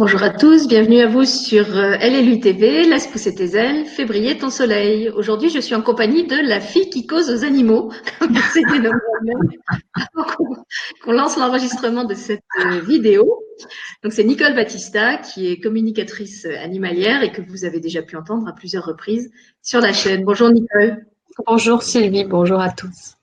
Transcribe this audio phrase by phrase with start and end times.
[0.00, 4.38] Bonjour à tous, bienvenue à vous sur euh, LLU TV, Laisse pousser tes ailes, février
[4.38, 5.08] ton soleil.
[5.08, 7.90] Aujourd'hui, je suis en compagnie de la fille qui cause aux animaux,
[8.20, 8.62] comme c'est
[11.02, 13.42] qu'on lance l'enregistrement de cette euh, vidéo.
[14.04, 18.46] Donc c'est Nicole Battista qui est communicatrice animalière et que vous avez déjà pu entendre
[18.46, 20.24] à plusieurs reprises sur la chaîne.
[20.24, 21.06] Bonjour Nicole.
[21.44, 23.16] Bonjour Sylvie, bonjour à tous.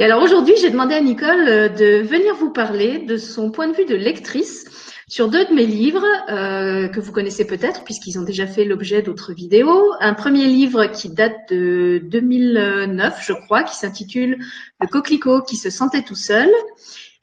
[0.00, 3.68] Et alors aujourd'hui, j'ai demandé à Nicole euh, de venir vous parler de son point
[3.68, 8.18] de vue de lectrice sur deux de mes livres euh, que vous connaissez peut-être puisqu'ils
[8.18, 9.92] ont déjà fait l'objet d'autres vidéos.
[10.00, 14.38] Un premier livre qui date de 2009, je crois, qui s'intitule
[14.80, 16.48] Le coquelicot qui se sentait tout seul.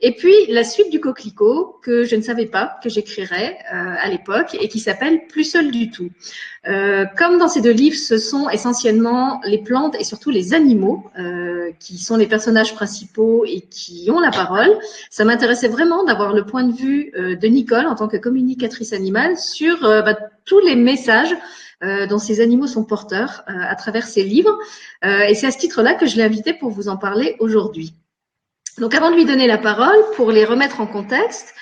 [0.08, 4.08] Et puis la suite du coquelicot que je ne savais pas que j'écrirais euh, à
[4.08, 6.12] l'époque et qui s'appelle Plus seul du tout.
[6.68, 11.10] Euh, comme dans ces deux livres, ce sont essentiellement les plantes et surtout les animaux
[11.18, 14.78] euh, qui sont les personnages principaux et qui ont la parole.
[15.10, 19.36] Ça m'intéressait vraiment d'avoir le point de vue de Nicole en tant que communicatrice animale
[19.40, 21.36] sur bah, tous les messages
[21.82, 24.56] dont ces animaux sont porteurs à travers ces livres.
[25.04, 27.96] et c'est à ce titre-là que je l'ai invitée pour vous en parler aujourd'hui.
[28.78, 31.54] Donc avant de lui donner la parole, pour les remettre en contexte,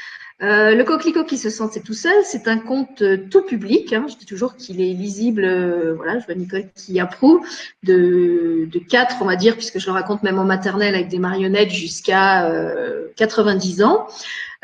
[0.42, 3.94] euh, le coquelicot qui se sentait tout seul, c'est un conte euh, tout public.
[3.94, 4.08] Hein.
[4.10, 5.46] Je dis toujours qu'il est lisible.
[5.46, 7.46] Euh, voilà, je vois Nicole qui approuve
[7.84, 11.20] de, de 4, on va dire, puisque je le raconte même en maternelle avec des
[11.20, 12.52] marionnettes jusqu'à
[13.16, 14.08] 90 ans.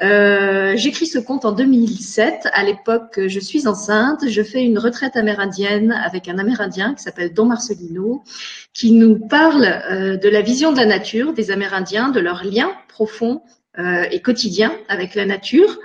[0.02, 2.47] J'écris ce conte en 2007.
[2.53, 4.28] À l'époque, je suis enceinte.
[4.28, 8.23] Je fais une retraite amérindienne avec un Amérindien qui s'appelle Don Marcelino,
[8.73, 13.42] qui nous parle de la vision de la nature des Amérindiens, de leur lien profond
[13.77, 15.77] euh, et quotidien avec la nature.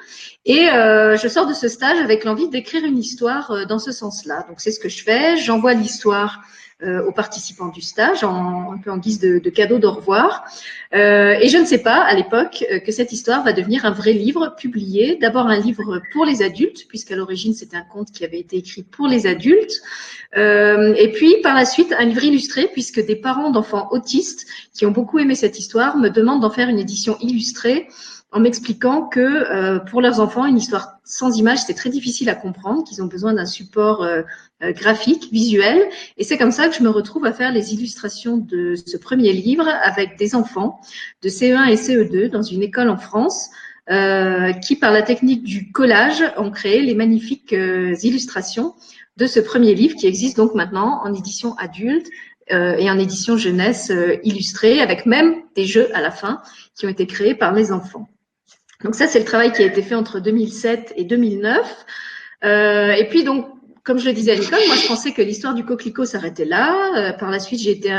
[0.46, 3.92] Et euh, je sors de ce stage avec l'envie d'écrire une histoire euh, dans ce
[3.92, 4.44] sens-là.
[4.48, 5.36] Donc c'est ce que je fais.
[5.36, 6.40] J'envoie l'histoire
[6.84, 10.44] aux participants du stage en, un peu en guise de, de cadeau d'au revoir.
[10.92, 14.54] et je ne sais pas à l'époque que cette histoire va devenir un vrai livre
[14.56, 15.16] publié.
[15.20, 18.82] D'abord un livre pour les adultes, puisqu'à l'origine c'était un conte qui avait été écrit
[18.82, 19.82] pour les adultes.
[20.36, 24.90] et puis par la suite un livre illustré, puisque des parents d'enfants autistes qui ont
[24.90, 27.88] beaucoup aimé cette histoire me demandent d'en faire une édition illustrée
[28.34, 32.34] en m'expliquant que euh, pour leurs enfants, une histoire sans image, c'est très difficile à
[32.34, 34.22] comprendre, qu'ils ont besoin d'un support euh, euh,
[34.72, 35.88] graphique, visuel.
[36.16, 39.32] Et c'est comme ça que je me retrouve à faire les illustrations de ce premier
[39.32, 40.80] livre avec des enfants
[41.22, 43.50] de CE1 et CE2 dans une école en France.
[44.62, 48.74] qui, par la technique du collage, ont créé les magnifiques illustrations
[49.16, 52.08] de ce premier livre qui existe donc maintenant en édition adulte
[52.48, 53.92] et en édition jeunesse
[54.22, 56.40] illustrée, avec même des jeux à la fin
[56.74, 58.08] qui ont été créés par les enfants.
[58.84, 61.86] Donc ça, c'est le travail qui a été fait entre 2007 et 2009.
[62.44, 63.46] Euh, et puis donc,
[63.84, 66.74] comme je le disais à Nicole, moi je pensais que l'histoire du coquelicot s'arrêtait là.
[66.96, 67.92] Euh, par la suite, j'ai été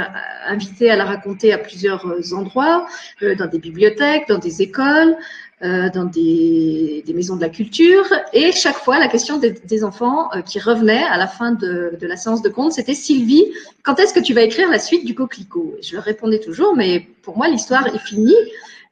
[0.47, 2.87] invitée à la raconter à plusieurs euh, endroits,
[3.21, 5.15] dans des bibliothèques, dans des écoles,
[5.61, 8.05] dans des, maisons de la culture.
[8.33, 12.17] Et chaque fois, la question des, enfants qui revenait à la fin de, de la
[12.17, 13.45] séance de compte, c'était Sylvie,
[13.83, 15.75] quand est-ce que tu vas écrire la suite du coquelicot?
[15.81, 18.35] Je leur répondais toujours, mais pour moi, l'histoire est finie.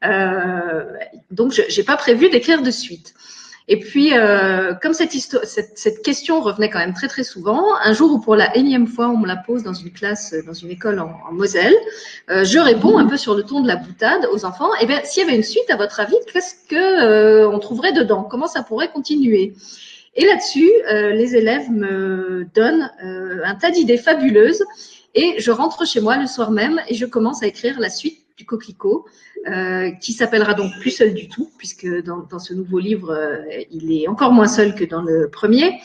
[0.06, 0.84] Euh,
[1.32, 3.14] donc, je n'ai pas prévu d'écrire de suite.
[3.70, 7.94] Et puis, euh, comme cette, cette, cette, question revenait quand même très très souvent, un
[7.94, 10.70] jour où pour la énième fois on me la pose dans une classe, dans une
[10.70, 11.74] école en, en Moselle,
[12.30, 14.70] euh, je réponds un peu sur le ton de la boutade aux enfants.
[14.82, 17.94] Eh bien, s'il y avait une suite, à votre avis, qu'est-ce que euh, on trouverait
[17.94, 18.24] dedans?
[18.24, 19.54] Comment ça pourrait continuer?
[20.16, 24.64] Et là-dessus, euh, les élèves me donnent un tas d'idées fabuleuses.
[25.16, 28.20] Et je rentre chez moi le soir même et je commence à écrire la suite
[28.36, 29.06] du coquelicot,
[29.48, 33.42] euh, qui s'appellera donc plus seul du tout, puisque dans, dans ce nouveau livre, euh,
[33.72, 35.80] il est encore moins seul que dans le premier,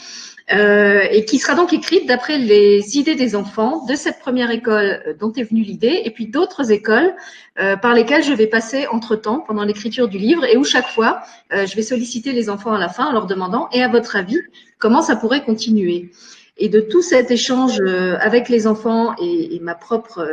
[0.53, 5.17] euh, et qui sera donc écrite d'après les idées des enfants de cette première école
[5.19, 7.15] dont est venue l'idée, et puis d'autres écoles
[7.59, 11.21] euh, par lesquelles je vais passer entre-temps pendant l'écriture du livre, et où chaque fois,
[11.51, 14.39] je vais solliciter les enfants à la fin en leur demandant, et à votre avis,
[14.79, 16.11] comment ça pourrait continuer?
[16.57, 17.81] Et de tout cet échange
[18.21, 20.27] avec les enfants et ma propre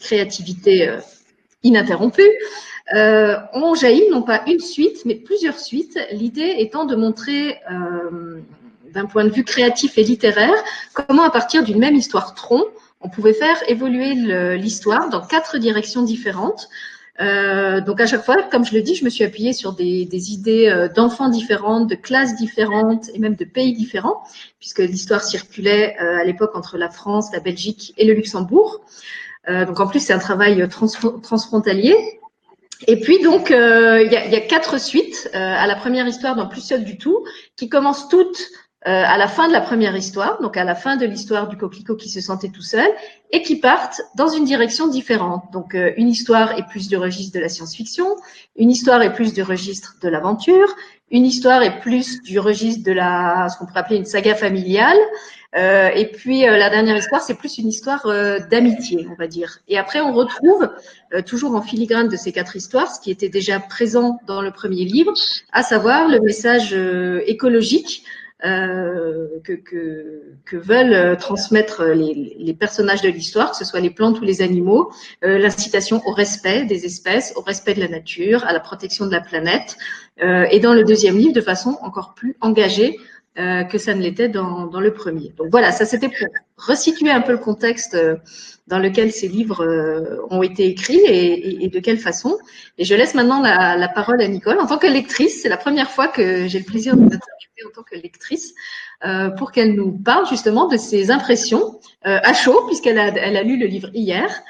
[0.00, 0.90] créativité
[1.64, 2.22] ininterrompue,
[2.94, 8.40] euh, ont jailli non pas une suite, mais plusieurs suites, l'idée étant de montrer euh,
[8.92, 10.54] d'un point de vue créatif et littéraire
[10.92, 12.64] comment à partir d'une même histoire tronc,
[13.00, 14.14] on pouvait faire évoluer
[14.56, 16.68] l'histoire dans quatre directions différentes.
[17.20, 20.04] Euh, donc à chaque fois, comme je le dis, je me suis appuyée sur des,
[20.04, 24.24] des idées euh, d'enfants différentes, de classes différentes et même de pays différents,
[24.58, 28.80] puisque l'histoire circulait à l'époque entre la France, la Belgique et le Luxembourg.
[29.48, 31.96] Euh, donc en plus, c'est un travail transfrontalier.
[32.86, 36.06] Et puis donc, euh, il y, a, y, a, quatre suites euh, à la première
[36.06, 37.24] histoire dans Plus seul du tout,
[37.56, 38.42] qui commencent toutes
[38.86, 41.96] à la fin de la première histoire, donc à la fin de l'histoire du coquelicot
[41.96, 42.86] qui se sentait tout seul,
[43.30, 45.44] et qui partent dans une direction différente.
[45.54, 48.14] Donc une histoire est plus du registre de la science-fiction,
[48.56, 50.68] une histoire est plus du registre de l'aventure,
[51.10, 54.98] une histoire est plus du registre de la, ce qu'on pourrait appeler une saga familiale.
[55.56, 59.28] Euh, et puis euh, la dernière histoire, c'est plus une histoire euh, d'amitié, on va
[59.28, 59.58] dire.
[59.68, 60.68] Et après, on retrouve
[61.26, 64.84] toujours en filigrane de ces quatre histoires ce qui était déjà présent dans le premier
[64.84, 65.12] livre,
[65.52, 66.74] à savoir le message
[67.26, 68.04] écologique
[68.42, 69.60] que,
[70.52, 74.90] veulent transmettre les, les personnages de l'histoire, que ce soit les plantes ou les animaux,
[75.22, 79.20] l'incitation au respect des espèces, au respect de la nature, à la protection de la
[79.20, 79.76] planète.
[80.20, 82.98] et dans le deuxième livre, de façon encore plus engagée
[83.36, 85.32] euh, que ça ne l'était dans, dans, le premier.
[85.36, 88.14] Donc voilà, ça c'était pour resituer un peu le contexte euh,
[88.68, 92.38] dans lequel ces livres euh, ont été écrits et, et, de quelle façon.
[92.78, 94.60] Et je laisse maintenant la, la, parole à Nicole.
[94.60, 97.70] En tant que lectrice, c'est la première fois que j'ai le plaisir de m'interviewer en
[97.74, 98.54] tant que lectrice
[99.04, 103.42] euh, pour qu'elle nous parle justement de ses impressions à chaud, puisqu'elle a, elle a
[103.42, 104.44] lu le livre hier.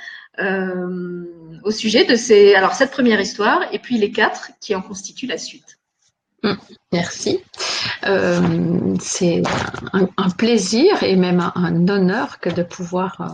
[1.65, 5.27] au sujet de ces, alors cette première histoire et puis les quatre qui en constituent
[5.27, 5.74] la suite.
[6.45, 6.59] Mm,
[6.93, 7.43] merci.
[8.07, 9.43] Euh, c'est
[9.95, 13.29] un, plaisir et même un, honneur que de pouvoir euh,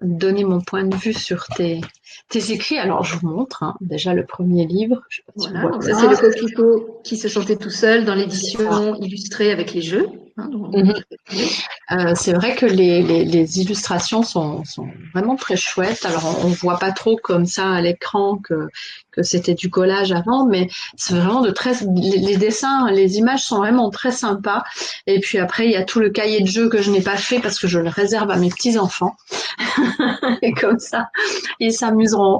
[0.00, 1.82] donner mon point de vue sur tes,
[2.28, 2.78] tes écrits.
[2.78, 5.02] Alors, je vous montre hein, déjà le premier livre.
[5.36, 9.82] voilà, ça, c'est le coquelicot qui se sentait tout seul dans l'édition illustrée avec les
[9.82, 10.08] jeux.
[10.36, 10.94] Hein, mhm.
[11.92, 16.04] euh, c'est vrai que les, les, illustrations sont, sont, vraiment très chouettes.
[16.04, 18.68] Alors, on ne voit pas trop comme ça à l'écran que,
[19.10, 21.72] que c'était du collage avant, mais c'est vraiment de très.
[21.94, 24.62] Les, dessins, les images sont vraiment très sympas.
[25.06, 27.16] Et puis après, il y a tout le cahier de jeu que je n'ai pas
[27.16, 29.16] fait parce que je le réserve à mes petits-enfants.
[30.42, 31.10] Et comme ça,
[31.58, 31.72] ils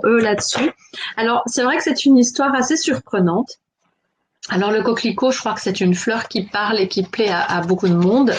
[0.04, 0.72] eux là-dessus.
[1.16, 3.58] Alors, c'est vrai que c'est une histoire assez surprenante.
[4.48, 7.60] Alors le coquelicot, je crois que c'est une fleur qui parle et qui plaît à,
[7.60, 8.32] beaucoup de monde.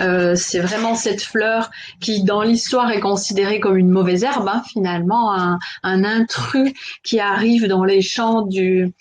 [0.00, 1.70] Euh, c'est vraiment cette fleur
[2.00, 6.72] qui, dans l'histoire, est considérée comme une mauvaise herbe, hein, finalement, un, intrus
[7.02, 8.94] qui arrive dans les champs du,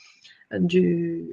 [0.57, 1.25] du,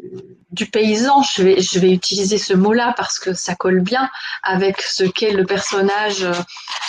[0.72, 4.10] paysan, je vais, utiliser ce mot-là parce que ça colle bien
[4.42, 6.32] avec ce qu'est le personnage euh,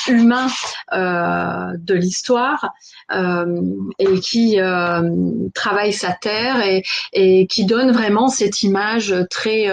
[0.08, 0.48] humain
[0.94, 2.74] euh, de l'histoire
[3.12, 3.62] euh,
[4.00, 4.58] et qui
[5.54, 6.84] travaille sa terre et,
[7.14, 9.70] et, qui donne vraiment cette image très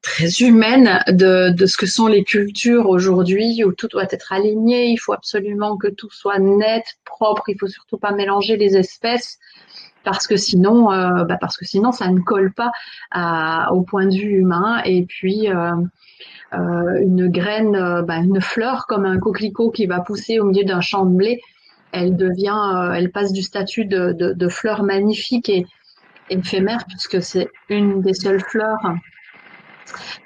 [0.00, 4.86] très humaine de, de, ce que sont les cultures aujourd'hui où tout doit être aligné,
[4.86, 9.38] il faut absolument que tout soit net, propre, il faut surtout pas mélanger les espèces
[10.04, 12.70] parce que sinon, euh, bah parce que sinon ça ne colle pas
[13.10, 14.80] à, au point de vue humain.
[14.84, 15.72] Et puis euh,
[16.52, 20.80] euh, une graine, bah, une fleur comme un coquelicot qui va pousser au milieu d'un
[20.80, 21.40] champ de blé,
[21.92, 25.66] elle devient, elle passe du statut de, de, de fleur magnifique et
[26.30, 28.78] éphémère puisque c'est une des seules fleurs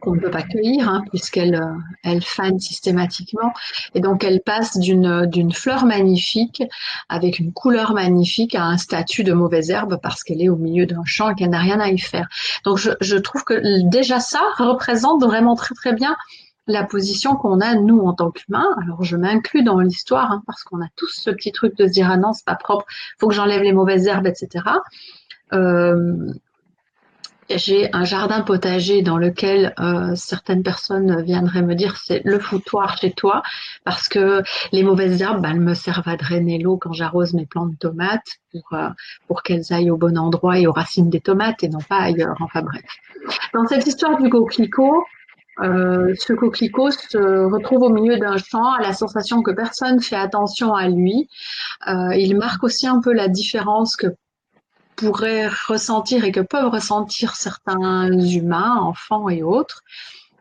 [0.00, 3.52] qu'on ne peut pas cueillir hein, puisqu'elle euh, elle fane systématiquement
[3.94, 6.62] et donc elle passe d'une fleur magnifique
[7.08, 10.86] avec une couleur magnifique à un statut de mauvaise herbe parce qu'elle est au milieu
[10.86, 12.28] d'un champ et qu'elle n'a rien à y faire.
[12.64, 16.16] Donc je, je trouve que déjà ça représente vraiment très très bien
[16.68, 18.68] la position qu'on a nous en tant qu'humains.
[18.82, 21.92] Alors je m'inclus dans l'histoire hein, parce qu'on a tous ce petit truc de se
[21.92, 22.84] dire ah non c'est pas propre,
[23.18, 24.64] faut que j'enlève les mauvaises herbes, etc.
[25.52, 26.28] Euh,
[27.50, 32.98] j'ai un jardin potager dans lequel euh, certaines personnes viendraient me dire c'est le foutoir
[32.98, 33.42] chez toi
[33.84, 34.42] parce que
[34.72, 37.76] les mauvaises herbes, bah, elles me servent à drainer l'eau quand j'arrose mes plantes de
[37.76, 38.88] tomates pour, euh,
[39.26, 42.36] pour qu'elles aillent au bon endroit et aux racines des tomates et non pas ailleurs.
[42.40, 42.84] Enfin bref.
[43.54, 45.04] Dans cette histoire du coquelicot,
[45.61, 47.18] euh, ce coquelicot se
[47.52, 51.28] retrouve au milieu d'un champ, à la sensation que personne fait attention à lui.
[51.88, 54.06] Euh, il marque aussi un peu la différence que
[54.99, 59.85] pourraient ressentir et que peuvent ressentir certains humains, enfants et autres.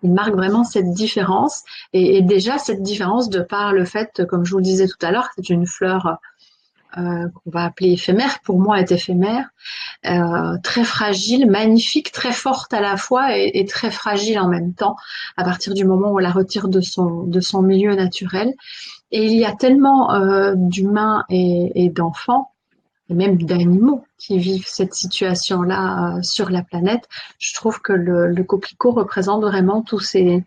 [0.03, 4.51] Il marque vraiment cette différence et, déjà cette différence de par le fait, comme je
[4.51, 6.17] vous le disais tout à l'heure, c'est une fleur
[6.97, 9.47] euh, qu'on va appeler éphémère, pour moi est éphémère,
[10.05, 14.95] euh, très fragile, magnifique, très forte à la fois et, très fragile en même temps
[15.35, 18.53] à partir du moment où on la retire de son, milieu naturel.
[19.11, 22.51] Et il y a tellement euh, d'humains et d'enfants
[23.09, 27.07] et même d'animaux qui vivent cette situation-là euh, sur la planète.
[27.39, 30.43] Je trouve que le, coquelicot représente vraiment tous ces,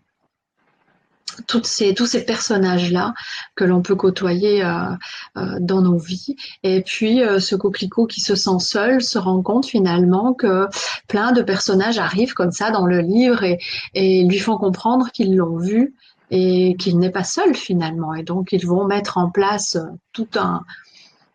[1.63, 3.13] ces, tous ces personnages-là
[3.55, 4.91] que l'on peut côtoyer euh,
[5.37, 6.35] euh, dans nos vies.
[6.63, 10.67] Et puis, ce coquelicot qui se sent seul se rend compte finalement que
[11.07, 13.59] plein de personnages arrivent comme ça dans le livre et,
[13.93, 15.95] et lui font comprendre qu'ils l'ont vu
[16.33, 18.13] et qu'il n'est pas seul finalement.
[18.13, 19.77] Et donc, ils vont mettre en place
[20.13, 20.63] tout un,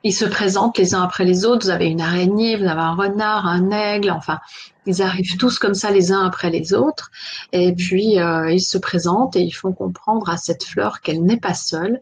[0.07, 1.67] ils se présentent les uns après les autres.
[1.67, 4.39] Vous avez une araignée, vous avez un renard, un aigle, enfin,
[4.87, 7.11] ils arrivent tous comme ça les uns après les autres.
[7.53, 11.41] Et puis, euh, ils se présentent et ils font comprendre à cette fleur qu'elle n'est
[11.41, 12.01] pas seule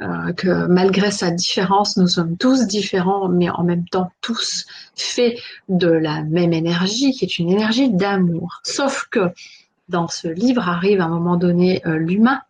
[0.00, 4.64] euh, que malgré sa différence, nous sommes tous différents, mais en même temps tous
[4.94, 5.38] faits
[5.68, 8.60] de la même énergie, qui est une énergie d'amour.
[8.62, 9.30] Sauf que
[9.90, 12.40] dans ce livre arrive à un moment donné euh, l'humain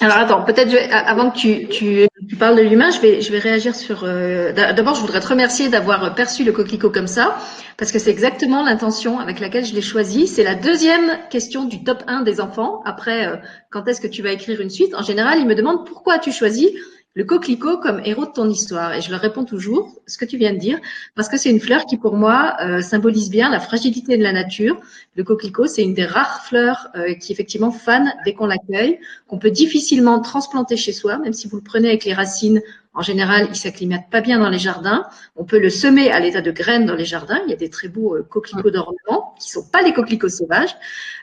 [0.00, 2.06] alors attends, peut-être avant que tu,
[2.38, 4.04] parles de l'humain, je vais, réagir sur.
[4.04, 7.36] Euh, d'abord, je voudrais te remercier d'avoir perçu le coquelicot comme ça,
[7.76, 10.28] parce que c'est exactement l'intention avec laquelle je l'ai choisi.
[10.28, 12.80] C'est la deuxième question du top 1 des enfants.
[12.84, 13.36] Après, euh,
[13.70, 14.94] quand est-ce que tu vas écrire une suite?
[14.94, 16.68] En général, ils me demandent pourquoi tu choisis
[17.14, 18.94] le coquelicot comme héros de ton histoire?
[18.94, 20.78] Et je leur réponds toujours ce que tu viens de dire,
[21.16, 24.32] parce que c'est une fleur qui, pour moi, euh, symbolise bien la fragilité de la
[24.32, 24.80] nature.
[25.18, 29.40] Le coquelicot, c'est une des rares fleurs euh, qui, effectivement, fane dès qu'on l'accueille, qu'on
[29.40, 32.62] peut difficilement transplanter chez soi, même si vous le prenez avec les racines
[32.98, 35.06] en général, il s'acclimate pas bien dans les jardins.
[35.36, 37.38] On peut le semer à l'état de graines dans les jardins.
[37.46, 40.74] Il y a des très beaux euh, coquelicots d'ornement qui sont pas des coquelicots sauvages.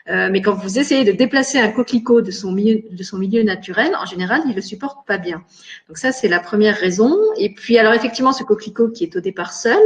[0.08, 3.42] Euh, mais quand vous essayez de déplacer un coquelicot de son milieu, de son milieu
[3.42, 5.44] naturel, en général, il le supporte pas bien.
[5.88, 7.14] Donc ça, c'est la première raison.
[7.36, 9.82] Et puis, alors effectivement, ce coquelicot qui est au départ seul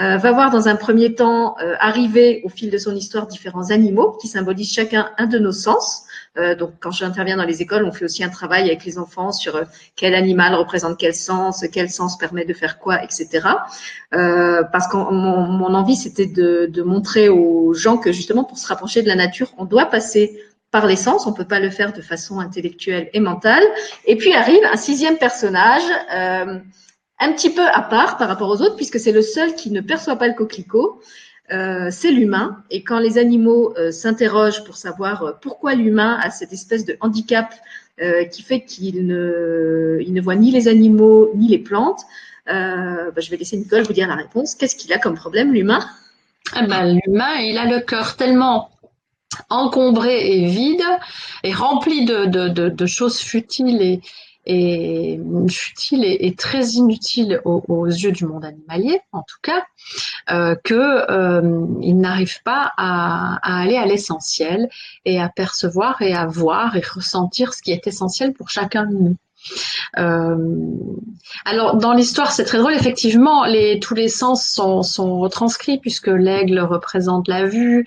[0.00, 4.12] euh, va voir dans un premier temps arriver au fil de son histoire différents animaux
[4.20, 6.06] qui symbolisent chacun un de nos sens.
[6.38, 9.32] Euh, donc, quand j'interviens dans les écoles, on fait aussi un travail avec les enfants
[9.32, 13.48] sur euh, quel animal représente quel sens, quel sens permet de faire quoi, etc.
[14.14, 18.58] Euh, parce que mon, mon, envie, c'était de, de, montrer aux gens que justement, pour
[18.58, 20.38] se rapprocher de la nature, on doit passer
[20.70, 21.26] par les sens.
[21.26, 23.64] On peut pas le faire de façon intellectuelle et mentale.
[24.04, 25.84] Et puis arrive un sixième personnage.
[26.14, 26.58] Euh,
[27.18, 29.80] un petit peu à part par rapport aux autres, puisque c'est le seul qui ne
[29.80, 31.00] perçoit pas le coquelicot.
[31.52, 32.62] Euh, c'est l'humain.
[32.70, 36.96] Et quand les animaux euh, s'interrogent pour savoir euh, pourquoi l'humain a cette espèce de
[37.00, 37.54] handicap
[38.30, 42.02] qui fait qu'il ne, voit ni les animaux ni les plantes,
[42.46, 44.54] bah, je vais laisser Nicole vous dire la réponse.
[44.54, 45.78] Qu'est-ce qu'il a comme problème, l'humain?
[46.60, 48.68] Eh ben, L'humain, il a le cœur tellement
[49.48, 50.84] encombré et vide
[51.42, 54.02] et rempli de, de choses futiles et,
[54.46, 59.64] est futile et, très inutile aux, yeux du monde animalier, en tout cas,
[60.30, 64.68] euh, qu'il euh, n'arrive pas à, aller à l'essentiel
[65.04, 68.94] et à percevoir et à voir et ressentir ce qui est essentiel pour chacun de
[68.94, 69.16] nous.
[69.98, 70.36] Euh,
[71.44, 72.74] alors dans l'histoire, c'est très drôle.
[72.74, 77.86] Effectivement, les, tous les sens sont, sont retranscrits puisque l'aigle représente la vue,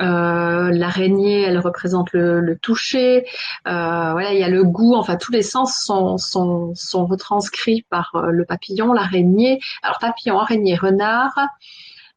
[0.00, 3.26] euh, l'araignée, elle représente le, toucher.
[3.66, 4.94] Euh, voilà, il y a le goût.
[4.94, 9.60] Enfin, tous les sens sont, sont, sont retranscrits par euh, le papillon, l'araignée.
[9.82, 11.38] Alors, papillon, araignée, renard,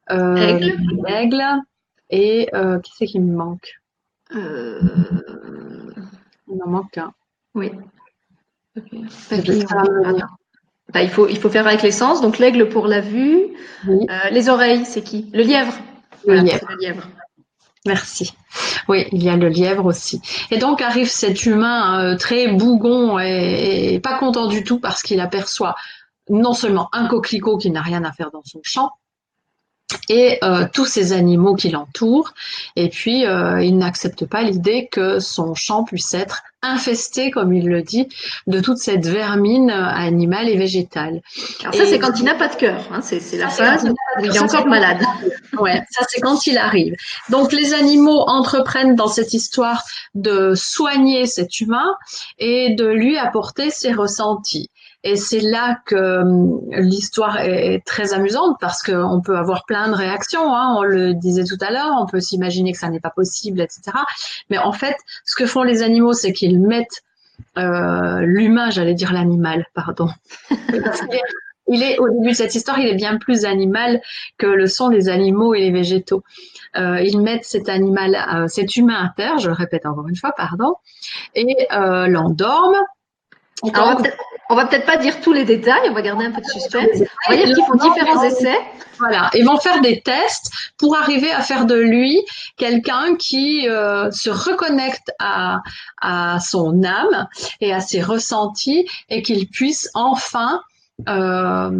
[0.08, 0.78] aigle.
[1.06, 1.42] aigle.
[2.08, 2.48] Et
[2.82, 3.80] qui c'est qui me manque?
[4.32, 4.38] Il
[6.48, 7.12] m'en manque un.
[7.54, 7.72] Oui.
[10.94, 12.20] Bah, il, faut, il faut faire avec les sens.
[12.20, 13.48] Donc, l'aigle pour la vue.
[14.30, 15.28] les oreilles, c'est qui?
[15.34, 15.74] Le lièvre.
[16.26, 16.36] le
[16.80, 17.08] lièvre.
[17.86, 18.34] Merci.
[18.88, 20.20] Oui, il y a le lièvre aussi.
[20.50, 25.20] Et donc arrive cet humain euh, très bougon et, pas content du tout parce qu'il
[25.20, 25.74] aperçoit
[26.28, 28.90] non seulement un coquelicot qui n'a rien à faire dans son champ,
[30.08, 32.32] et euh, tous ces animaux qui l'entourent.
[32.74, 37.68] Et puis, euh, il n'accepte pas l'idée que son champ puisse être infesté, comme il
[37.68, 38.08] le dit,
[38.46, 41.20] de toute cette vermine animale et végétale.
[41.60, 42.88] Alors ça, c'est quand il n'a pas de cœur.
[42.90, 43.00] Hein.
[43.02, 44.98] C'est la phase où il est encore malade.
[45.58, 46.94] Ouais, ça c'est quand il arrive.
[47.30, 51.94] Donc les animaux entreprennent dans cette histoire de soigner cet humain
[52.38, 54.68] et de lui apporter ses ressentis.
[55.06, 59.94] Et c'est là que hum, l'histoire est très amusante parce qu'on peut avoir plein de
[59.94, 60.52] réactions.
[60.52, 60.74] Hein.
[60.76, 63.92] On le disait tout à l'heure, on peut s'imaginer que ça n'est pas possible, etc.
[64.50, 67.04] Mais en fait, ce que font les animaux, c'est qu'ils mettent
[67.56, 70.08] euh, l'humain, j'allais dire l'animal, pardon.
[71.68, 74.00] il est au début de cette histoire, il est bien plus animal
[74.38, 76.24] que le sont les animaux et les végétaux.
[76.76, 80.16] Euh, ils mettent cet animal, euh, cet humain à terre, je le répète encore une
[80.16, 80.74] fois, pardon,
[81.36, 82.84] et euh, l'endorment.
[84.48, 86.86] On va peut-être pas dire tous les détails, on va garder un peu de suspense.
[87.28, 88.58] On va dire qu'ils font différents essais.
[88.98, 92.24] Voilà, ils vont faire des tests pour arriver à faire de lui
[92.56, 95.58] quelqu'un qui euh, se reconnecte à,
[96.00, 97.26] à son âme
[97.60, 100.62] et à ses ressentis et qu'il puisse enfin
[101.08, 101.70] euh,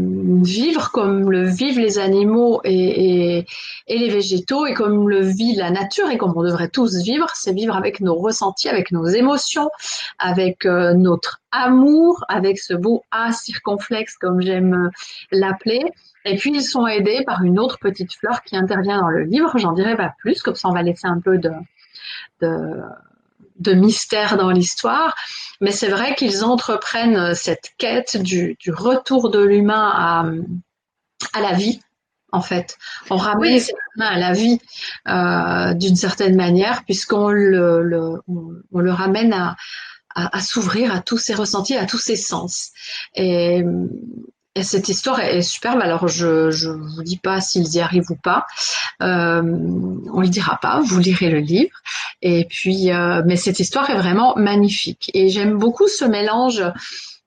[0.42, 3.46] vivre comme le vivent les animaux et, et,
[3.86, 7.26] et, les végétaux et comme le vit la nature et comme on devrait tous vivre,
[7.34, 9.70] c'est vivre avec nos ressentis, avec nos émotions,
[10.18, 14.90] avec euh, notre amour, avec ce beau A circonflexe comme j'aime
[15.32, 15.80] l'appeler.
[16.26, 19.56] Et puis ils sont aidés par une autre petite fleur qui intervient dans le livre.
[19.56, 21.52] J'en dirai pas plus, comme ça on va laisser un peu de,
[22.42, 22.82] de
[23.58, 25.14] de mystère dans l'histoire,
[25.60, 30.26] mais c'est vrai qu'ils entreprennent cette quête du, retour de l'humain à,
[31.32, 31.80] à, la vie,
[32.32, 32.76] en fait.
[33.10, 34.58] On ramène l'humain à la vie
[35.08, 39.56] euh, d'une certaine manière, puisqu'on le, le, on, le ramène à,
[40.14, 42.72] à, s'ouvrir à tous ses ressentis, à tous ses sens.
[43.14, 43.64] Et,
[44.62, 45.80] cette histoire est, superbe.
[45.80, 48.46] Alors, je ne vous dis pas s'ils y arrivent ou pas.
[49.02, 50.80] Euh, on le dira pas.
[50.80, 51.76] Vous lirez le livre.
[52.22, 55.10] Et puis, euh, mais cette histoire est vraiment magnifique.
[55.14, 56.62] Et j'aime beaucoup ce mélange.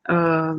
[0.10, 0.54] Euh,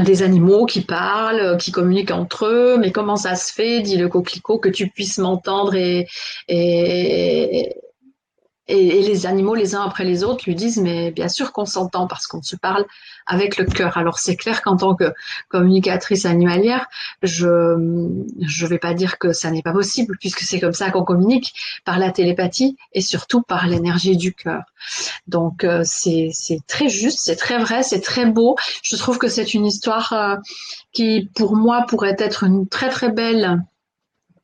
[0.00, 4.10] des animaux qui parlent, qui communiquent entre eux, mais comment ça se fait, dit le
[4.10, 6.06] coquelicot, que tu puisses m'entendre et,
[6.46, 7.74] et,
[8.68, 12.06] et, les animaux, les uns après les autres, lui disent, mais bien sûr qu'on s'entend
[12.06, 12.84] parce qu'on se parle
[13.26, 13.96] avec le cœur.
[13.96, 15.12] Alors c'est clair qu'en tant que
[15.48, 16.86] communicatrice animalière,
[17.22, 18.08] je
[18.40, 21.54] je vais pas dire que ça n'est pas possible puisque c'est comme ça qu'on communique
[21.84, 24.62] par la télépathie et surtout par l'énergie du cœur.
[25.26, 28.56] Donc euh, c'est c'est très juste, c'est très vrai, c'est très beau.
[28.82, 30.36] Je trouve que c'est une histoire euh,
[30.92, 33.62] qui pour moi pourrait être une très très belle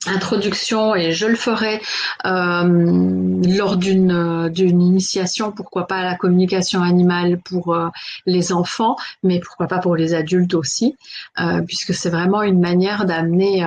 [0.06, 1.80] introduction et je le ferai
[2.25, 7.88] euh, lors d'une d'une initiation pourquoi pas à la communication animale pour euh,
[8.26, 10.96] les enfants mais pourquoi pas pour les adultes aussi
[11.40, 13.66] euh, puisque c'est vraiment une manière d'amener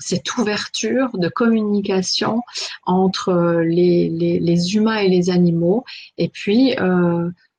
[0.00, 2.42] cette ouverture de communication
[2.84, 5.84] entre les, les, les, humains et les animaux
[6.18, 6.74] et puis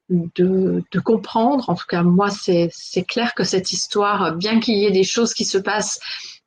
[0.09, 2.69] de, de, comprendre, en tout cas moi c'est
[3.07, 5.99] clair que cette histoire, bien qu'il y ait des choses qui se passent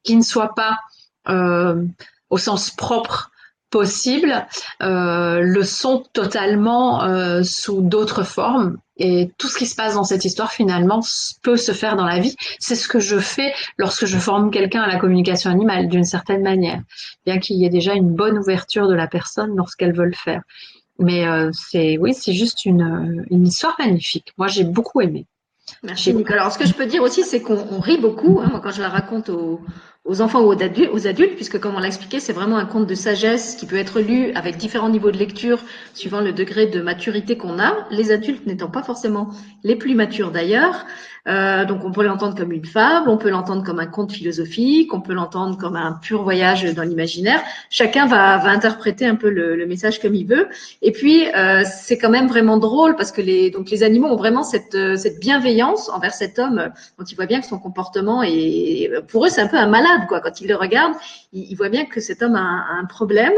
[0.07, 0.96] qui ne soient pas euh,
[1.29, 3.31] au sens propre
[3.71, 4.47] possible,
[4.83, 8.79] euh, le sont totalement euh, sous d'autres formes.
[8.97, 11.01] Et tout ce qui se passe dans cette histoire, finalement,
[11.43, 12.35] peut se faire dans la vie.
[12.59, 16.43] C'est ce que je fais lorsque je forme quelqu'un à la communication animale, d'une certaine
[16.43, 16.81] manière,
[17.27, 20.41] bien qu'il y ait déjà une bonne ouverture de la personne lorsqu'elle veut le faire.
[20.99, 24.33] Mais euh, c'est oui, c'est juste une, une histoire magnifique.
[24.39, 25.27] Moi, j'ai beaucoup aimé.
[25.83, 26.43] Merci Nicolas.
[26.43, 28.41] Alors, ce que je peux dire aussi, c'est qu'on rit beaucoup.
[28.41, 29.61] Hein, moi, quand je la raconte aux,
[30.07, 32.95] aux enfants ou aux adultes, puisque comme on l'a expliqué, c'est vraiment un conte de
[32.95, 35.59] sagesse qui peut être lu avec différents niveaux de lecture
[35.95, 37.75] suivant le degré de maturité qu'on a.
[37.91, 39.31] Les adultes n'étant pas forcément
[39.65, 40.87] les plus matures d'ailleurs.
[41.29, 44.95] Euh, donc on peut l'entendre comme une fable, on peut l'entendre comme un conte philosophique,
[44.95, 47.43] on peut l'entendre comme un pur voyage dans l'imaginaire.
[47.69, 50.47] Chacun va, va, interpréter un peu le, le, message comme il veut.
[50.83, 54.17] Et puis euh, c'est quand même vraiment drôle parce que les donc les animaux ont
[54.17, 58.91] vraiment cette, cette bienveillance envers cet homme dont ils voient bien que son comportement est
[59.09, 60.97] pour eux c'est un peu un malade Quand ils le regardent,
[61.33, 63.35] ils, ils voient bien que cet homme a un problème.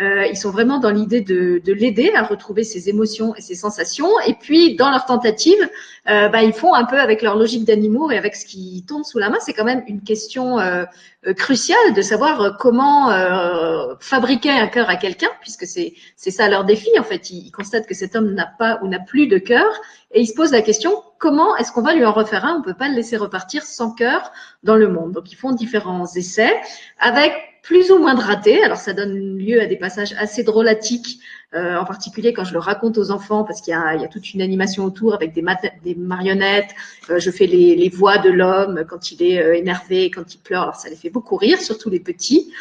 [0.00, 3.54] Euh, ils sont vraiment dans l'idée de, de l'aider à retrouver ses émotions et ses
[3.54, 4.08] sensations.
[4.26, 5.68] Et puis dans leur tentative,
[6.08, 9.04] euh, bah, ils font un peu avec leur logique d'animaux et avec ce qui tombe
[9.04, 9.36] sous la main.
[9.40, 10.84] C'est quand même une question euh,
[11.26, 16.48] euh cruciale de savoir euh, comment euh, fabriquer un cœur à quelqu'un, puisque c'est ça
[16.48, 16.88] leur défi.
[16.98, 19.68] En fait, ils, ils constatent que cet homme n'a pas ou n'a plus de cœur,
[20.12, 22.56] et ils se posent la question comment est-ce qu'on va lui en refaire un?
[22.56, 24.32] On peut pas le laisser repartir sans cœur
[24.62, 25.12] dans le monde.
[25.12, 26.58] Donc ils font différents essais
[26.98, 28.64] avec plus ou moins de.
[28.64, 31.20] Alors ça donne lieu à des passages assez drôlatiques,
[31.54, 34.42] euh, en particulier quand je le raconte aux enfants, parce qu'il y, a, toute une
[34.42, 36.70] animation autour avec des, marionnettes.
[37.10, 40.62] Euh, je fais les, voix de l'homme quand il est euh, énervé, quand il pleure.
[40.62, 42.52] Alors ça les fait beaucoup rire, surtout les petits.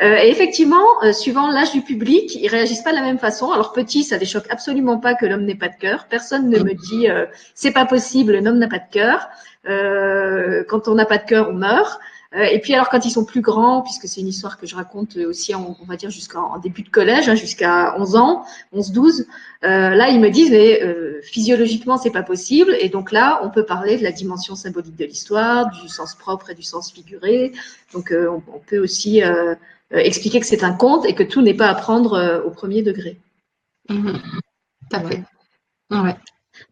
[0.00, 3.52] Et effectivement, suivant l'âge du public, ils réagissent pas de la même façon.
[3.52, 6.06] Alors petit, ça les choque absolument pas que l'homme n'ait pas de cœur.
[6.10, 7.06] Personne ne me dit
[7.54, 9.28] c'est pas possible, l'homme n'a pas de cœur.
[10.68, 12.00] quand on n'a pas de cœur, on meurt.
[12.36, 14.76] Euh, et puis alors quand ils sont plus grands, puisque c'est une histoire que je
[14.76, 18.44] raconte aussi, on va dire jusqu'en début de collège, hein, jusqu'à 11 ans,
[18.74, 19.24] 11-12,
[19.64, 22.76] euh, là ils me disent mais euh, physiologiquement c'est pas possible.
[22.80, 26.50] Et donc là on peut parler de la dimension symbolique de l'histoire, du sens propre
[26.50, 27.52] et du sens figuré.
[27.92, 29.22] Donc on, peut aussi
[29.90, 33.18] expliquer que c'est un conte et que tout n'est pas à prendre au premier degré.
[33.88, 34.18] Mmh.
[35.90, 36.16] Ouais.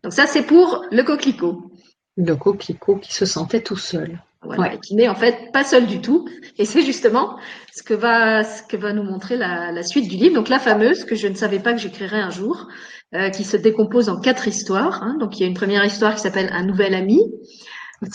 [0.02, 1.70] Donc ça c'est pour le coquelicot.
[2.16, 4.18] Le coquelicot qui se sentait tout seul.
[4.44, 6.28] Voilà, qui n'est en fait pas seul du tout.
[6.58, 7.36] Et c'est justement
[7.72, 10.34] ce que va, ce que va nous montrer la, la, suite du livre.
[10.34, 12.68] Donc la fameuse que je ne savais pas que j'écrirais un jour,
[13.14, 15.02] euh, qui se décompose en quatre histoires.
[15.02, 15.16] Hein.
[15.20, 17.20] Donc il y a une première histoire qui s'appelle Un nouvel ami.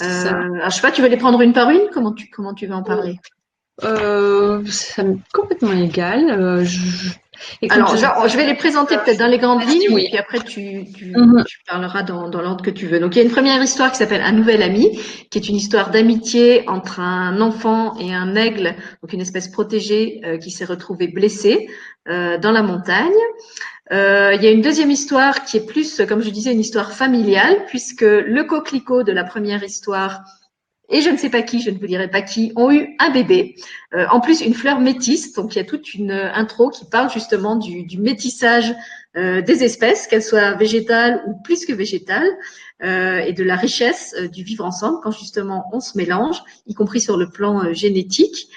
[0.01, 1.89] Euh, alors, je sais pas, tu veux les prendre une par une?
[1.93, 3.19] Comment tu comment tu veux en parler?
[3.83, 6.29] Euh, Ça m'est complètement égal.
[6.29, 6.65] Euh,
[7.61, 10.07] je, alors, je vais les présenter peut-être dans les grandes lignes, oui.
[10.09, 11.43] puis après tu, tu, mhm.
[11.47, 12.99] tu parleras dans, dans l'ordre que tu veux.
[12.99, 14.99] Donc, il y a une première histoire qui s'appelle Un nouvel ami,
[15.29, 20.21] qui est une histoire d'amitié entre un enfant et un aigle, donc une espèce protégée
[20.25, 21.69] euh, qui s'est retrouvée blessée
[22.07, 23.11] euh, dans la montagne.
[23.91, 26.91] Euh, il y a une deuxième histoire qui est plus, comme je disais, une histoire
[26.91, 30.21] familiale, puisque le coquelicot de la première histoire
[30.89, 33.11] et je ne sais pas qui, je ne vous dirai pas qui, ont eu un
[33.11, 33.55] bébé.
[33.93, 35.33] Euh, en plus, une fleur métisse.
[35.33, 38.73] Donc, il y a toute une intro qui parle justement du, du métissage
[39.17, 42.29] euh, des espèces, qu'elles soient végétales ou plus que végétales,
[42.83, 46.73] euh, et de la richesse euh, du vivre ensemble quand justement on se mélange, y
[46.73, 48.49] compris sur le plan euh, génétique.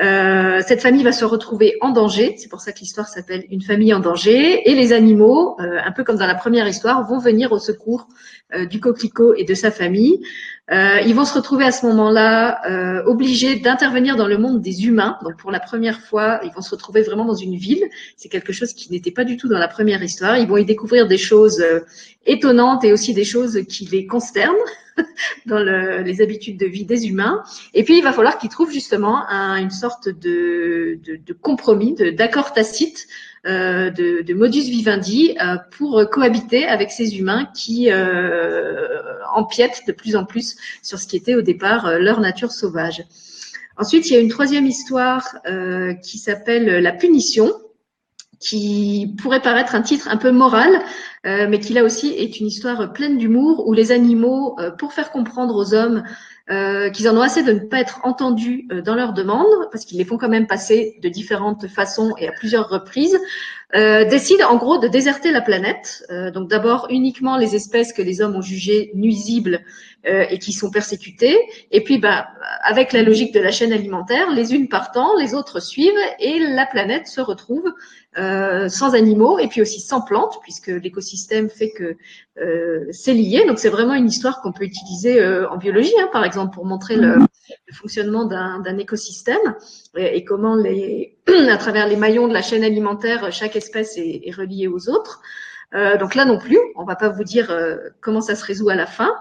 [0.00, 3.62] Euh, cette famille va se retrouver en danger, c'est pour ça que l'histoire s'appelle Une
[3.62, 7.18] famille en danger, et les animaux, euh, un peu comme dans la première histoire, vont
[7.18, 8.08] venir au secours
[8.54, 10.20] euh, du coquelicot et de sa famille.
[10.72, 14.86] Euh, ils vont se retrouver à ce moment-là euh, obligés d'intervenir dans le monde des
[14.86, 15.18] humains.
[15.22, 17.84] Donc pour la première fois, ils vont se retrouver vraiment dans une ville.
[18.16, 20.38] C'est quelque chose qui n'était pas du tout dans la première histoire.
[20.38, 21.80] Ils vont y découvrir des choses euh,
[22.24, 24.54] étonnantes et aussi des choses qui les consternent
[25.46, 27.42] dans le, les habitudes de vie des humains.
[27.74, 31.94] Et puis il va falloir qu'ils trouvent justement un, une sorte de, de, de compromis,
[32.16, 33.06] d'accord tacite
[33.46, 38.88] euh, de, de, modus vivendi euh, pour cohabiter avec ces humains qui euh,
[39.34, 43.04] empiètent de plus en plus sur ce qui était au départ euh, leur nature sauvage.
[43.76, 47.52] Ensuite, il y a une troisième histoire euh, qui s'appelle La punition,
[48.38, 50.70] qui pourrait paraître un titre un peu moral,
[51.26, 55.10] euh, mais qui là aussi est une histoire pleine d'humour où les animaux, pour faire
[55.10, 56.04] comprendre aux hommes
[56.50, 59.84] euh, qu'ils en ont assez de ne pas être entendus euh, dans leurs demandes, parce
[59.84, 63.18] qu'ils les font quand même passer de différentes façons et à plusieurs reprises,
[63.74, 66.04] euh, décident en gros de déserter la planète.
[66.10, 69.64] Euh, donc d'abord uniquement les espèces que les hommes ont jugées nuisibles
[70.06, 71.36] euh, et qui sont persécutées,
[71.72, 72.28] et puis bah,
[72.62, 76.66] avec la logique de la chaîne alimentaire, les unes partant, les autres suivent, et la
[76.66, 77.72] planète se retrouve
[78.16, 81.96] euh, sans animaux et puis aussi sans plantes, puisque l'écosystème fait que
[82.40, 83.44] euh, c'est lié.
[83.46, 86.64] Donc c'est vraiment une histoire qu'on peut utiliser euh, en biologie, hein, par exemple, pour
[86.64, 87.16] montrer le,
[87.72, 89.56] fonctionnement d'un écosystème
[89.96, 91.18] et, comment, les,
[91.50, 95.20] à travers les maillons de la chaîne alimentaire, chaque espèce est, est reliée aux autres.
[95.98, 97.52] Donc là non plus, on va pas vous dire
[98.00, 99.12] comment ça se résout à la fin.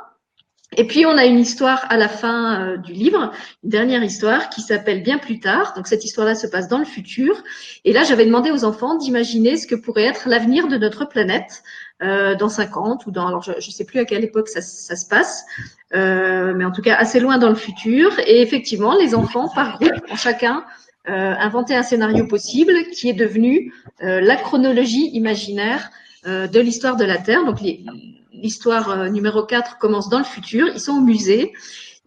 [0.78, 3.32] Et puis on a une histoire à la fin euh, du livre,
[3.64, 5.74] une dernière histoire qui s'appelle Bien plus tard.
[5.76, 7.44] Donc cette histoire-là se passe dans le futur.
[7.86, 11.64] Et là, j'avais demandé aux enfants d'imaginer ce que pourrait être l'avenir de notre planète
[12.02, 14.96] euh, dans 50 ou dans, alors je ne sais plus à quelle époque ça, ça
[14.96, 15.46] se passe,
[15.96, 18.12] euh, mais en tout cas assez loin dans le futur.
[18.26, 20.66] Et effectivement, les enfants par groupe ont chacun
[21.08, 25.90] euh, inventé un scénario possible qui est devenu euh, la chronologie imaginaire
[26.26, 27.44] de l'histoire de la Terre.
[27.44, 27.84] Donc les
[28.44, 30.68] l'histoire euh, numéro 4 commence dans le futur.
[30.68, 31.54] Ils sont au musée.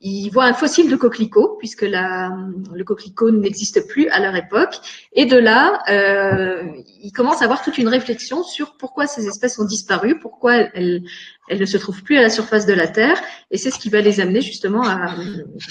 [0.02, 4.74] Ils voient un fossile de coquelicot, puisque le coquelicot n'existe plus à leur époque.
[5.14, 6.62] Et de là, euh,
[7.02, 11.02] ils commencent à avoir toute une réflexion sur pourquoi ces espèces ont disparu, pourquoi elles,
[11.48, 13.18] elles ne se trouvent plus à la surface de la Terre.
[13.50, 15.14] Et c'est ce qui va les amener justement à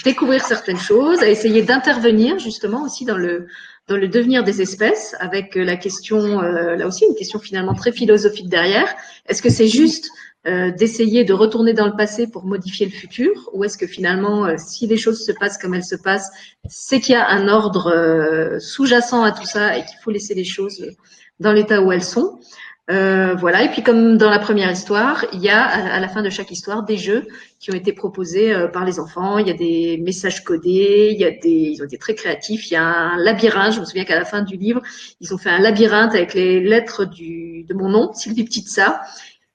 [0.03, 3.45] découvrir certaines choses, à essayer d'intervenir justement aussi dans le,
[3.87, 7.91] dans le devenir des espèces, avec la question, euh, là aussi une question finalement très
[7.91, 8.91] philosophique derrière.
[9.27, 10.09] Est-ce que c'est juste
[10.47, 14.45] euh, d'essayer de retourner dans le passé pour modifier le futur Ou est-ce que finalement,
[14.45, 16.31] euh, si les choses se passent comme elles se passent,
[16.69, 20.33] c'est qu'il y a un ordre euh, sous-jacent à tout ça et qu'il faut laisser
[20.33, 20.85] les choses
[21.39, 22.39] dans l'état où elles sont
[22.91, 26.21] euh, voilà, et puis comme dans la première histoire, il y a à la fin
[26.21, 27.25] de chaque histoire des jeux
[27.59, 29.39] qui ont été proposés euh, par les enfants.
[29.39, 32.69] Il y a des messages codés, il y a des, ils ont été très créatifs.
[32.69, 33.73] Il y a un labyrinthe.
[33.73, 34.83] Je me souviens qu'à la fin du livre,
[35.19, 39.01] ils ont fait un labyrinthe avec les lettres du, de mon nom, Sylvie Petitsa,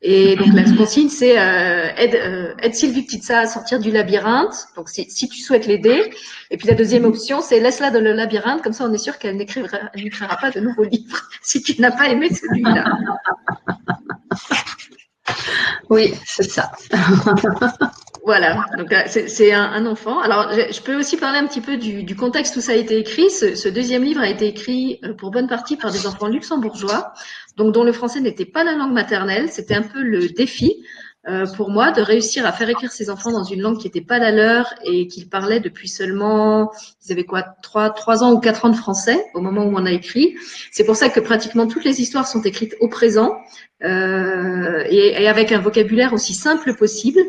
[0.02, 4.68] et donc la consigne, c'est euh, aide, euh, aide Sylvie Petitsa à sortir du labyrinthe.
[4.74, 6.10] Donc si, tu souhaites l'aider.
[6.50, 8.62] Et puis la deuxième option, c'est laisse-la dans le labyrinthe.
[8.62, 12.08] Comme ça, on est sûr qu'elle n'écrira pas de nouveaux livres si tu n'as pas
[12.08, 12.84] aimé celui-là.
[15.90, 16.70] Oui, c'est ça.
[18.22, 20.20] Voilà, donc c'est un, enfant.
[20.20, 22.98] Alors, je, peux aussi parler un petit peu du, du, contexte où ça a été
[22.98, 23.31] écrit.
[23.31, 27.14] Ce, ce, deuxième livre a été écrit euh, pour bonne partie par des enfants luxembourgeois,
[27.57, 29.48] donc dont le français n'était pas la langue maternelle.
[29.50, 30.85] C'était un peu le défi
[31.28, 34.00] euh, pour moi de réussir à faire écrire ces enfants dans une langue qui n'était
[34.00, 36.70] pas la leur et qu'ils parlaient depuis seulement,
[37.04, 39.85] ils avaient quoi, trois, trois ans ou quatre ans de français au moment où on
[39.85, 40.35] a écrit.
[40.72, 43.37] C'est pour ça que pratiquement toutes les histoires sont écrites au présent
[43.85, 47.20] euh, et, et avec un vocabulaire aussi simple possible.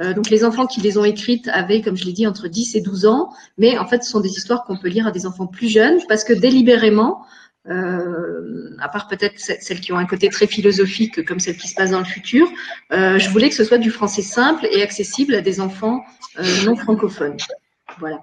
[0.00, 2.76] Euh, donc les enfants qui les ont écrites avaient, comme je l'ai dit, entre 10
[2.76, 5.26] et 12 ans, mais en fait ce sont des histoires qu'on peut lire à des
[5.26, 7.22] enfants plus jeunes parce que délibérément,
[7.68, 11.74] euh, à part peut-être celles qui ont un côté très philosophique comme celles qui se
[11.74, 12.48] passent dans le futur,
[12.92, 16.04] euh, je voulais que ce soit du français simple et accessible à des enfants
[16.38, 17.36] euh, non francophones.
[17.98, 18.20] Voilà.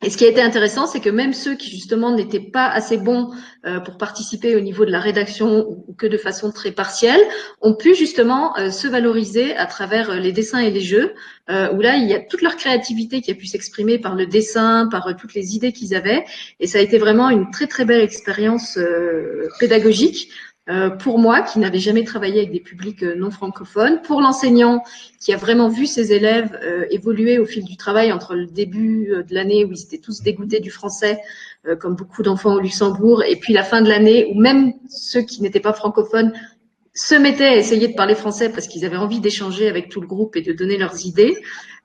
[0.00, 2.98] Et ce qui a été intéressant, c'est que même ceux qui justement n'étaient pas assez
[2.98, 3.32] bons
[3.66, 7.20] euh, pour participer au niveau de la rédaction ou que de façon très partielle,
[7.62, 11.14] ont pu justement euh, se valoriser à travers euh, les dessins et les jeux,
[11.50, 14.86] où là, il y a toute leur créativité qui a pu s'exprimer par le dessin,
[14.90, 16.26] par toutes les idées qu'ils avaient.
[16.60, 18.78] Et ça a été vraiment une très très belle expérience
[19.58, 20.30] pédagogique
[20.98, 24.82] pour moi, qui n'avais jamais travaillé avec des publics euh, non francophones, pour l'enseignant
[25.18, 29.10] qui a vraiment vu ses élèves euh, évoluer au fil du travail entre le début
[29.10, 31.20] euh, de l'année où ils étaient tous dégoûtés du français,
[31.66, 35.22] euh, comme beaucoup d'enfants au Luxembourg, et puis la fin de l'année où même ceux
[35.22, 36.32] qui n'étaient pas francophones
[36.98, 40.08] se mettaient à essayer de parler français parce qu'ils avaient envie d'échanger avec tout le
[40.08, 41.40] groupe et de donner leurs idées.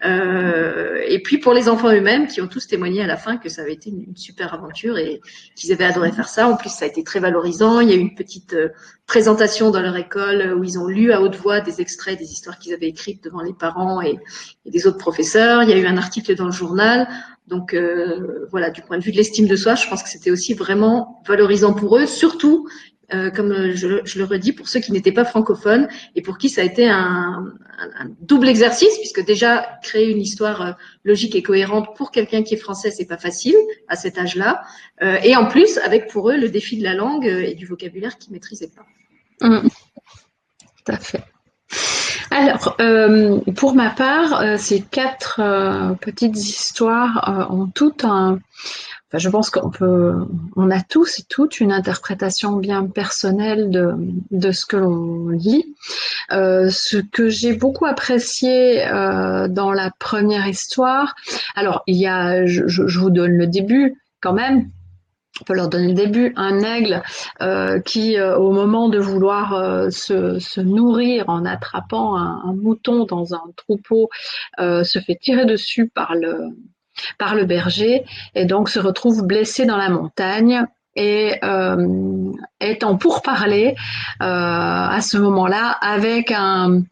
[0.05, 3.47] Euh, et puis pour les enfants eux-mêmes qui ont tous témoigné à la fin que
[3.47, 5.21] ça avait été une, super aventure et
[5.55, 6.47] qu'ils avaient adoré faire ça.
[6.47, 7.79] En plus, ça a été très valorisant.
[7.79, 8.69] Il y a eu une petite euh,
[9.05, 12.57] présentation dans leur école où ils ont lu à haute voix des extraits des histoires
[12.57, 14.17] qu'ils avaient écrites devant les parents et,
[14.65, 15.61] des autres professeurs.
[15.61, 17.07] Il y a eu un article dans le journal.
[17.45, 20.31] Donc euh, voilà, du point de vue de l'estime de soi, je pense que c'était
[20.31, 22.67] aussi vraiment valorisant pour eux, surtout
[23.13, 26.49] euh, comme je, je, le redis, pour ceux qui n'étaient pas francophones et pour qui
[26.49, 30.71] ça a été un, un, double exercice, puisque déjà créer une histoire euh,
[31.03, 33.55] logique et cohérente pour quelqu'un qui est français, c'est pas facile
[33.87, 34.61] à cet âge-là,
[35.01, 38.17] euh, et en plus avec pour eux le défi de la langue et du vocabulaire
[38.17, 39.47] qu'ils maîtrisaient pas.
[39.47, 39.67] Mmh.
[40.85, 41.23] Tout à fait.
[42.33, 48.05] Alors, euh, pour ma part, euh, ces quatre euh, petites histoires ont toutes
[49.19, 50.13] je pense qu'on peut,
[50.55, 55.75] on a tous et toutes une interprétation bien personnelle de, ce que l'on lit.
[56.31, 61.15] Euh, ce que j'ai beaucoup apprécié euh, dans la première histoire,
[61.55, 64.69] alors il y a, je, vous donne le début quand même.
[65.41, 67.01] On peut leur donner le début, un aigle
[67.41, 74.09] euh, qui, au moment de vouloir se, nourrir en attrapant un, mouton dans un troupeau,
[74.59, 76.49] se fait tirer dessus par le,
[77.17, 78.03] par le berger
[78.35, 82.97] et donc se retrouve blessé dans la montagne et euh, est en
[84.21, 86.83] euh, à ce moment-là avec un,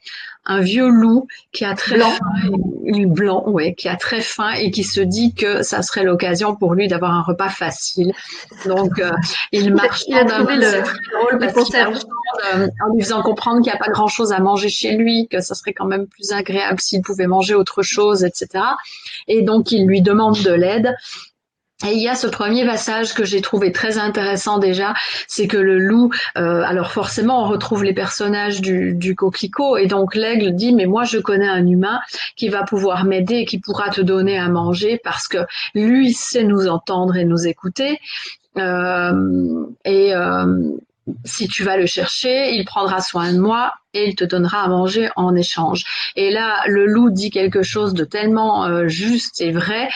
[0.46, 2.12] un vieux loup qui a très blanc.
[2.84, 6.56] faim, blanc, ouais, qui a très faim et qui se dit que ça serait l'occasion
[6.56, 8.12] pour lui d'avoir un repas facile.
[8.66, 9.12] Donc euh,
[9.52, 10.84] il marche il a trouvé le,
[11.38, 12.00] le conserve.
[12.56, 15.42] Euh, en lui faisant comprendre qu'il n'y a pas grand-chose à manger chez lui, que
[15.42, 18.64] ça serait quand même plus agréable s'il pouvait manger autre chose, etc.
[19.28, 20.96] Et donc il lui demande de l'aide
[21.86, 24.94] et il y a ce premier passage que j'ai trouvé très intéressant déjà,
[25.28, 29.88] c'est que le loup, euh, alors forcément on retrouve les personnages du, du coquelicot, et
[29.88, 32.00] donc l'aigle dit mais moi je connais un humain
[32.36, 35.40] qui va pouvoir m'aider qui pourra te donner à manger parce que
[35.74, 38.00] lui sait nous entendre et nous écouter.
[38.58, 40.76] Euh, et euh,
[41.26, 44.68] si tu vas le chercher, il prendra soin de moi et il te donnera à
[44.68, 45.84] manger en échange.
[46.16, 49.90] Et là, le loup dit quelque chose de tellement juste et vrai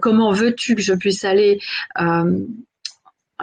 [0.00, 1.60] comment veux-tu que je puisse aller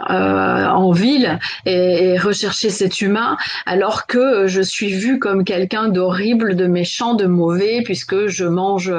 [0.00, 5.88] euh, en ville et, et, rechercher cet humain alors que je suis vue comme quelqu'un
[5.88, 8.90] d'horrible, de méchant, de mauvais puisque je mange.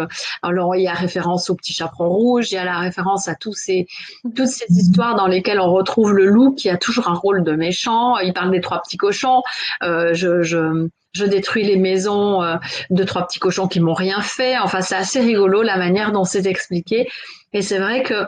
[0.44, 3.34] Alors il y a référence au petit chaperon rouge, il y a la référence à
[3.34, 3.88] tous ces
[4.36, 7.54] toutes ces histoires dans lesquelles on retrouve le loup qui a toujours un rôle de
[7.54, 8.20] méchant.
[8.20, 9.42] Il parle des trois petits cochons.
[9.82, 12.58] Euh, je, je je détruis les maisons euh,
[12.90, 14.58] de trois petits cochons qui m'ont rien fait.
[14.58, 17.08] Enfin, c'est assez rigolo la manière dont c'est expliqué.
[17.54, 18.26] Et c'est vrai que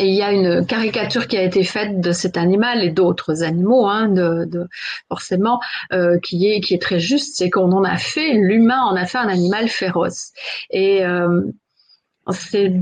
[0.00, 3.86] il y a une caricature qui a été faite de cet animal et d'autres animaux,
[3.86, 4.68] hein, de, de,
[5.08, 5.60] forcément,
[5.92, 9.06] euh, qui est qui est très juste, c'est qu'on en a fait, l'humain en a
[9.06, 10.32] fait un animal féroce.
[10.70, 11.42] Et euh,
[12.30, 12.72] c'est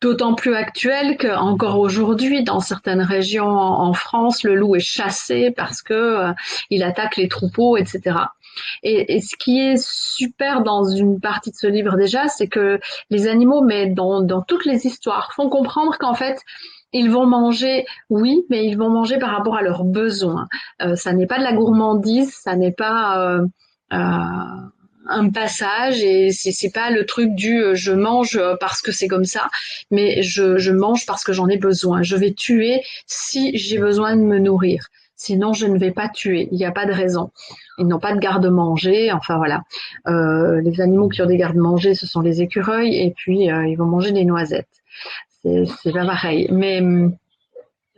[0.00, 5.82] d'autant plus actuel qu'encore aujourd'hui, dans certaines régions en, France, le loup est chassé parce
[5.82, 6.32] que euh,
[6.70, 8.16] il attaque les troupeaux, etc.
[8.82, 13.26] Et, ce qui est super dans une partie de ce livre déjà, c'est que les
[13.26, 16.40] animaux, mais dans, toutes les histoires, font comprendre qu'en fait,
[16.92, 20.48] ils vont manger, oui, mais ils vont manger par rapport à leurs besoins.
[20.82, 23.46] Euh, ça n'est pas de la gourmandise, ça n'est pas euh,
[23.92, 23.96] euh,
[25.10, 29.48] un passage et c'est pas le truc du je mange parce que c'est comme ça,
[29.90, 32.02] mais je mange parce que j'en ai besoin.
[32.02, 34.88] Je vais tuer si j'ai besoin de me nourrir.
[35.20, 36.48] Sinon, je ne vais pas tuer.
[36.52, 37.32] Il n'y a pas de raison.
[37.78, 39.10] Ils n'ont pas de garde-manger.
[39.10, 39.62] Enfin voilà.
[40.06, 43.74] Euh, les animaux qui ont des gardes-manger, ce sont les écureuils et puis euh, ils
[43.74, 44.68] vont manger des noisettes.
[45.42, 46.48] C'est pas pareil.
[46.52, 47.16] Mais hum,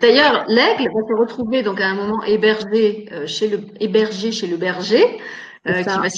[0.00, 4.46] D'ailleurs, l'aigle va se retrouver donc à un moment hébergé euh, chez le hébergé chez
[4.46, 5.04] le berger,
[5.66, 6.08] qui va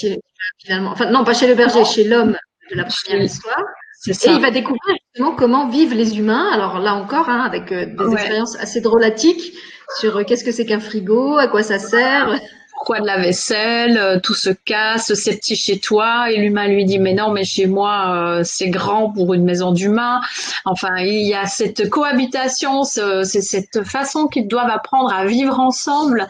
[0.58, 2.36] finalement, enfin non pas chez le berger, chez l'homme
[2.70, 3.64] de la première histoire.
[4.06, 6.48] Et il va découvrir justement comment vivent les humains.
[6.52, 8.12] Alors là encore, hein, avec des ouais.
[8.12, 9.52] expériences assez drôlatiques
[9.98, 12.38] sur euh, qu'est-ce que c'est qu'un frigo, à quoi ça sert?
[12.72, 16.30] Pourquoi de la vaisselle, euh, tout se casse, c'est petit chez toi.
[16.30, 19.72] Et l'humain lui dit mais non, mais chez moi euh, c'est grand pour une maison
[19.72, 20.20] d'humain.
[20.64, 26.28] Enfin, il y a cette cohabitation, c'est cette façon qu'ils doivent apprendre à vivre ensemble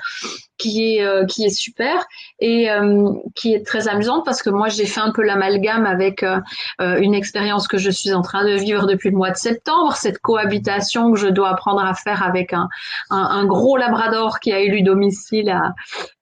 [0.62, 2.06] qui est euh, qui est super
[2.38, 6.22] et euh, qui est très amusante parce que moi j'ai fait un peu l'amalgame avec
[6.22, 6.38] euh,
[6.78, 10.18] une expérience que je suis en train de vivre depuis le mois de septembre, cette
[10.18, 12.68] cohabitation que je dois apprendre à faire avec un,
[13.10, 15.52] un, gros labrador qui a élu domicile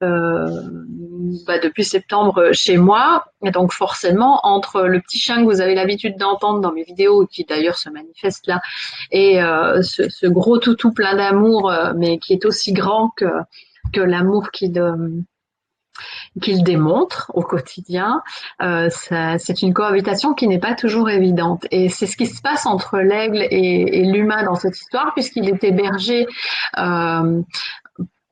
[0.00, 3.26] bah, depuis septembre chez moi.
[3.42, 7.26] Et donc forcément entre le petit chien que vous avez l'habitude d'entendre dans mes vidéos
[7.26, 8.61] qui d'ailleurs se manifeste là
[9.11, 9.37] et
[9.83, 13.24] ce, gros toutou plein d'amour mais qui est aussi grand que
[13.92, 14.80] que l'amour qu'il
[16.40, 18.22] qu'il démontre au quotidien,
[18.62, 21.66] euh, c'est une cohabitation qui n'est pas toujours évidente.
[21.70, 25.62] Et c'est ce qui se passe entre l'aigle et, l'humain dans cette histoire, puisqu'il est
[25.64, 26.26] hébergé
[26.78, 27.42] euh,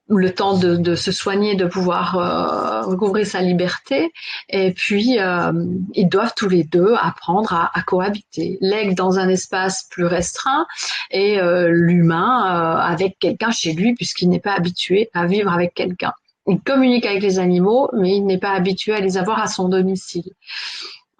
[0.09, 4.11] le temps de, se soigner, de pouvoir euh, recouvrir sa liberté.
[4.49, 5.53] Et puis, euh,
[5.95, 8.59] ils doivent tous les deux apprendre à, cohabiter.
[8.61, 10.67] L'aigle dans un espace plus restreint
[11.11, 12.43] et euh, l'humain
[12.81, 16.13] avec quelqu'un chez lui, puisqu'il n'est pas habitué à vivre avec quelqu'un.
[16.47, 19.69] Il communique avec les animaux, mais il n'est pas habitué à les avoir à son
[19.69, 20.33] domicile.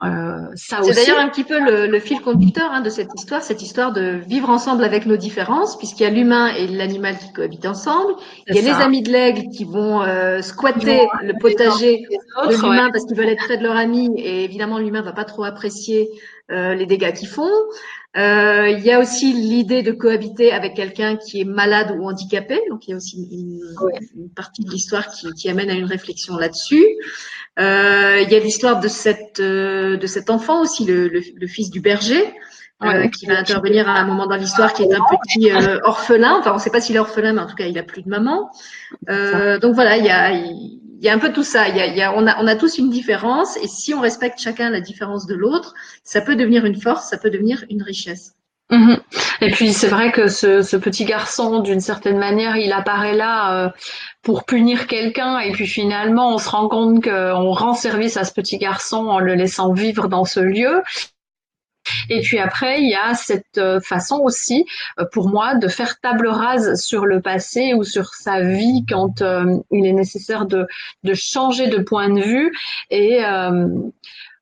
[0.05, 3.93] Euh, c'est d'ailleurs un petit peu le, fil conducteur hein, de cette histoire, cette histoire
[3.93, 8.15] de vivre ensemble avec nos différences, puisqu'il y a l'humain et l'animal qui cohabitent ensemble.
[8.47, 12.05] Il y a les amis de l'aigle qui vont euh, squatter le potager
[12.49, 15.25] de l'humain parce qu'ils veulent être près de leur ami, et évidemment l'humain va pas
[15.25, 16.09] trop apprécier
[16.51, 17.51] euh, les dégâts qu'ils font.
[18.17, 22.61] Euh, il y a aussi l'idée de cohabiter avec quelqu'un qui est malade ou handicapé.
[22.71, 26.37] Donc il y a aussi une, partie de l'histoire qui, qui, amène à une réflexion
[26.37, 26.87] là-dessus.
[27.59, 31.47] Euh, il y a l'histoire de cette euh, de cet enfant aussi, le, le, le
[31.47, 32.35] fils du berger.
[32.85, 36.37] Euh, qui va intervenir à un moment dans l'histoire, qui est un petit euh, orphelin.
[36.39, 38.03] Enfin, on ne sait pas s'il est orphelin, mais en tout cas, il a plus
[38.03, 38.53] de maman.
[39.09, 41.69] Euh, donc voilà, il y a, il y a un peu tout ça.
[41.69, 44.01] Y a, il y a, on, a, on a tous une différence, et si on
[44.01, 47.83] respecte chacun la différence de l'autre, ça peut devenir une force, ça peut devenir une
[47.83, 48.37] richesse.
[48.71, 48.99] Mhm.
[49.41, 53.69] Et puis c'est vrai que ce, petit garçon, d'une certaine manière, il apparaît là euh,
[54.23, 58.33] pour punir quelqu'un, et puis finalement on se rend compte qu'on rend service à ce
[58.33, 60.83] petit garçon en le laissant vivre dans ce lieu.
[62.11, 64.67] Et puis après, il y a cette euh, façon aussi,
[65.01, 69.23] euh, pour moi, de faire table rase sur le passé ou sur sa vie quand
[69.71, 70.67] il est nécessaire de,
[71.15, 72.53] changer de point de vue
[72.91, 73.23] et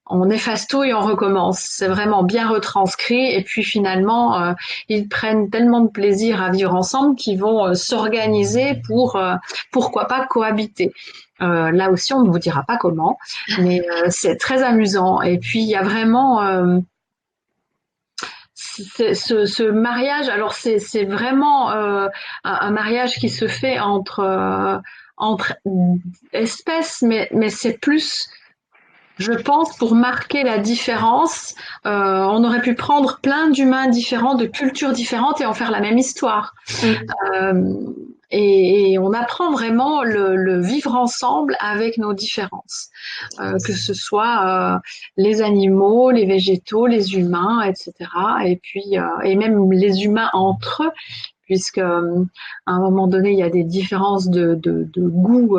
[0.09, 1.61] on efface tout et on recommence.
[1.61, 3.33] C'est vraiment bien retranscrit.
[3.35, 4.55] Et puis finalement,
[4.88, 9.21] ils prennent tellement de plaisir à vivre ensemble qu'ils vont s'organiser pour,
[9.73, 10.92] pourquoi pas, cohabiter.
[11.40, 13.19] là aussi, on ne vous dira pas comment,
[13.59, 15.23] mais c'est très amusant.
[15.23, 16.83] Et puis, il y a vraiment
[18.57, 22.09] ce, mariage, alors c'est vraiment euh,
[22.45, 24.79] un, mariage qui se fait entre, euh,
[26.33, 28.29] espèces, mais c'est plus,
[29.17, 31.55] je pense, pour marquer la différence.
[31.87, 35.81] Euh, on aurait pu prendre plein d'humains différents, de cultures différentes et en faire la
[35.81, 36.55] même histoire.
[36.83, 37.95] Mm.
[38.31, 42.91] Et, on apprend vraiment le, vivre ensemble avec nos différences,
[43.41, 44.79] euh, que ce soit euh,
[45.17, 47.93] les animaux, les végétaux, les humains, etc.
[48.45, 50.91] Et puis euh, et même les humains entre eux,
[51.45, 51.93] puisque à
[52.67, 55.59] un moment donné il y a des différences de, de, de goût.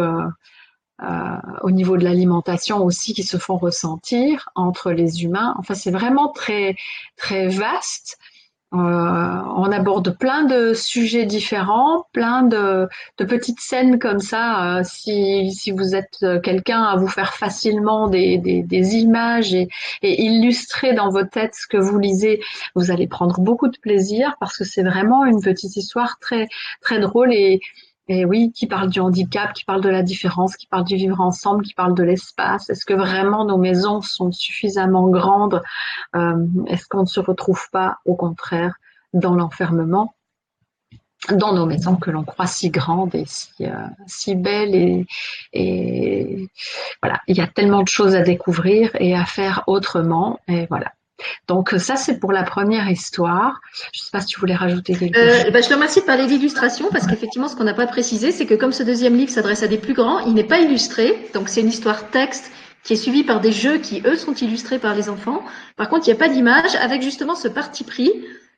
[1.62, 5.55] Au niveau de l'alimentation aussi qui se font ressentir entre les humains.
[5.60, 6.75] Enfin, c'est vraiment très
[7.17, 8.17] très vaste
[8.73, 14.79] euh, on aborde plein de sujets différents, plein de, petites scènes comme ça.
[14.79, 19.69] Euh, si, vous êtes quelqu'un à vous faire facilement des, images et,
[20.01, 22.41] et, illustrer dans votre tête ce que vous lisez,
[22.75, 26.49] vous allez prendre beaucoup de plaisir parce que c'est vraiment une petite histoire très
[26.81, 27.62] très drôle et,
[28.08, 31.20] et oui, qui parle du handicap, qui parle de la différence, qui parle du vivre
[31.20, 32.70] ensemble, qui parle de l'espace.
[32.70, 35.62] Est-ce que vraiment nos maisons sont suffisamment grandes
[36.15, 38.76] euh, Est-ce qu'on ne se retrouve pas, au contraire,
[39.13, 40.13] dans l'enfermement
[41.32, 43.72] dans nos maisons que l'on croit si grandes et si, euh,
[44.06, 45.08] si belles et,
[45.52, 46.48] et
[47.02, 50.93] voilà, il y a tellement de choses à découvrir et à faire autrement et voilà.
[51.47, 53.60] Donc ça, c'est pour la première histoire.
[53.93, 55.51] Je ne sais pas si tu voulais rajouter quelque euh, chose.
[55.51, 58.45] Bah, je te remercie de parler d'illustration parce qu'effectivement, ce qu'on n'a pas précisé, c'est
[58.45, 61.30] que comme ce deuxième livre s'adresse à des plus grands, il n'est pas illustré.
[61.34, 62.51] Donc c'est une histoire texte
[62.84, 65.43] qui est suivie par des jeux qui, eux, sont illustrés par les enfants.
[65.75, 68.12] Par contre, il n'y a pas d'image avec justement ce parti pris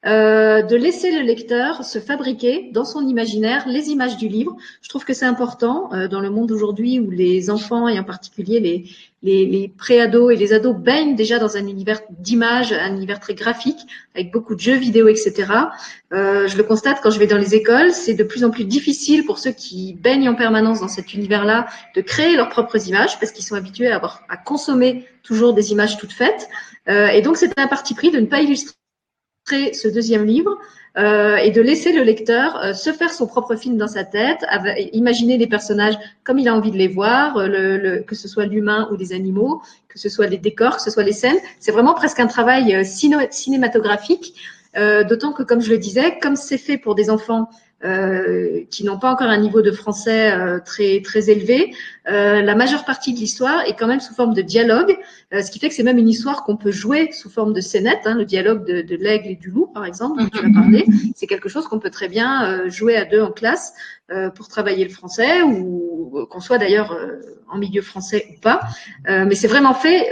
[0.06, 4.56] euh, de laisser le lecteur se fabriquer dans son imaginaire les images du livre.
[4.82, 8.06] Je trouve que c'est important euh, dans le monde aujourd'hui où les enfants et en
[8.06, 8.86] particulier les,
[9.24, 13.34] les, les pré-ados et les ados baignent déjà dans un univers d'images, un univers très
[13.34, 13.80] graphique
[14.16, 15.52] avec beaucoup de jeux vidéo, etc.
[16.14, 18.64] Euh, je le constate quand je vais dans les écoles, c'est de plus en plus
[18.64, 23.20] difficile pour ceux qui baignent en permanence dans cet univers-là de créer leurs propres images
[23.20, 26.48] parce qu'ils sont habitués à, avoir, à consommer toujours des images toutes faites.
[26.88, 28.79] Euh, et donc c'est un parti pris de ne pas illustrer
[29.50, 30.58] ce deuxième livre
[30.98, 34.44] euh, et de laisser le lecteur euh, se faire son propre film dans sa tête,
[34.92, 38.90] imaginer les personnages comme il a envie de les voir, euh, que ce soit l'humain
[38.92, 41.38] ou des animaux, que ce soit les décors, que ce soit les scènes.
[41.60, 44.34] C'est vraiment presque un travail cinématographique,
[44.76, 47.50] d'autant que, comme je le disais, comme c'est fait pour des enfants
[47.86, 51.74] euh, qui n'ont pas encore un niveau de français euh, très très élevé.
[52.10, 54.98] Euh, la majeure partie de l'histoire est quand même sous forme de dialogue,
[55.32, 58.02] ce qui fait que c'est même une histoire qu'on peut jouer sous forme de scénette.
[58.04, 60.86] Hein, le dialogue de, de l'aigle et du loup, par exemple, dont tu as parlé,
[61.16, 63.74] c'est quelque chose qu'on peut très bien jouer à deux en classe
[64.36, 66.98] pour travailler le français ou ou qu'on soit d'ailleurs
[67.50, 68.62] en milieu français ou pas.
[69.08, 70.10] mais c'est vraiment fait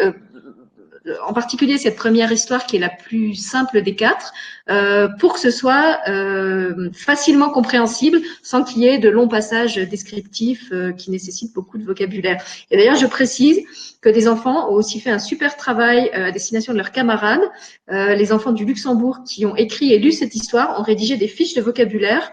[1.26, 4.34] en particulier cette première histoire qui est la plus simple des quatre,
[4.70, 9.76] euh, pour que ce soit euh, facilement compréhensible sans qu'il y ait de longs passages
[9.76, 12.44] descriptifs euh, qui nécessitent beaucoup de vocabulaire.
[12.70, 13.64] Et d'ailleurs, je précise
[14.02, 17.42] que des enfants ont aussi fait un super travail à destination de leurs camarades.
[17.90, 21.56] les enfants du Luxembourg qui ont écrit et lu cette histoire ont rédigé des fiches
[21.56, 22.32] de vocabulaire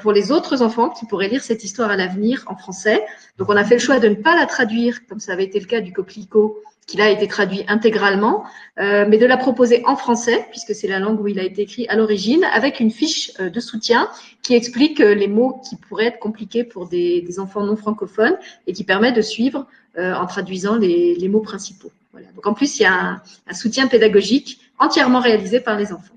[0.00, 3.04] pour les autres enfants qui pourraient lire cette histoire à l'avenir en français.
[3.36, 5.60] Donc, on a fait le choix de ne pas la traduire, comme ça avait été
[5.60, 8.44] le cas du coquelicot qui a été traduit intégralement,
[8.80, 11.62] euh, mais de la proposer en français, puisque c'est la langue où il a été
[11.62, 14.08] écrit à l'origine, avec une fiche euh, de soutien
[14.42, 18.36] qui explique euh, les mots qui pourraient être compliqués pour des, enfants non francophones
[18.66, 19.66] et qui permet de suivre
[19.96, 21.90] en traduisant les, mots principaux.
[22.12, 22.28] Voilà.
[22.36, 26.14] Donc en plus, il y a un soutien pédagogique entièrement réalisé par les enfants.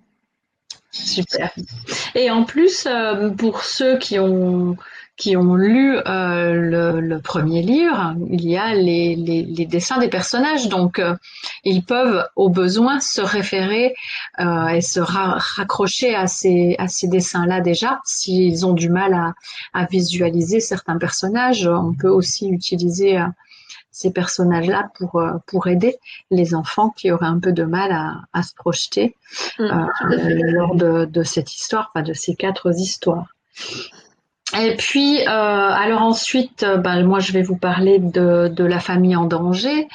[0.92, 1.52] Super.
[2.14, 2.88] Et en plus,
[3.38, 4.78] pour ceux qui ont
[5.22, 9.16] qui ont lu euh, le, premier livre, il y a les,
[9.68, 11.16] dessins des personnages, donc euh,
[11.64, 13.94] ils peuvent au besoin se référer
[14.40, 18.00] euh, et se raccrocher à ces, à ces dessins-là déjà.
[18.04, 19.14] S'ils ont du mal
[19.74, 23.20] à, visualiser certains personnages, on peut aussi utiliser
[23.92, 25.98] ces personnages-là pour, pour aider
[26.32, 27.92] les enfants qui auraient un peu de mal
[28.34, 29.16] à, se projeter
[29.60, 29.86] mmh,
[30.52, 33.28] lors de, de cette histoire, pas de ces quatre histoires.
[34.60, 38.80] Et puis, euh, alors ensuite, euh, ben, moi je vais vous parler de, de la
[38.80, 39.88] famille en danger,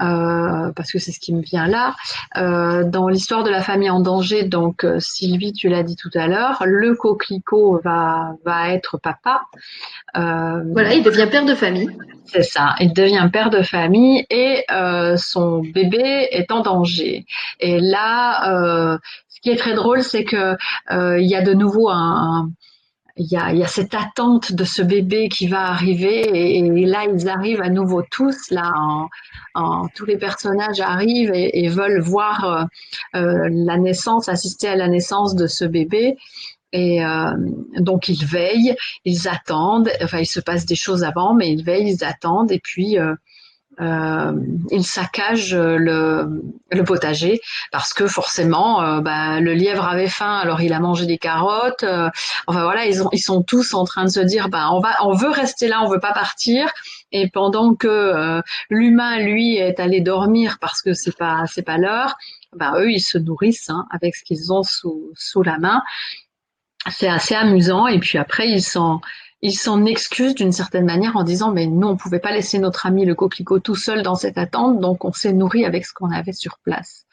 [0.00, 1.96] euh, parce que c'est ce qui me vient là.
[2.36, 6.10] Euh, dans l'histoire de la famille en danger, donc euh, Sylvie, tu l'as dit tout
[6.14, 9.42] à l'heure, le coquelicot va, va être papa.
[10.14, 11.90] voilà, il devient père de famille.
[12.26, 14.64] C'est ça, il devient père de famille et
[15.16, 17.24] son bébé est en danger.
[17.60, 18.98] Et là,
[19.28, 20.56] ce qui est très drôle, c'est que
[20.90, 22.50] il y a de nouveau un
[23.18, 26.62] il y, a, il y a, cette attente de ce bébé qui va arriver et,
[26.84, 28.70] là ils arrivent à nouveau tous là
[29.54, 32.64] en, tous les personnages arrivent et, veulent voir euh,
[33.18, 36.16] euh, la naissance assister à la naissance de ce bébé.
[36.72, 37.32] Et euh,
[37.78, 41.92] donc ils veillent ils attendent enfin il se passe des choses avant mais ils veillent
[41.92, 42.52] ils attendent.
[42.52, 42.98] Et puis
[43.80, 44.32] euh,
[44.70, 47.40] il saccage le, le, potager
[47.72, 51.82] parce que forcément euh, bah, le lièvre avait faim alors il a mangé des carottes
[51.82, 52.08] euh,
[52.46, 54.94] enfin voilà ils, ont, ils sont tous en train de se dire bah, on va
[55.02, 56.70] on veut rester là on veut pas partir.
[57.12, 61.78] Et pendant que euh, l'humain lui est allé dormir parce que c'est pas c'est pas
[61.78, 62.16] l'heure
[62.54, 65.82] bah, eux ils se nourrissent hein, avec ce qu'ils ont sous, sous la main.
[66.90, 67.86] C'est assez amusant.
[67.86, 69.00] Et puis après ils sont
[69.42, 72.86] il s'en excuse d'une certaine manière en disant mais nous on pouvait pas laisser notre
[72.86, 76.10] ami le coquelicot tout seul dans cette attente donc on s'est nourri avec ce qu'on
[76.10, 77.04] avait sur place.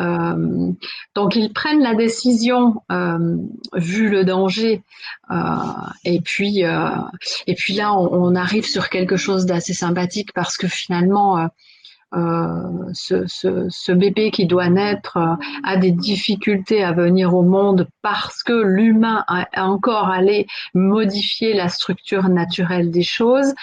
[0.00, 0.72] Euh,
[1.14, 3.36] donc ils prennent la décision euh,
[3.74, 4.82] vu le danger
[5.30, 5.34] euh,
[6.04, 10.68] et puis et puis là on, on, arrive sur quelque chose d'assez sympathique parce que
[10.68, 11.46] finalement euh,
[12.92, 15.34] ce, ce, ce, bébé qui doit naître euh,
[15.64, 21.68] a des difficultés à venir au monde parce que l'humain a encore allé modifier la
[21.68, 23.54] structure naturelle des choses.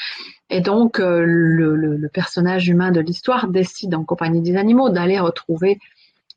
[0.49, 4.89] Et donc, euh, le, le, le personnage humain de l'histoire décide, en compagnie des animaux,
[4.89, 5.80] d'aller retrouver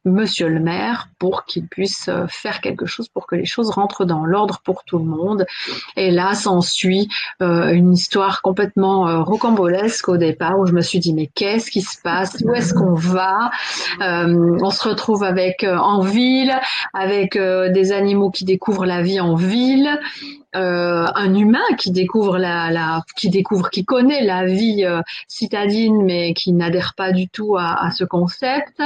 [0.05, 4.05] monsieur le maire pour qu'il puisse euh, faire quelque chose pour que les choses rentrent
[4.05, 5.47] dans l'ordre pour tout le monde.
[5.97, 7.09] Et là, s'ensuit
[7.43, 11.71] euh, une histoire complètement euh, rocambolesque au départ où je me suis dit mais qu'est-ce
[11.71, 12.37] qui se passe?
[12.45, 13.51] Où est-ce qu'on va?
[14.01, 16.55] Euh, On se retrouve avec en ville,
[16.93, 19.99] avec des animaux qui découvrent la vie en ville.
[20.55, 24.87] Un humain qui découvre la, la, qui découvre, qui connaît la vie
[25.29, 28.81] citadine, mais qui n'adhère pas du tout à, à ce concept.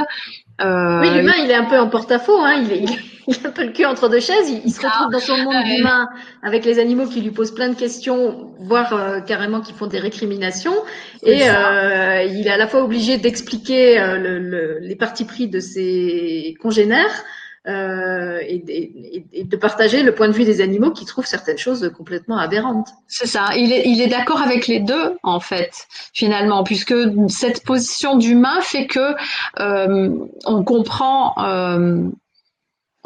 [0.61, 2.41] Euh, oui, l'humain, il est un peu en porte-à-faux.
[2.41, 2.65] Hein.
[2.65, 2.85] Il, est,
[3.29, 4.51] il, a un peu le cul entre deux chaises.
[4.65, 6.09] Il, se retrouve dans son monde humain
[6.43, 10.01] avec les animaux qui lui posent plein de questions, voire euh, carrément qui font des
[10.01, 10.75] récriminations.
[11.23, 15.47] Et euh, il est à la fois obligé d'expliquer euh, le, le, les partis pris
[15.47, 17.25] de ses congénères
[17.67, 22.39] euh, et, de partager le point de vue des animaux qui trouvent certaines choses complètement
[22.39, 22.89] aberrantes.
[23.07, 23.51] C'est ça.
[23.57, 26.95] Il est, il est d'accord avec les deux, en fait, finalement, puisque
[27.29, 29.15] cette position d'humain fait que
[29.61, 30.11] euh,
[30.45, 32.09] on comprend euh,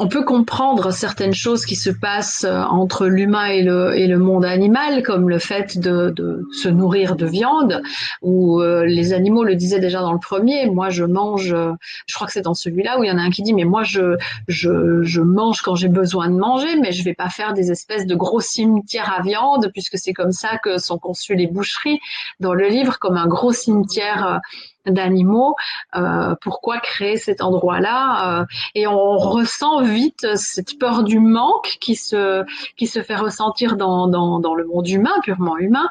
[0.03, 4.17] on peut comprendre certaines choses qui se passent euh, entre l'humain et le, et le
[4.17, 7.81] monde animal, comme le fait de, de se nourrir de viande,
[8.21, 11.71] où euh, les animaux le disaient déjà dans le premier, moi je mange, euh,
[12.05, 13.63] je crois que c'est dans celui-là où il y en a un qui dit, mais
[13.63, 14.17] moi je,
[14.49, 18.05] je, je mange quand j'ai besoin de manger, mais je vais pas faire des espèces
[18.05, 22.01] de gros cimetières à viande, puisque c'est comme ça que sont conçues les boucheries.
[22.41, 24.41] Dans le livre, comme un gros cimetière
[24.87, 25.55] d'animaux.
[25.95, 31.95] Euh, pourquoi créer cet endroit-là euh, Et on ressent vite cette peur du manque qui
[31.95, 32.43] se
[32.77, 35.89] qui se fait ressentir dans dans, dans le monde humain, purement humain.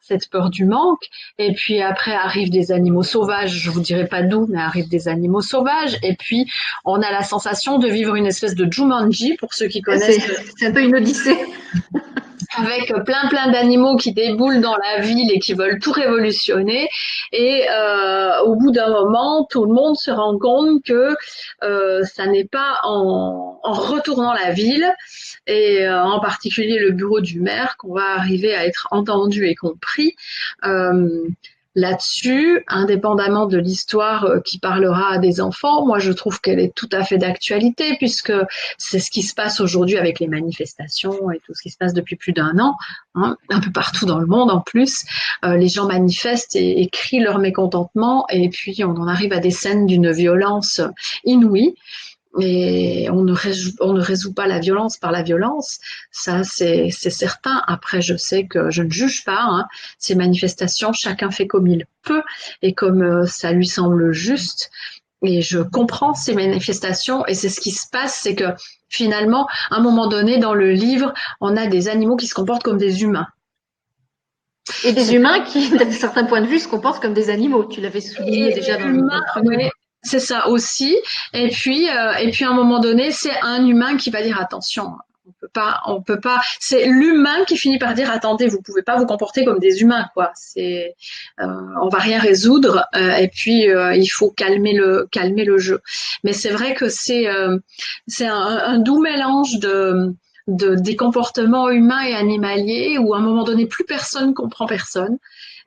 [0.00, 1.04] cette peur du manque.
[1.38, 5.06] Et puis après arrivent des animaux sauvages, je vous dirai pas d'où, mais arrivent des
[5.06, 5.98] animaux sauvages.
[6.02, 6.50] Et puis
[6.84, 10.28] on a la sensation de vivre une espèce de Jumanji pour ceux qui connaissent.
[10.56, 11.38] C'est un peu une odyssée.
[12.56, 16.88] avec plein plein d'animaux qui déboulent dans la ville et qui veulent tout révolutionner.
[17.32, 21.16] Et euh, au bout d'un moment, tout le monde se rend compte que
[21.62, 24.92] euh, ça n'est pas en, en, retournant la ville,
[25.46, 29.54] et euh, en particulier le bureau du maire, qu'on va arriver à être entendu et
[29.54, 30.14] compris.
[31.80, 36.74] Là-dessus, indépendamment de l'histoire euh, qui parlera à des enfants, moi je trouve qu'elle est
[36.74, 38.34] tout à fait d'actualité puisque
[38.76, 41.94] c'est ce qui se passe aujourd'hui avec les manifestations et tout ce qui se passe
[41.94, 42.76] depuis plus d'un an,
[43.14, 45.06] hein, un peu partout dans le monde en plus.
[45.42, 49.38] Euh, les gens manifestent et, et, crient leur mécontentement et puis on en arrive à
[49.38, 50.82] des scènes d'une violence
[51.24, 51.74] inouïe.
[52.38, 55.80] Et on ne, résout, on ne résout pas la violence par la violence,
[56.12, 57.62] ça c'est certain.
[57.66, 59.66] Après, je sais que je ne juge pas hein.
[59.98, 62.22] ces manifestations, chacun fait comme il peut
[62.62, 64.70] et comme euh, ça lui semble juste.
[65.22, 68.46] Et je comprends ces manifestations et c'est ce qui se passe, c'est que
[68.88, 72.62] finalement, à un moment donné dans le livre, on a des animaux qui se comportent
[72.62, 73.26] comme des humains.
[74.84, 77.64] Et des humains qui, d'un certain point de vue, se comportent comme des animaux.
[77.64, 79.70] Tu l'avais souligné déjà dans le.
[80.02, 80.96] C'est ça aussi.
[81.34, 84.40] Et puis, euh, et puis à un moment donné, c'est un humain qui va dire
[84.40, 84.92] attention.
[85.26, 86.40] On peut pas, on peut pas.
[86.58, 90.08] C'est l'humain qui finit par dire attendez, vous pouvez pas vous comporter comme des humains,
[90.14, 90.32] quoi.
[90.34, 90.96] C'est,
[91.40, 91.46] euh,
[91.80, 92.86] on va rien résoudre.
[92.96, 95.80] Euh, et puis euh, il faut calmer le, calmer le jeu.
[96.24, 97.58] Mais c'est vrai que c'est, euh,
[98.08, 100.14] c'est un, un, doux mélange de,
[100.48, 105.18] de des comportements humains et animaliers où à un moment donné plus personne comprend personne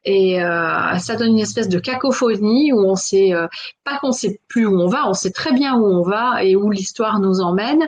[0.05, 3.47] et euh, ça donne une espèce de cacophonie où on sait euh,
[3.83, 6.55] pas qu'on sait plus où on va, on sait très bien où on va et
[6.55, 7.87] où l'histoire nous emmène,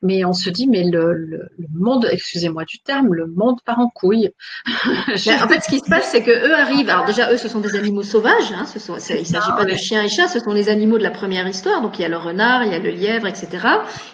[0.00, 3.80] mais on se dit, mais le, le, le monde, excusez-moi du terme, le monde part
[3.80, 4.30] en couille.
[4.66, 6.88] en fait, ce qui se passe, c'est que eux arrivent.
[6.88, 8.52] Alors déjà, eux, ce sont des animaux sauvages.
[8.54, 10.28] Hein, ce sont, il ne s'agit pas de chiens et chats.
[10.28, 11.82] Ce sont les animaux de la première histoire.
[11.82, 13.48] Donc il y a le renard, il y a le lièvre, etc.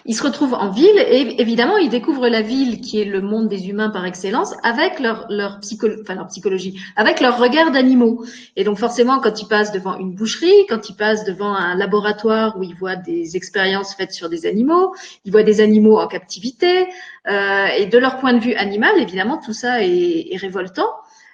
[0.07, 3.49] Ils se retrouvent en ville et évidemment, ils découvrent la ville, qui est le monde
[3.49, 8.24] des humains par excellence, avec leur leur, psycho, enfin, leur psychologie, avec leur regard d'animaux.
[8.57, 12.57] Et donc forcément, quand ils passent devant une boucherie, quand ils passent devant un laboratoire
[12.59, 16.07] où ils voient des expériences faites sur des animaux, ils voient des animaux animaux en
[16.07, 16.87] captivité.
[17.29, 20.91] Euh, et de leur point de vue animal, évidemment, tout ça est, est révoltant.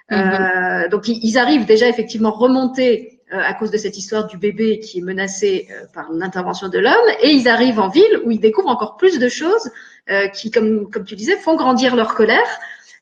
[0.09, 0.85] Mm -hmm.
[0.85, 2.89] euh, donc, ils arrivent déjà effectivement remonter
[3.33, 5.49] euh, à cause de cette histoire du bébé qui est menacé
[5.95, 9.29] par l'intervention de l'homme, et ils arrivent en ville où ils découvrent encore plus de
[9.39, 9.67] choses
[10.37, 12.51] qui, comme, comme tu disais, font grandir leur colère.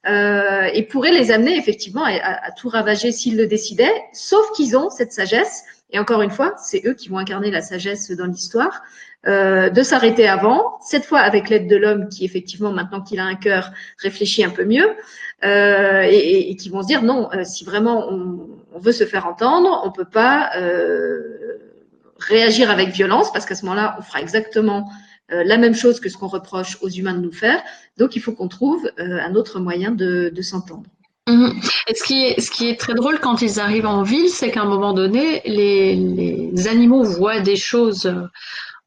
[0.05, 5.11] Et pourraient les amener effectivement à, tout ravager s'ils le décidaient, sauf qu'ils ont cette
[5.11, 8.83] sagesse et encore une fois, c'est eux qui vont incarner la sagesse dans l'histoire,
[9.27, 13.25] euh, de s'arrêter avant, cette fois avec l'aide de l'homme qui, effectivement, maintenant qu'il a
[13.25, 14.95] un cœur, réfléchit un peu mieux,
[15.43, 19.05] euh, et, et, qui vont se dire non, euh, si vraiment on, on, veut se
[19.05, 21.57] faire entendre, on peut pas euh,
[22.19, 24.89] réagir avec violence, parce qu'à ce moment-là, on fera exactement
[25.31, 27.61] euh, la même chose que ce qu'on reproche aux humains de nous faire.
[27.97, 30.89] Donc, il faut qu'on trouve un autre moyen de, s'entendre.
[31.27, 31.49] Mmh.
[31.87, 34.93] Et ce qui, est, très drôle quand ils arrivent en ville, c'est qu'à un moment
[34.93, 38.11] donné, les, animaux voient des choses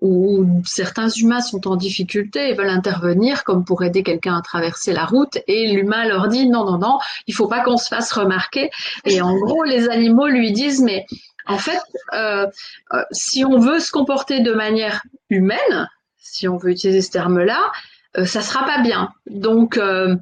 [0.03, 4.93] où certains humains sont en difficulté et veulent intervenir comme pour aider quelqu'un à traverser
[4.93, 8.11] la route et l'humain leur dit non, non, non, il faut pas qu'on se fasse
[8.12, 8.70] remarquer.
[9.05, 11.07] Et en gros, les animaux lui disent mais
[11.47, 11.80] en fait,
[12.12, 12.47] euh,
[12.93, 15.88] euh, si on veut se comporter de manière humaine,
[16.33, 17.70] si on veut utiliser ce terme-là,
[18.16, 19.11] euh, ça sera pas bien.
[19.26, 20.16] Donc, euh,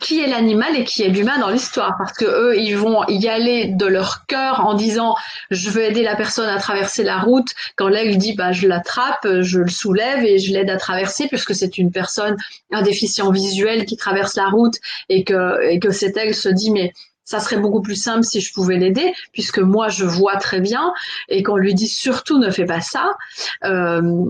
[0.00, 1.94] qui est l'animal et qui est l'humain dans l'histoire?
[1.98, 5.14] Parce que eux ils vont y aller de leur cœur en disant
[5.50, 9.28] je veux aider la personne à traverser la route quand l'aigle dit bah je l'attrape
[9.42, 12.36] je le soulève et je l'aide à traverser puisque c'est une personne
[12.72, 14.74] un déficient visuel qui traverse la route
[15.10, 16.92] et que et que cet aigle se dit mais
[17.24, 20.92] ça serait beaucoup plus simple si je pouvais l'aider, puisque moi je vois très bien
[21.28, 23.16] et qu'on lui dit surtout ne fais pas ça.
[23.64, 24.26] Euh,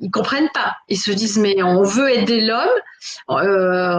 [0.00, 0.76] ils comprennent pas.
[0.88, 2.68] Ils se disent mais on veut aider l'homme,
[3.30, 3.96] euh,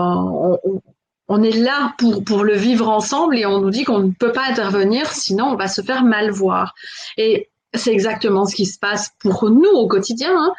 [1.27, 4.31] on, est là pour pour le vivre ensemble et on nous dit qu'on ne peut
[4.31, 6.73] pas intervenir sinon on va se faire mal voir.
[7.17, 10.31] Et c'est exactement ce qui se passe pour nous au quotidien.
[10.35, 10.53] Hein.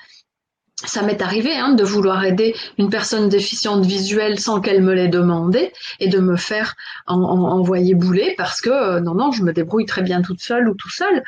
[0.85, 5.09] Ça m'est arrivé hein, de vouloir aider une personne déficiente visuelle sans qu'elle me l'ait
[5.09, 6.75] demandé et de me faire
[7.07, 10.41] en, en, envoyer bouler parce que euh, non, non, je me débrouille très bien toute
[10.41, 11.23] seule ou tout seul.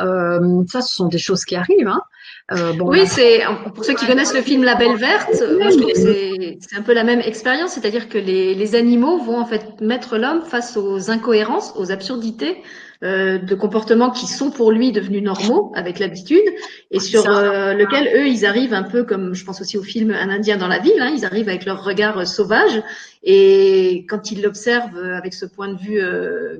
[0.00, 1.88] Euh, ça, ce sont des choses qui arrivent.
[1.88, 2.02] Hein.
[2.50, 3.42] Euh, bon, oui, c'est
[3.74, 7.72] pour ceux qui connaissent le film La Belle Verte, c'est un peu la même expérience,
[7.72, 12.56] c'est-à-dire que les, les, animaux vont en fait mettre l'homme face aux incohérences, aux absurdités
[13.04, 16.42] euh, de comportements qui sont pour lui devenus normaux avec l'habitude
[16.90, 20.10] et sur euh, lequel eux ils arrivent un peu comme je pense aussi au film
[20.10, 22.82] Un Indien dans la ville, hein, ils arrivent avec leur regard sauvage
[23.22, 26.00] et quand ils l'observent avec ce point de vue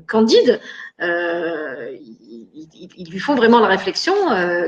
[0.06, 0.60] candide,
[2.74, 4.14] ils, ils, lui font vraiment la réflexion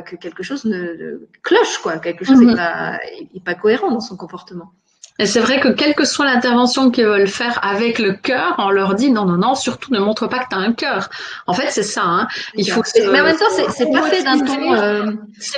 [0.07, 2.99] que quelque chose ne, cloche quoi, quelque chose n'est pas,
[3.45, 4.72] pas cohérent dans son comportement.
[5.20, 8.70] Et c'est vrai que quelle que soit l'intervention qu'ils veulent faire avec le cœur, on
[8.70, 11.11] leur dit non, non, non, surtout ne montre pas que tu as un cœur.
[11.47, 12.03] En fait, c'est ça.
[12.05, 12.26] Hein.
[12.55, 15.12] Il faut Mais en même temps, c'est pas fait d'un ton euh,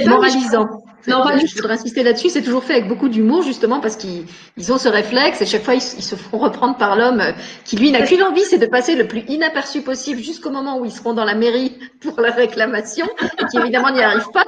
[0.04, 0.81] moralisant.
[1.08, 2.28] Non, je voudrais insister là-dessus.
[2.28, 5.74] C'est toujours fait avec beaucoup d'humour, justement, parce qu'ils ont ce réflexe et chaque fois,
[5.74, 7.32] ils, se font reprendre par l'homme euh,
[7.64, 10.84] qui, lui, n'a qu'une envie, c'est de passer le plus inaperçu possible jusqu'au moment où
[10.84, 14.44] ils seront dans la mairie pour la réclamation et qui, évidemment, n'y arrivent pas.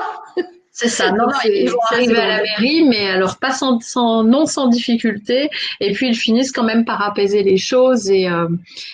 [0.84, 1.12] C'est ça.
[1.12, 3.78] Non, ils vont arriver à la mairie, mais alors pas sans,
[4.22, 5.48] non sans difficulté.
[5.80, 8.48] Et puis ils finissent quand même par apaiser les choses et, euh,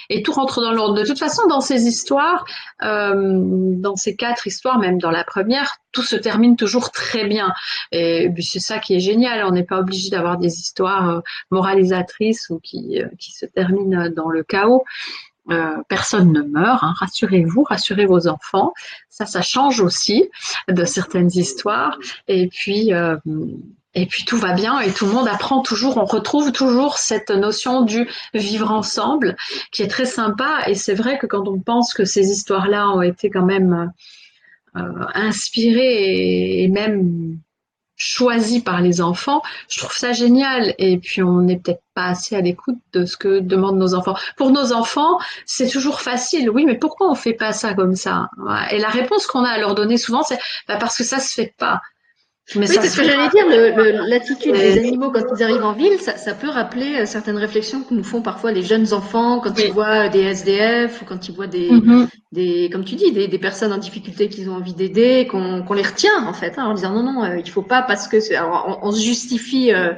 [0.08, 0.94] et tout rentre dans l'ordre.
[0.94, 2.44] De toute façon, dans ces histoires,
[2.82, 7.52] euh, dans ces quatre histoires, même dans la première, tout se termine toujours très bien.
[7.90, 9.44] Et c'est ça qui est génial.
[9.44, 11.20] On n'est pas obligé d'avoir des histoires euh,
[11.50, 14.84] moralisatrices ou qui, qui se terminent dans le chaos.
[15.50, 16.94] Euh, personne ne meurt, hein.
[16.96, 18.72] rassurez-vous, rassurez vos enfants.
[19.08, 20.28] Ça, ça change aussi
[20.68, 21.98] de certaines histoires.
[22.28, 23.16] Et puis, euh,
[23.94, 25.96] et puis tout va bien et tout le monde apprend toujours.
[25.96, 29.36] On retrouve toujours cette notion du vivre ensemble
[29.72, 30.60] qui est très sympa.
[30.68, 33.92] Et c'est vrai que quand on pense que ces histoires-là ont été quand même
[34.76, 37.38] euh, inspirées et même
[38.00, 40.74] choisi par les enfants, je trouve ça génial.
[40.78, 44.16] Et puis on n'est peut-être pas assez à l'écoute de ce que demandent nos enfants.
[44.36, 46.50] Pour nos enfants, c'est toujours facile.
[46.50, 48.30] Oui, mais pourquoi on fait pas ça comme ça?
[48.70, 51.34] Et la réponse qu'on a à leur donner souvent, c'est bah, parce que ça se
[51.34, 51.80] fait pas
[52.56, 53.46] oui, c'est ce que j'allais dire,
[54.06, 57.82] l'attitude des animaux quand ils arrivent en ville, ça, ça, peut rappeler euh, certaines réflexions
[57.82, 61.34] que nous font parfois les jeunes enfants quand ils voient des SDF ou quand ils
[61.34, 62.08] voient des, mm-hmm.
[62.32, 65.82] des comme tu dis, des, des, personnes en difficulté qu'ils ont envie d'aider, qu'on les
[65.82, 68.80] retient en fait, hein, en disant non, non, euh, il faut pas parce que alors,
[68.82, 69.92] on, se justifie euh,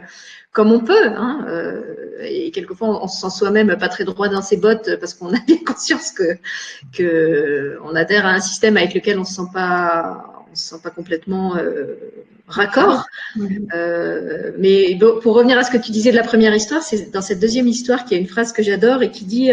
[0.53, 1.81] comme on peut, hein, euh,
[2.23, 5.41] et quelquefois on se sent soi-même pas très droit dans ses bottes parce qu'on a
[5.47, 6.37] bien conscience que,
[6.93, 10.83] que on adhère à un système avec lequel on se sent pas on se sent
[10.83, 11.95] pas complètement euh,
[12.49, 13.07] raccord.
[13.75, 17.23] Euh, mais pour revenir à ce que tu disais de la première histoire, c'est dans
[17.23, 19.53] cette deuxième histoire qu'il y a une phrase que j'adore et qui dit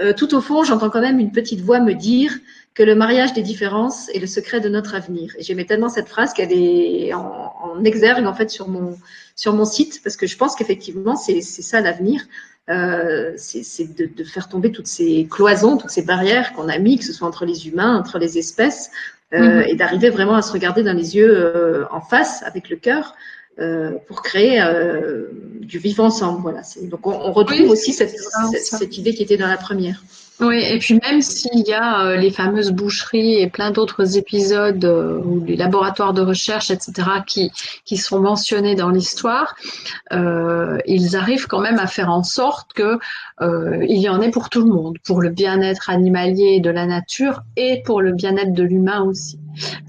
[0.00, 2.32] euh, tout au fond, j'entends quand même une petite voix me dire
[2.74, 5.32] que le mariage des différences est le secret de notre avenir.
[5.38, 8.98] Et j'aimais tellement cette phrase qu'elle est en, en, exergue en fait sur mon
[9.36, 12.22] sur mon site parce que je pense qu'effectivement c'est ça l'avenir.
[12.70, 16.96] Euh, c'est de, de, faire tomber toutes ces cloisons, toutes ces barrières qu'on a mis,
[16.96, 18.90] que ce soit entre les humains, entre les espèces,
[19.34, 19.64] euh, mhm.
[19.68, 23.16] et d'arriver vraiment à se regarder dans les yeux euh, en face avec le cœur
[23.58, 24.62] euh, pour créer
[25.60, 26.42] du vivre ensemble.
[26.42, 26.62] Voilà.
[26.82, 28.14] Donc on, retrouve aussi cette,
[28.54, 30.02] cette, idée qui était dans la première.
[30.40, 35.44] Oui, et puis même s'il y a les fameuses boucheries et plein d'autres épisodes ou
[35.44, 36.92] les laboratoires de recherche, etc.,
[37.24, 37.52] qui,
[37.84, 39.54] qui sont mentionnés dans l'histoire,
[40.12, 42.98] euh, ils arrivent quand même à faire en sorte que
[43.42, 46.86] euh, il y en ait pour tout le monde, pour le bien-être animalier de la
[46.86, 49.38] nature et pour le bien-être de l'humain aussi.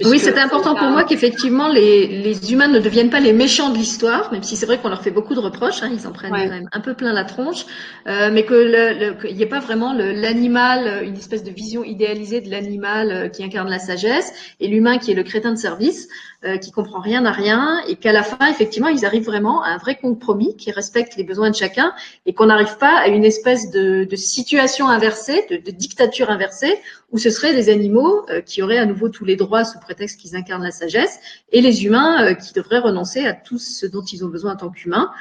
[0.03, 3.77] Oui, c'est important pour moi qu'effectivement les, les, humains ne deviennent pas les méchants de
[3.77, 6.31] l'histoire, même si c'est vrai qu'on leur fait beaucoup de reproches, hein, ils en prennent
[6.31, 7.65] quand même un peu plein la tronche,
[8.07, 13.11] euh, mais qu'il n'y ait pas vraiment l'animal, une espèce de vision idéalisée de l'animal
[13.11, 16.07] euh, qui incarne la sagesse et l'humain qui est le crétin de service.
[16.45, 19.69] Euh, qui comprend rien à rien et qu'à la fin, effectivement, ils arrivent vraiment à
[19.69, 21.91] un vrai compromis qui respecte les besoins de chacun
[22.27, 26.77] et qu'on n'arrive pas à une espèce de, de situation inversée, de, de, dictature inversée,
[27.11, 30.19] où ce seraient des animaux euh, qui auraient à nouveau tous les droits sous prétexte
[30.19, 31.19] qu'ils incarnent la sagesse
[31.51, 34.57] et les humains euh, qui devraient renoncer à tout ce dont ils ont besoin en
[34.57, 35.11] tant qu'humains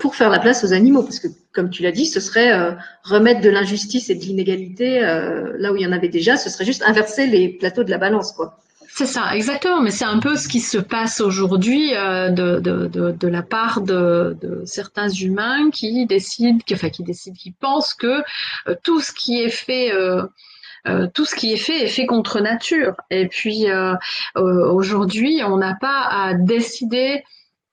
[0.00, 1.02] pour faire la place aux animaux.
[1.02, 5.70] Parce que, comme tu l'as dit, ce serait remettre de l'injustice et de l'inégalité là
[5.70, 8.32] où il y en avait déjà, ce serait juste inverser les plateaux de la balance,
[8.32, 8.58] quoi.
[8.96, 9.82] C'est ça, exactement.
[9.82, 13.42] Mais c'est un peu ce qui se passe aujourd'hui euh, de, de, de, de, la
[13.42, 18.22] part de, certains humains qui décident, enfin qui décident, qui pensent que
[18.68, 20.22] euh, tout ce qui est fait euh,
[20.86, 22.94] euh, tout ce qui est fait est fait contre nature.
[23.10, 23.66] Et puis
[24.34, 27.22] aujourd'hui, on n'a pas à décider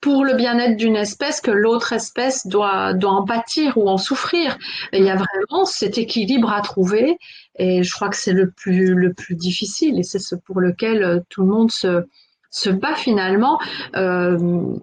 [0.04, 4.58] pour le bien-être d'une espèce que l'autre espèce doit, doit en pâtir ou en souffrir.
[4.92, 7.16] Il y a vraiment cet équilibre à trouver
[7.58, 11.02] et je crois que c'est le plus, le plus difficile et c'est ce pour lequel
[11.02, 12.04] euh, tout le monde se,
[12.50, 13.58] se bat finalement.
[13.96, 14.76] Euh,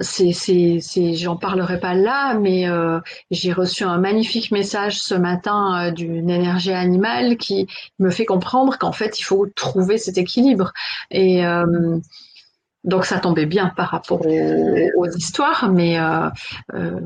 [0.00, 5.90] c'est, j'en parlerai pas là, mais euh, j'ai reçu un magnifique message ce matin euh,
[5.92, 7.68] d'une énergie animale qui
[7.98, 10.72] me fait comprendre qu'en fait, il faut trouver cet équilibre.
[11.10, 11.98] Et euh,
[12.82, 17.00] donc, ça tombait bien par rapport aux, aux histoires, mais euh,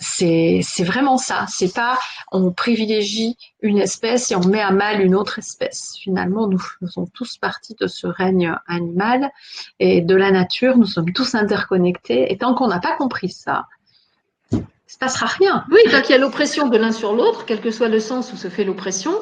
[0.00, 1.44] c'est vraiment ça.
[1.48, 1.98] C'est pas
[2.32, 5.96] on privilégie une espèce et on met à mal une autre espèce.
[6.00, 9.30] Finalement, nous faisons tous partie de ce règne animal
[9.78, 10.76] et de la nature.
[10.76, 12.32] Nous sommes tous interconnectés.
[12.32, 13.66] Et tant qu'on n'a pas compris ça,
[14.52, 15.64] il ne se passera rien.
[15.70, 18.32] Oui, tant qu'il y a l'oppression de l'un sur l'autre, quel que soit le sens
[18.32, 19.12] où se fait l'oppression,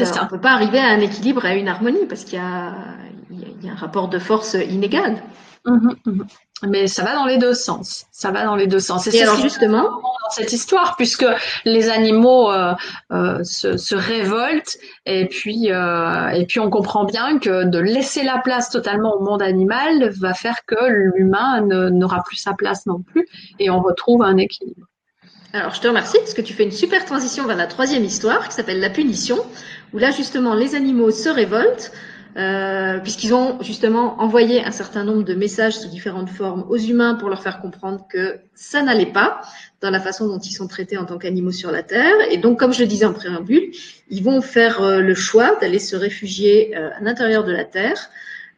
[0.00, 2.42] euh, on ne peut pas arriver à un équilibre, à une harmonie, parce qu'il y,
[2.42, 5.22] y, a un rapport de force inégal.
[5.66, 6.26] Mhm, mhm.
[6.68, 8.06] Mais ça va dans les deux sens.
[8.10, 9.06] Ça va dans les deux sens.
[9.06, 11.26] Et, c'est alors justement dans cette histoire, puisque
[11.64, 12.74] les animaux euh,
[13.12, 18.38] euh, se, révoltent, et puis euh, et puis on comprend bien que de laisser la
[18.38, 21.60] place totalement au monde animal va faire que l'humain
[21.90, 23.26] n'aura plus sa place non plus,
[23.58, 24.86] et on retrouve un équilibre.
[25.52, 28.48] Alors je te remercie parce que tu fais une super transition vers la troisième histoire
[28.48, 29.36] qui s'appelle la punition,
[29.92, 31.92] où là justement les animaux se révoltent.
[32.36, 37.14] Euh, puisqu'ils ont justement envoyé un certain nombre de messages sous différentes formes aux humains
[37.14, 39.40] pour leur faire comprendre que ça n'allait pas
[39.80, 42.14] dans la façon dont ils sont traités en tant qu'animaux sur la Terre.
[42.30, 43.70] Et donc, comme je le disais en préambule,
[44.10, 48.10] ils vont faire euh, le choix d'aller se réfugier euh, à l'intérieur de la Terre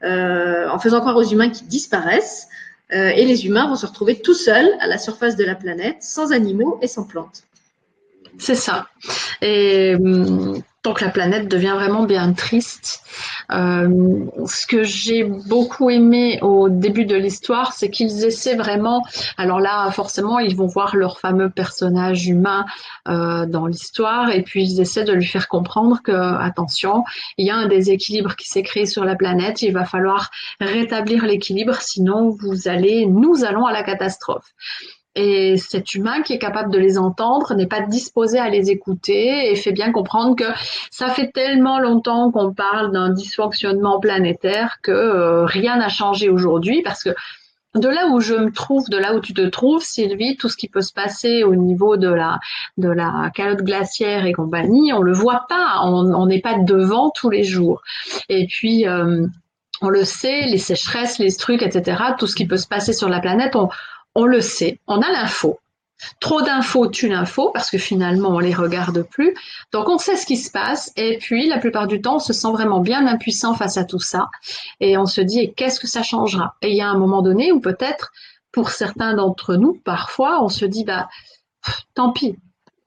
[0.03, 2.49] en faisant croire aux humains qu'ils disparaissent.
[2.91, 6.33] et les humains vont se retrouver tout seuls à la surface de la planète, sans
[6.33, 7.43] animaux et sans plantes.
[8.39, 8.87] C'est ça.
[9.41, 13.03] Et hum, donc la planète devient vraiment bien triste.
[13.51, 19.05] Euh, ce que j'ai beaucoup aimé au début de l'histoire, c'est qu'ils essaient vraiment.
[19.37, 22.67] Alors là, forcément, ils vont voir leur fameux personnage humain
[23.09, 27.03] euh, dans l'histoire, et puis ils essaient de lui faire comprendre que, attention,
[27.37, 29.63] il y a un déséquilibre qui s'est créé sur la planète.
[29.63, 30.31] Il va falloir
[30.61, 34.55] rétablir l'équilibre, sinon vous allez, nous allons à la catastrophe.
[35.17, 39.51] Et cet humain qui est capable de les entendre n'est pas disposé à les écouter
[39.51, 40.45] et fait bien comprendre que
[40.91, 46.83] ça fait tellement longtemps qu'on parle d'un dysfonctionnement planétaire que euh, rien n'a changé aujourd'hui
[46.83, 47.11] parce que
[47.75, 50.57] de là où je me trouve, de là où tu te trouves, Sylvie, tout ce
[50.57, 52.39] qui peut se passer au niveau de la
[52.77, 57.31] de la calotte glaciaire et compagnie, on le voit pas, on n'est pas devant tous
[57.31, 57.83] les jours.
[58.29, 59.27] Et puis euh,
[59.83, 63.09] on le sait, les sécheresses, les trucs, etc., tout ce qui peut se passer sur
[63.09, 63.69] la planète, on,
[64.17, 65.61] on le sait, on a l'info.
[66.21, 69.35] Trop d'infos tue l'info parce que finalement on les regarde plus.
[69.73, 72.33] Donc on sait ce qui se passe et puis la plupart du temps on se
[72.33, 74.29] sent vraiment bien impuissant face à tout ça
[74.81, 76.55] et on se dit qu'est-ce que ça changera?
[76.61, 78.13] Et il y a un moment donné où peut-être
[78.53, 81.09] pour certains d'entre nous parfois on se dit bah
[81.95, 82.37] tant pis,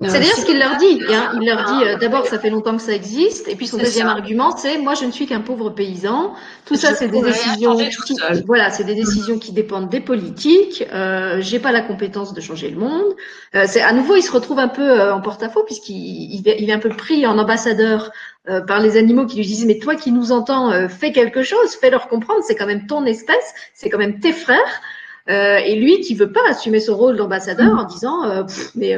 [0.08, 1.02] c'est d'ailleurs ce qu'il leur dit.
[1.10, 1.34] Hein.
[1.41, 4.08] Il leur dit euh, d'abord ça fait longtemps que ça existe, et puis son deuxième
[4.08, 6.34] argument c'est moi je ne suis qu'un pauvre paysan.
[6.66, 7.76] Tout ça c'est des décisions
[8.06, 8.16] qui,
[8.47, 10.86] voilà, c'est des décisions qui dépendent des politiques.
[10.93, 13.14] Euh, J'ai pas la compétence de changer le monde.
[13.56, 16.74] Euh, c'est à nouveau il se retrouve un peu euh, en porte-à-faux puisqu'il il, est
[16.74, 18.12] un peu pris en ambassadeur
[18.47, 21.76] euh, par les animaux qui lui disent mais toi qui nous entends fais quelque chose,
[21.76, 24.82] fais-leur comprendre c'est quand même ton espèce, c'est quand même tes frères.
[25.28, 28.45] et lui qui veut pas assumer son rôle d'ambassadeur en disant
[28.76, 28.97] mais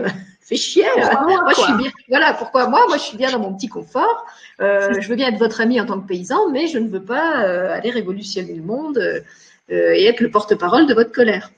[0.52, 0.86] fait chier.
[0.95, 1.91] moi, je suis bien.
[2.10, 4.26] Voilà, pourquoi moi Moi, je suis bien dans mon petit confort.
[4.60, 7.04] Euh, je veux bien être votre ami en tant que paysan, mais je ne veux
[7.04, 9.22] pas euh, aller révolutionner le monde euh,
[9.70, 11.52] et être le porte-parole de votre colère.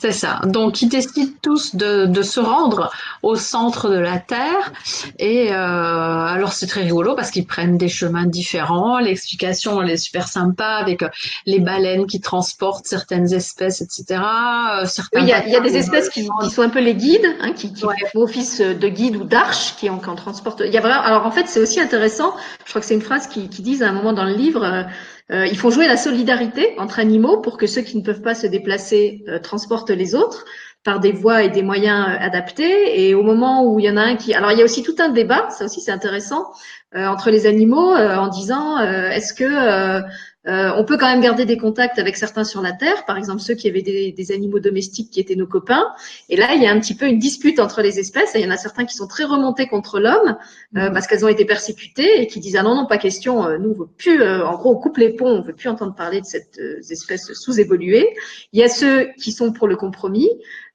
[0.00, 0.40] C'est ça.
[0.44, 2.90] Donc, ils décident tous de, se rendre
[3.22, 4.72] au centre de la Terre.
[5.18, 8.98] Et euh, alors, c'est très rigolo parce qu'ils prennent des chemins différents.
[8.98, 11.08] L'explication, elle est super sympa avec euh,
[11.46, 14.20] les baleines qui transportent certaines espèces, etc.
[14.20, 17.72] Euh, oui, il y, a, des espèces qui, sont un peu les guides, hein, qui,
[17.74, 20.62] font office de guide ou d'arche, qui en, transportent.
[20.64, 21.02] Il y a vraiment.
[21.02, 22.34] Alors, en fait, c'est aussi intéressant.
[22.64, 24.86] Je crois que c'est une phrase qui, qui disent à un moment dans le livre.
[25.30, 28.34] Euh, ils font jouer la solidarité entre animaux pour que ceux qui ne peuvent pas
[28.34, 30.44] se déplacer euh, transportent les autres
[30.84, 33.06] par des voies et des moyens euh, adaptés.
[33.06, 34.34] Et au moment où il y en a un qui...
[34.34, 36.52] Alors il y a aussi tout un débat, ça aussi c'est intéressant,
[36.94, 40.04] entre les animaux en disant est-ce que
[40.46, 43.40] euh, on peut quand même garder des contacts avec certains sur la Terre, par exemple
[43.40, 45.86] ceux qui avaient des, animaux domestiques qui étaient nos copains.
[46.28, 48.34] Et là, il y a un petit peu une dispute entre les espèces.
[48.34, 50.36] Et il y en a certains qui sont très remontés contre l'homme
[50.76, 50.92] euh, mmh.
[50.92, 53.70] parce qu'elles ont été persécutées et qui disent ah non non pas question, euh, nous
[53.70, 56.26] on veut plus, en gros on coupe les ponts, on veut plus entendre parler de
[56.26, 58.14] cette espèce sous-évoluée.
[58.52, 60.28] Il y a ceux qui sont pour le compromis.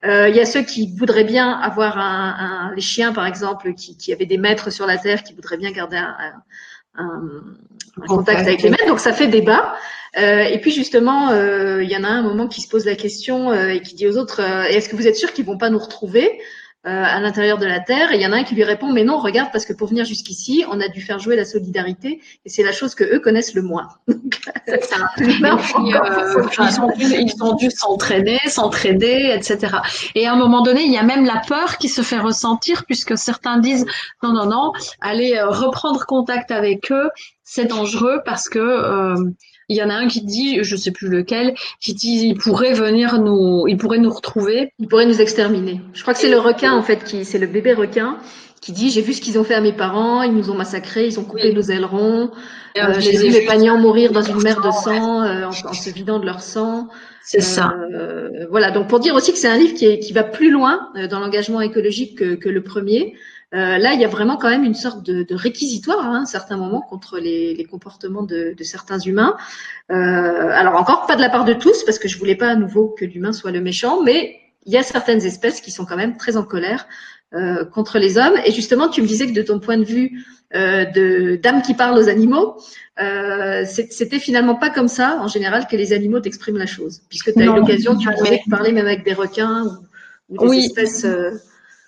[0.03, 4.13] il y a ceux qui voudraient bien avoir un, les chiens par exemple qui, qui,
[4.13, 6.41] avaient des maîtres sur la Terre qui voudraient bien garder un un,
[8.07, 9.75] contact avec les maîtres, donc ça fait débat.
[10.17, 12.95] Euh, et puis justement, euh, il y en a un moment qui se pose la
[12.95, 15.69] question euh, et qui dit aux autres Est-ce que vous êtes sûr qu'ils vont pas
[15.69, 16.39] nous retrouver?
[16.83, 19.03] À l'intérieur de la Terre Et il y en a un qui lui répond Mais
[19.03, 22.49] non, regarde, parce que pour venir jusqu'ici, on a dû faire jouer la solidarité et
[22.49, 23.89] c'est la chose que eux connaissent le moins.
[24.67, 25.45] ils,
[27.41, 29.77] ont dû, s'entraîner, s'entraider, etc.
[30.15, 32.85] Et à un moment donné, il y a même la peur qui se fait ressentir
[32.85, 33.85] puisque certains disent
[34.23, 34.71] non, non, non,
[35.01, 37.09] allez reprendre contact avec eux,
[37.43, 39.15] c'est dangereux parce que
[39.69, 42.73] il y en a un qui dit, je sais plus lequel, qui dit il pourrait
[42.73, 44.73] venir nous, il pourrait nous retrouver.
[44.79, 45.79] Il pourrait nous exterminer.
[45.93, 48.17] Je crois que c'est le requin en fait qui, c'est le bébé requin
[48.61, 51.07] qui dit j'ai vu ce qu'ils ont fait à mes parents, ils nous ont massacrés,
[51.07, 52.31] ils ont coupé nos ailerons,
[52.77, 56.19] euh, j'ai vu mes pagnants mourir dans une mer de sang euh, en, se vidant
[56.19, 56.87] de leur sang.
[57.23, 57.75] C'est ça.
[57.93, 60.49] Euh, voilà, donc pour dire aussi que c'est un livre qui, est, qui va plus
[60.49, 63.13] loin dans l'engagement écologique que, que, le premier.
[63.51, 66.25] Là, il y a vraiment quand même une sorte de, de réquisitoire hein, à un
[66.25, 69.35] certain moment contre les, les comportements de, de, certains humains.
[69.89, 72.89] alors encore pas de la part de tous, parce que je voulais pas à nouveau
[72.89, 76.17] que l'humain soit le méchant, mais il y a certaines espèces qui sont quand même
[76.17, 76.87] très en colère
[77.33, 78.35] euh, contre les hommes.
[78.45, 80.25] Et justement, tu me disais que de ton point de vue
[80.55, 82.57] euh, de d'âme qui parle aux animaux,
[83.01, 87.33] euh, c'était finalement pas comme ça en général que les animaux t'expriment la chose, puisque
[87.33, 89.65] tu as eu l'occasion, tu de parler même avec des requins
[90.29, 90.65] ou, des oui.
[90.65, 91.05] espèces.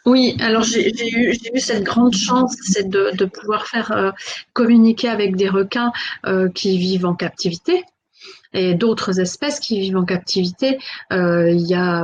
[0.05, 4.11] Oui, alors j'ai eu, cette grande chance, de, pouvoir faire euh,
[4.53, 5.91] communiquer avec des requins
[6.25, 7.83] euh, qui vivent en captivité
[8.53, 10.77] et d'autres espèces qui vivent en captivité.
[11.13, 12.03] Euh, il y a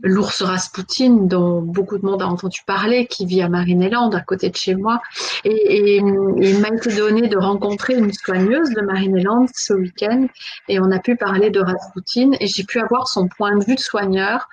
[0.00, 4.48] l'ours Rasputin, dont beaucoup de monde a entendu parler, qui vit à Marineland, à côté
[4.48, 5.02] de chez moi.
[5.44, 10.28] Et, il m'a été donné de rencontrer une soigneuse de Marineland ce week-end,
[10.68, 13.74] et on a pu parler de Rasputin, et j'ai pu avoir son point de vue
[13.74, 14.48] de soigneur.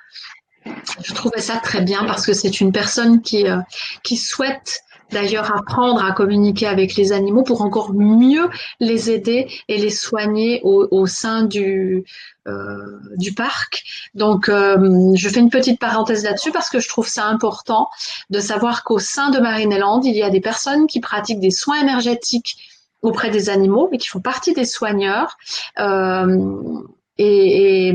[1.03, 3.57] Je trouvais ça très bien parce que c'est une personne qui, euh,
[4.03, 8.49] qui souhaite d'ailleurs apprendre à communiquer avec les animaux pour encore mieux
[8.79, 12.05] les aider et les soigner au, au sein du,
[12.47, 13.83] euh, du parc.
[14.13, 17.89] Donc, euh, je fais une petite parenthèse là-dessus parce que je trouve ça important
[18.29, 21.81] de savoir qu'au sein de Marineland, il y a des personnes qui pratiquent des soins
[21.81, 22.57] énergétiques
[23.01, 25.37] auprès des animaux et qui font partie des soigneurs.
[25.79, 26.81] Euh,
[27.19, 27.93] et,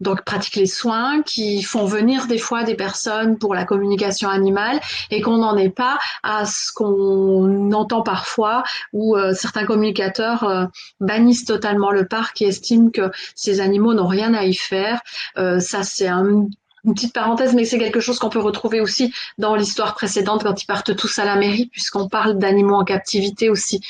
[0.00, 4.80] donc pratiquent les soins, qui font venir des fois des personnes pour la communication animale
[5.10, 10.64] et qu'on n'en est pas à ce qu'on entend parfois où euh, certains communicateurs euh,
[11.00, 15.00] bannissent totalement le parc et estiment que ces animaux n'ont rien à y faire.
[15.36, 16.46] Euh, ça c'est un
[16.84, 20.62] une petite parenthèse, mais c'est quelque chose qu'on peut retrouver aussi dans l'histoire précédente quand
[20.62, 23.80] ils partent tous à la mairie, puisqu'on parle d'animaux en captivité aussi.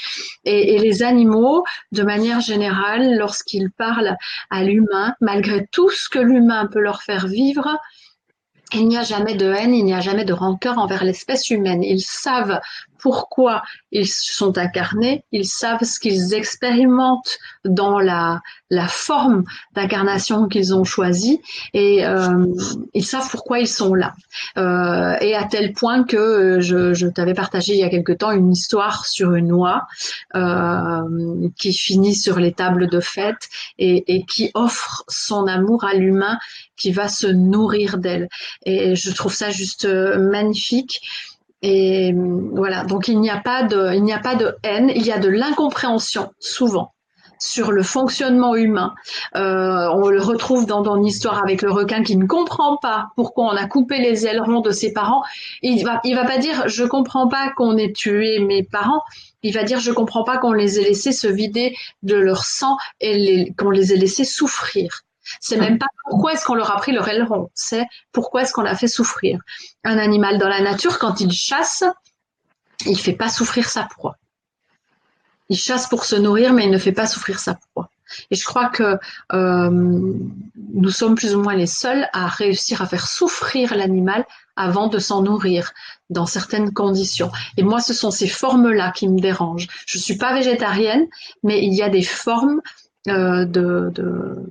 [0.44, 4.16] Et, les animaux, de manière générale, lorsqu'ils parlent
[4.50, 7.78] à l'humain, malgré tout ce que l'humain peut leur faire vivre,
[8.72, 11.82] il n'y a jamais de haine, il n'y a jamais de rancœur envers l'espèce humaine.
[11.82, 12.60] Ils savent
[13.04, 17.36] pourquoi ils sont incarnés, ils savent ce qu'ils expérimentent
[17.66, 18.40] dans la,
[18.70, 19.44] la forme
[19.74, 21.42] d'incarnation qu'ils ont choisie
[21.74, 22.46] et euh,
[22.94, 24.14] ils savent pourquoi ils sont là.
[24.56, 28.30] Euh, et à tel point que je, je t'avais partagé il y a quelque temps
[28.30, 29.82] une histoire sur une oie
[30.34, 31.02] euh,
[31.58, 36.38] qui finit sur les tables de fête et, et qui offre son amour à l'humain
[36.76, 38.28] qui va se nourrir d'elle.
[38.64, 41.02] Et je trouve ça juste euh, magnifique.
[41.66, 42.14] Et
[42.52, 45.12] voilà, donc il n'y a pas de, il n'y a pas de haine, il y
[45.12, 46.92] a de l'incompréhension souvent
[47.38, 48.94] sur le fonctionnement humain.
[49.34, 53.46] Euh, on le retrouve dans ton histoire avec le requin qui ne comprend pas pourquoi
[53.46, 55.22] on a coupé les ailerons de ses parents.
[55.62, 59.00] Il va, il va pas dire je comprends pas qu'on ait tué mes parents.
[59.42, 62.76] Il va dire je comprends pas qu'on les ait laissés se vider de leur sang
[63.00, 65.00] et qu'on les ait laissés souffrir.
[65.40, 68.62] C'est même pas pourquoi est-ce qu'on leur a pris leur aileron, c'est pourquoi est-ce qu'on
[68.62, 69.40] l'a fait souffrir.
[69.84, 71.84] Un animal dans la nature, quand il chasse,
[72.86, 74.16] il fait pas souffrir sa proie.
[75.48, 77.90] Il chasse pour se nourrir, mais il ne fait pas souffrir sa proie.
[78.30, 78.98] Et je crois que
[79.32, 84.88] euh, nous sommes plus ou moins les seuls à réussir à faire souffrir l'animal avant
[84.88, 85.72] de s'en nourrir
[86.10, 87.30] dans certaines conditions.
[87.56, 89.68] Et moi, ce sont ces formes-là qui me dérangent.
[89.86, 91.06] Je suis pas végétarienne,
[91.42, 92.60] mais il y a des formes
[93.08, 93.92] euh, de,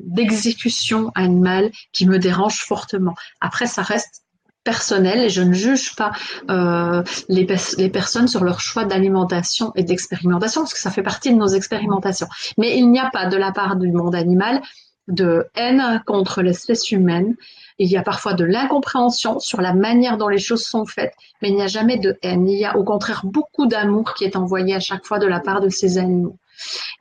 [0.05, 3.15] d'exécution animale qui me dérange fortement.
[3.41, 4.23] Après, ça reste
[4.63, 6.11] personnel et je ne juge pas
[6.49, 7.47] euh, les,
[7.77, 11.47] les, personnes sur leur choix d'alimentation et d'expérimentation parce que ça fait partie de nos
[11.47, 12.27] expérimentations.
[12.57, 14.61] Mais il n'y a pas de la part du monde animal
[15.07, 17.35] de haine contre l'espèce humaine.
[17.79, 21.49] Il y a parfois de l'incompréhension sur la manière dont les choses sont faites, mais
[21.49, 22.47] il n'y a jamais de haine.
[22.47, 25.39] Il y a au contraire beaucoup d'amour qui est envoyé à chaque fois de la
[25.39, 26.37] part de ces animaux.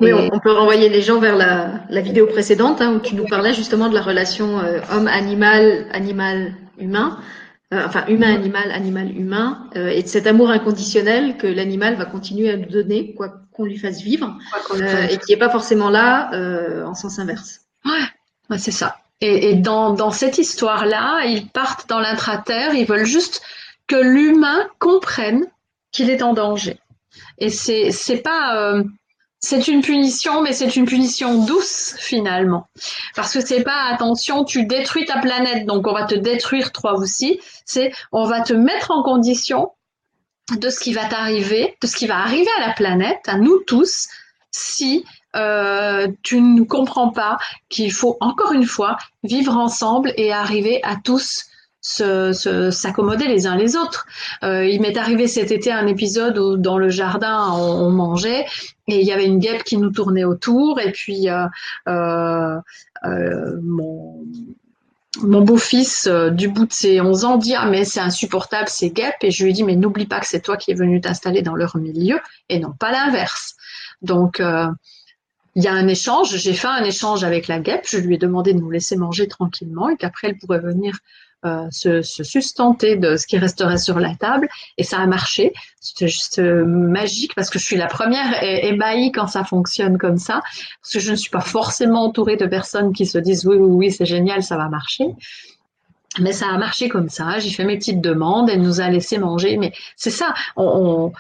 [0.01, 3.27] Oui, on, peut renvoyer les gens vers la, la vidéo précédente hein, où tu nous
[3.27, 7.19] parlais justement de la relation euh, homme-animal, animal-humain,
[7.73, 12.57] euh, enfin humain-animal, animal-humain, euh, et de cet amour inconditionnel que l'animal va continuer à
[12.57, 14.37] nous donner, quoi qu'on lui fasse vivre,
[15.11, 16.31] et qui n'est pas forcément là
[16.87, 17.61] en sens inverse.
[17.85, 18.97] Ouais, c'est ça.
[19.21, 23.43] Et, et dans, dans, cette histoire-là, ils partent dans l'intraterre, ils veulent juste
[23.87, 25.47] que l'humain comprenne
[25.93, 26.79] qu'il est en danger.
[27.39, 28.83] Et c'est c'est pas
[29.45, 32.69] c'est une punition, mais c'est une punition douce finalement.
[33.17, 36.95] Parce que c'est pas attention, tu détruis ta planète, donc on va te détruire toi
[36.95, 37.41] aussi.
[37.67, 39.73] C'est on va te mettre en condition
[40.57, 43.59] de ce qui va t'arriver, de ce qui va arriver à la planète, à nous
[43.67, 44.09] tous,
[44.53, 47.39] si euh, tu ne comprends pas
[47.69, 51.47] qu'il faut encore une fois vivre ensemble et arriver à tous
[51.83, 54.07] s'accommoder les uns les autres.
[54.45, 58.47] Euh, il m'est arrivé cet été un épisode où dans le jardin on, mangeait
[58.87, 61.47] et il y avait une guêpe qui nous tournait autour et puis euh,
[61.89, 62.61] euh,
[63.63, 64.25] mon,
[65.23, 69.23] mon beau-fils du bout de ses 11 ans dit ah mais c'est insupportable ces guêpes
[69.23, 71.57] et je lui dis mais n'oublie pas que c'est toi qui es venu t'installer dans
[71.57, 73.57] leur milieu et non pas l'inverse.
[74.03, 74.41] Donc
[75.55, 78.19] il y a un échange, j'ai fait un échange avec la guêpe, je lui ai
[78.19, 80.99] demandé de nous laisser manger tranquillement et qu'après elle pourrait venir
[81.45, 84.49] euh, se, se, sustenter de ce qui resterait sur la table.
[84.79, 85.53] Et ça a marché.
[85.81, 90.19] C'était juste euh, magique parce que je suis la première ébahie quand ça fonctionne comme
[90.19, 90.41] ça.
[90.81, 93.71] Parce que je ne suis pas forcément entourée de personnes qui se disent oui, oui,
[93.71, 95.07] oui, c'est génial, ça va marcher.
[96.21, 97.39] Mais ça a marché comme ça.
[97.39, 98.49] J'ai fait mes petites demandes.
[98.51, 99.57] Elle nous a laissé manger.
[99.57, 100.35] Mais c'est ça.
[100.57, 101.13] On,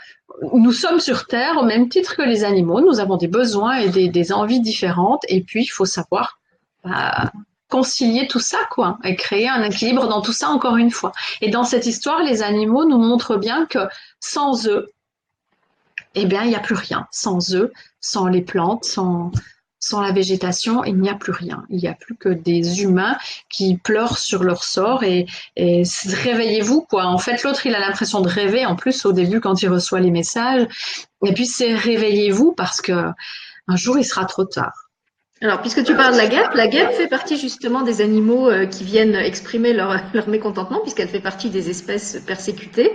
[0.53, 2.81] nous sommes sur Terre au même titre que les animaux.
[2.81, 5.25] Nous avons des besoins et des, des envies différentes.
[5.29, 6.39] Et puis, il faut savoir
[6.85, 7.33] bah,
[7.73, 11.13] concilier tout ça, quoi, et créer un équilibre dans tout ça encore une fois.
[11.41, 13.79] Et dans cette histoire, les animaux nous montrent bien que
[14.21, 14.91] sans eux,
[16.15, 17.07] eh bien, il n'y a plus rien.
[17.11, 19.33] Sans eux, sans les plantes, sans,
[20.03, 21.65] la végétation, il n'y a plus rien.
[21.71, 23.17] Il n'y a plus que des humains
[23.49, 25.25] qui pleurent sur leur sort et,
[25.57, 27.07] et réveillez-vous, quoi.
[27.07, 30.01] En fait, l'autre, il a l'impression de rêver, en plus, au début, quand il reçoit
[30.01, 30.67] les messages.
[31.25, 32.93] Et puis, c'est réveillez-vous parce que
[33.67, 34.92] un jour, il sera trop tard.
[35.43, 38.65] Alors, puisque tu parles de la guêpe, la guêpe fait partie justement des animaux euh,
[38.65, 42.93] qui viennent exprimer leur, leur mécontentement, puisqu'elle fait partie des espèces persécutées.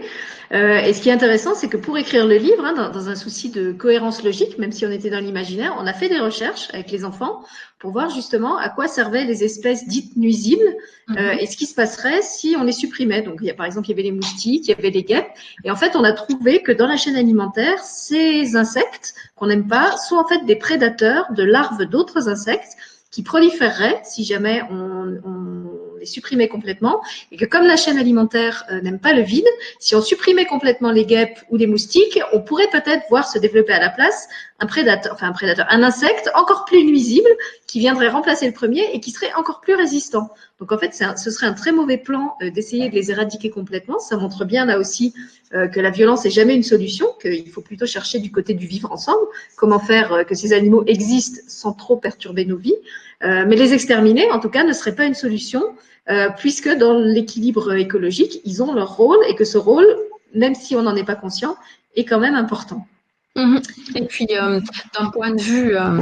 [0.53, 3.09] Euh, et ce qui est intéressant, c'est que pour écrire le livre, hein, dans, dans,
[3.09, 6.19] un souci de cohérence logique, même si on était dans l'imaginaire, on a fait des
[6.19, 7.43] recherches avec les enfants
[7.79, 10.75] pour voir justement à quoi servaient les espèces dites nuisibles
[11.11, 11.39] euh, mhm.
[11.39, 13.21] et ce qui se passerait si on les supprimait.
[13.21, 15.03] Donc, il y a, par exemple, il y avait les moustiques, il y avait les
[15.03, 15.29] guêpes.
[15.63, 19.67] Et en fait, on a trouvé que dans la chaîne alimentaire, ces insectes qu'on n'aime
[19.67, 22.77] pas sont en fait des prédateurs de larves d'autres insectes
[23.11, 28.65] qui proliféreraient si jamais on, on les supprimait complètement, et que comme la chaîne alimentaire
[28.71, 29.47] euh, n'aime pas le vide,
[29.79, 33.73] si on supprimait complètement les guêpes ou les moustiques, on pourrait peut-être voir se développer
[33.73, 34.27] à la place
[34.59, 37.29] un prédateur, enfin un prédateur, un insecte encore plus nuisible
[37.67, 40.29] qui viendrait remplacer le premier et qui serait encore plus résistant.
[40.59, 43.99] Donc en fait, ce serait un très mauvais plan euh, d'essayer de les éradiquer complètement.
[43.99, 45.13] Ça montre bien là aussi
[45.53, 48.65] euh, que la violence est jamais une solution, qu'il faut plutôt chercher du côté du
[48.65, 52.75] vivre ensemble, comment faire que ces animaux existent sans trop perturber nos vies.
[53.21, 55.75] Mais les exterminer, en tout cas, ne serait pas une solution.
[56.09, 59.85] Euh, puisque dans l'équilibre écologique, ils ont leur rôle et que ce rôle,
[60.33, 61.57] même si on n'en est pas conscient,
[61.97, 62.87] est quand même important.
[63.35, 63.61] Mhm.
[63.95, 64.61] Et puis, euh,
[64.97, 66.01] d'un point de vue euh,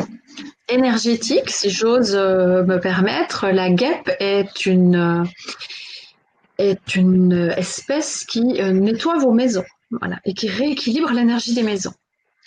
[0.70, 5.26] énergétique, si j'ose me permettre, la guêpe est une,
[6.60, 11.94] est une espèce qui nettoie vos maisons voilà, et qui rééquilibre l'énergie des maisons.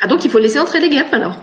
[0.00, 1.40] Ah, donc il faut laisser entrer les guêpes alors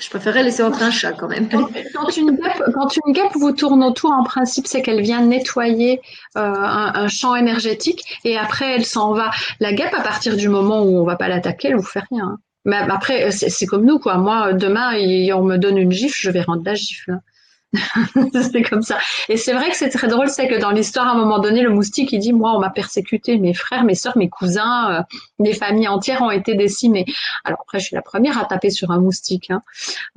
[0.00, 1.48] je préférerais laisser entrer un chat quand même.
[1.48, 6.00] Quand une guêpe, vous tourne autour, en principe, c'est qu'elle vient nettoyer
[6.36, 9.30] euh, un, champ énergétique et après elle s'en va.
[9.60, 12.38] La guêpe, à partir du moment où on va pas l'attaquer, elle vous fait rien.
[12.64, 14.18] Mais après, c'est comme nous, quoi.
[14.18, 14.92] Moi, demain,
[15.34, 17.18] on me donne une gifle, je vais rendre la gifle.
[18.52, 18.98] c'est comme ça.
[19.28, 21.62] Et c'est vrai que c'est très drôle, c'est que dans l'histoire, à un moment donné,
[21.62, 25.02] le moustique, il dit, moi, on m'a persécuté, mes frères, mes soeurs, mes cousins, euh,
[25.38, 27.04] des familles entières ont été décimées.
[27.44, 29.50] Alors après, je suis la première à taper sur un moustique.
[29.50, 29.62] Hein.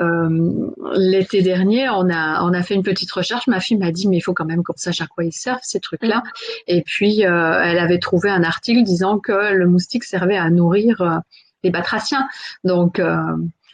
[0.01, 3.47] Euh, L'été dernier, on a, on a fait une petite recherche.
[3.47, 5.59] Ma fille m'a dit, mais il faut quand même qu'on sache à quoi ils servent,
[5.61, 6.23] ces trucs-là.
[6.67, 11.01] Et puis, euh, elle avait trouvé un article disant que le moustique servait à nourrir
[11.01, 11.17] euh,
[11.63, 12.27] les batraciens.
[12.63, 12.99] Donc,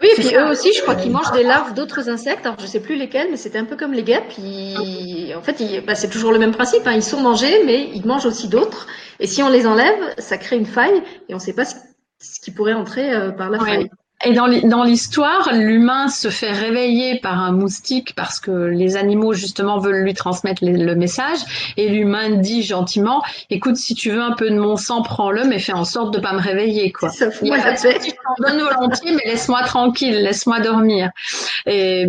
[0.01, 2.45] oui, et puis eux aussi, je crois qu'ils mangent des larves d'autres insectes.
[2.45, 4.31] Alors, je sais plus lesquels, mais c'était un peu comme les guêpes.
[5.35, 6.83] En fait, bah, c'est toujours le même principe.
[6.85, 6.93] Hein.
[6.93, 8.87] Ils sont mangés, mais ils mangent aussi d'autres.
[9.19, 11.75] Et si on les enlève, ça crée une faille et on ne sait pas ce,
[12.41, 13.89] qui pourrait entrer euh, par la faille.
[14.25, 19.79] Et dans l'histoire, l'humain se fait réveiller par un moustique parce que les animaux justement
[19.79, 24.49] veulent lui transmettre le message et l'humain dit gentiment "Écoute, si tu veux un peu
[24.49, 27.47] de mon sang, prends-le, mais fais en sorte de pas me réveiller quoi." Ça fout
[27.47, 31.11] la Je t'en donne volontiers, mais laisse-moi tranquille, laisse-moi dormir.
[31.65, 32.07] Et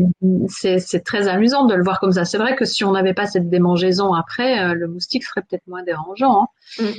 [0.48, 2.24] c'est très amusant de le voir comme ça.
[2.24, 5.66] C'est vrai que si on n'avait pas cette démangeaison après, euh, le moustique serait peut-être
[5.68, 6.48] moins dérangeant.
[6.78, 6.82] Hein.
[6.82, 6.90] Mm.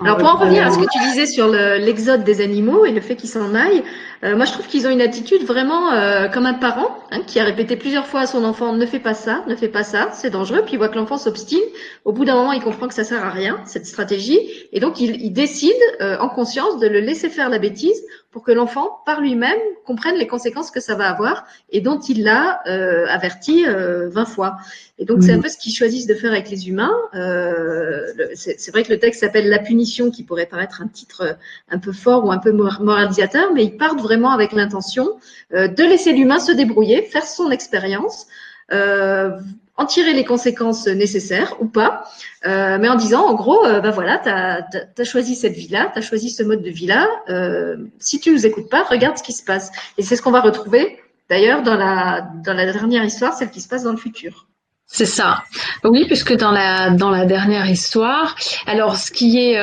[0.00, 3.00] Alors pour en revenir à ce que tu disais sur l'exode des animaux et le
[3.00, 3.82] fait qu'ils s'en aillent,
[4.24, 7.38] euh, moi je trouve qu'ils ont une attitude vraiment euh, comme un parent hein, qui
[7.38, 10.10] a répété plusieurs fois à son enfant ne fais pas ça, ne fais pas ça,
[10.12, 10.62] c'est dangereux.
[10.64, 11.60] Puis il voit que l'enfant s'obstine.
[12.04, 14.38] Au bout d'un moment, il comprend que ça sert à rien cette stratégie
[14.72, 18.02] et donc il, il décide euh, en conscience de le laisser faire la bêtise
[18.34, 22.24] pour que l'enfant, par lui-même, comprenne les conséquences que ça va avoir et dont il
[22.24, 24.56] l'a euh, averti euh, 20 fois.
[24.98, 26.92] Et donc, c'est un peu ce qu'ils choisissent de faire avec les humains.
[27.14, 31.36] Euh, c'est vrai que le texte s'appelle La punition, qui pourrait paraître un titre
[31.70, 35.16] un peu fort ou un peu moralisateur, mais ils partent vraiment avec l'intention
[35.52, 38.26] euh, de laisser l'humain se débrouiller, faire son expérience.
[38.72, 39.30] Euh,
[39.76, 42.04] en tirer les conséquences nécessaires ou pas,
[42.46, 45.98] euh, mais en disant, en gros, euh, bah voilà, tu as, choisi cette vie-là, tu
[45.98, 49.32] as choisi ce mode de vie-là, euh, si tu nous écoutes pas, regarde ce qui
[49.32, 49.72] se passe.
[49.98, 53.60] Et c'est ce qu'on va retrouver d'ailleurs dans la, dans la dernière histoire, celle qui
[53.60, 54.46] se passe dans le futur.
[54.86, 55.42] C'est ça.
[55.82, 59.58] Oui, puisque dans la dans la dernière histoire, alors ce qui est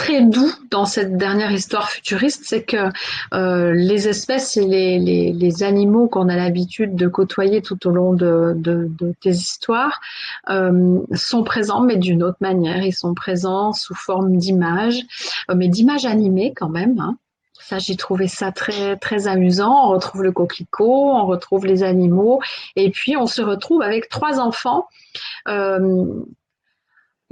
[0.00, 2.88] très doux dans cette dernière histoire futuriste, c'est que
[3.34, 8.14] euh, les espèces et les, les, animaux qu'on a l'habitude de côtoyer tout au long
[8.14, 10.00] de, de, de tes histoires
[10.48, 12.82] euh, sont présents, mais d'une autre manière.
[12.82, 15.02] Ils sont présents sous forme d'images,
[15.50, 16.98] euh, mais d'images animées quand même.
[16.98, 17.18] Hein.
[17.60, 19.84] Ça, j'ai trouvé ça très très amusant.
[19.84, 22.40] On retrouve le coquelicot, on retrouve les animaux,
[22.74, 24.88] et puis on se retrouve avec trois enfants.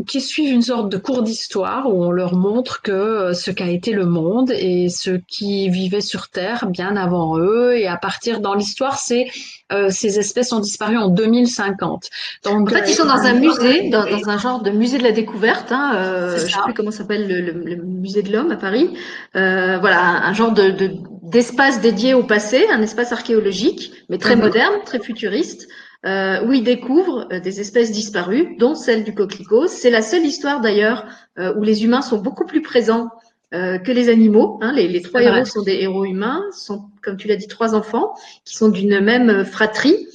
[0.07, 3.67] Qui suivent une sorte de cours d'histoire où on leur montre que euh, ce qu'a
[3.67, 7.77] été le monde et ce qui vivait sur Terre bien avant eux.
[7.77, 9.27] Et à partir dans l'histoire, c'est
[9.71, 12.09] euh, ces espèces ont disparu en 2050.
[12.45, 14.97] Donc, en fait, ils sont dans un euh, musée, dans, dans, un genre de musée
[14.97, 15.73] de la découverte.
[15.73, 18.97] Hein, euh, je sais plus comment s'appelle le, le, musée de l'homme à Paris.
[19.37, 20.75] Euh, voilà, un, genre de,
[21.23, 24.43] d'espace dédié au passé, un espace archéologique, mais très mhm.
[24.43, 25.69] moderne, très futuriste
[26.07, 29.67] euh, où il découvre euh, des espèces disparues, dont celle du coquelicot.
[29.67, 31.07] C'est la seule histoire d'ailleurs
[31.39, 33.11] euh, où les humains sont beaucoup plus présents
[33.53, 34.59] euh, que les animaux.
[34.63, 34.73] Hein.
[34.73, 38.15] Les, les, trois héros sont des héros humains, sont, comme tu l'as dit, trois enfants
[38.45, 40.07] qui sont d'une même fratrie.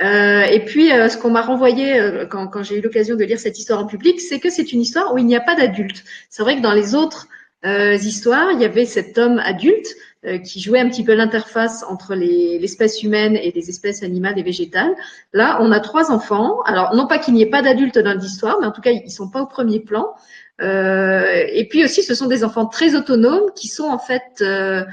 [0.00, 3.78] Et puis, ce qu'on m'a renvoyé quand, quand j'ai eu l'occasion de lire cette histoire
[3.78, 6.02] en public, c'est que c'est une histoire où il n'y a pas d'adultes.
[6.30, 7.28] C'est vrai que dans les autres
[7.64, 9.94] histoires, il y avait cet homme adulte
[10.42, 14.94] qui jouait un petit peu l'interface entre l'espèce humaine et les espèces animales et végétales.
[15.32, 16.62] Là, on a trois enfants.
[16.62, 19.10] Alors, non pas qu'il n'y ait pas d'adultes dans l'histoire, mais en tout cas, ils
[19.10, 20.14] sont pas au premier plan.
[20.62, 24.84] Euh, et puis aussi, ce sont des enfants très autonomes qui sont en fait euh,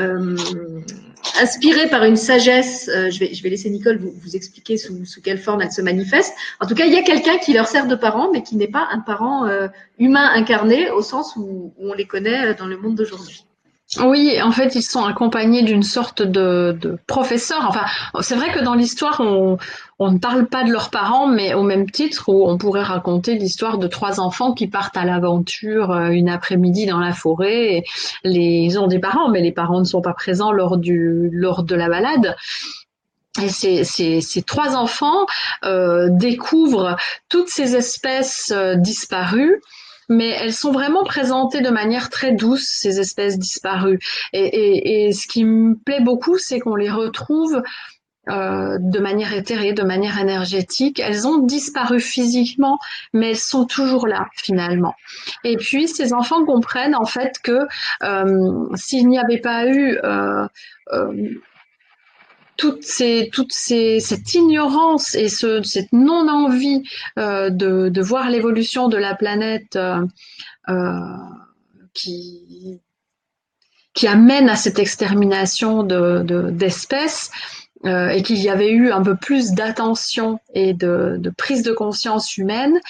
[0.00, 0.36] euh,
[1.40, 2.90] inspirés par une sagesse.
[2.92, 6.34] Euh, je, vais, je vais laisser Nicole vous, expliquer sous, quelle forme elle se manifeste.
[6.60, 8.68] En tout cas, il y a quelqu'un qui leur sert de parent, mais qui n'est
[8.68, 9.48] pas un parent
[9.98, 13.46] humain incarné au sens où on les connaît dans le monde d'aujourd'hui.
[14.00, 17.66] Oui, en fait, ils sont accompagnés d'une sorte de, professeur.
[17.68, 17.84] Enfin,
[18.22, 19.58] c'est vrai que dans l'histoire, on,
[20.00, 23.78] ne parle pas de leurs parents, mais au même titre où on pourrait raconter l'histoire
[23.78, 27.84] de trois enfants qui partent à l'aventure euh, une après-midi dans la forêt.
[28.24, 31.88] Les, ils ont des parents, mais les parents ne sont pas présents lors, de la
[31.88, 32.36] balade.
[33.42, 35.26] Et ces, trois enfants
[35.64, 36.96] euh, découvrent
[37.28, 39.60] toutes ces espèces euh, disparues
[40.08, 43.98] mais elles sont vraiment présentées de manière très douce, ces espèces disparues.
[44.32, 47.62] Et, et, et ce qui me plaît beaucoup, c'est qu'on les retrouve
[48.30, 50.98] euh, de manière éthérée, de manière énergétique.
[50.98, 52.78] Elles ont disparu physiquement,
[53.12, 54.94] mais elles sont toujours là finalement.
[55.44, 57.66] Et puis ces enfants comprennent en fait que
[58.02, 60.46] euh, s'il n'y avait pas eu euh,
[60.92, 61.34] euh
[62.56, 66.82] toute, cette ignorance et ce, cette non-envie
[67.18, 70.04] euh, de, voir l'évolution de la planète euh,
[70.68, 71.16] euh,
[71.92, 72.80] qui,
[74.06, 77.30] amène à cette extermination d'espèces,
[77.84, 82.36] de, et qu'il y avait eu un peu plus d'attention et de, prise de conscience
[82.36, 82.80] humaine,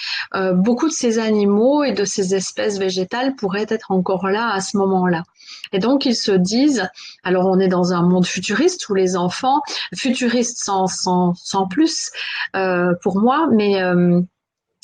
[0.53, 4.77] beaucoup de ces animaux et de ces espèces végétales pourraient être encore là à ce
[4.77, 5.23] moment-là.
[5.71, 6.87] Et donc ils se disent,
[7.23, 9.61] alors on est dans un monde futuriste où les enfants,
[9.95, 12.11] futuristes sans, sans, sans plus
[12.55, 14.21] euh, pour moi, mais euh,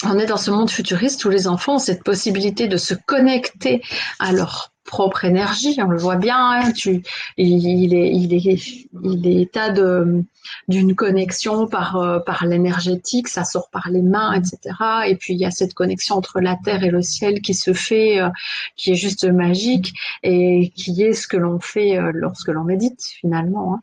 [0.04, 3.82] on est dans ce monde futuriste où les enfants ont cette possibilité de se connecter
[4.20, 7.04] à leur propre énergie, on le voit bien, hein, tu,
[7.38, 10.24] il, est, il, est, il est état de,
[10.68, 14.76] d'une connexion par, euh, par l'énergétique, ça sort par les mains, etc.
[15.08, 17.74] Et puis il y a cette connexion entre la terre et le ciel qui se
[17.74, 18.30] fait, euh,
[18.76, 23.02] qui est juste magique et qui est ce que l'on fait euh, lorsque l'on médite
[23.04, 23.80] finalement, hein,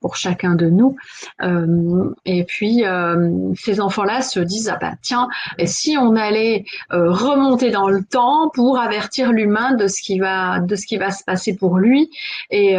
[0.00, 0.96] pour chacun de nous.
[2.24, 2.84] et puis
[3.56, 5.28] ces enfants-là se disent ah ben tiens,
[5.64, 11.24] si on allait remonter dans le temps pour avertir l'humain de ce qui va se
[11.24, 12.10] passer pour lui
[12.50, 12.76] et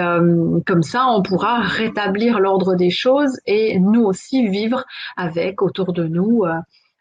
[0.66, 4.84] comme ça on pourra rétablir l'ordre des choses et nous aussi vivre
[5.18, 6.54] avec autour de nous euh,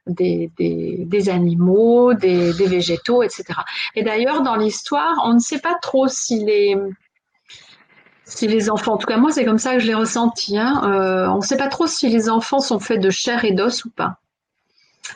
[0.07, 3.45] des, des, animaux, des, végétaux, etc.
[3.95, 6.77] Et d'ailleurs, dans l'histoire, on ne sait pas trop si les,
[8.25, 10.83] si les enfants, en tout cas moi c'est comme ça que je l'ai ressenti, hein,
[10.85, 13.85] euh, on ne sait pas trop si les enfants sont faits de chair et d'os
[13.85, 14.19] ou pas.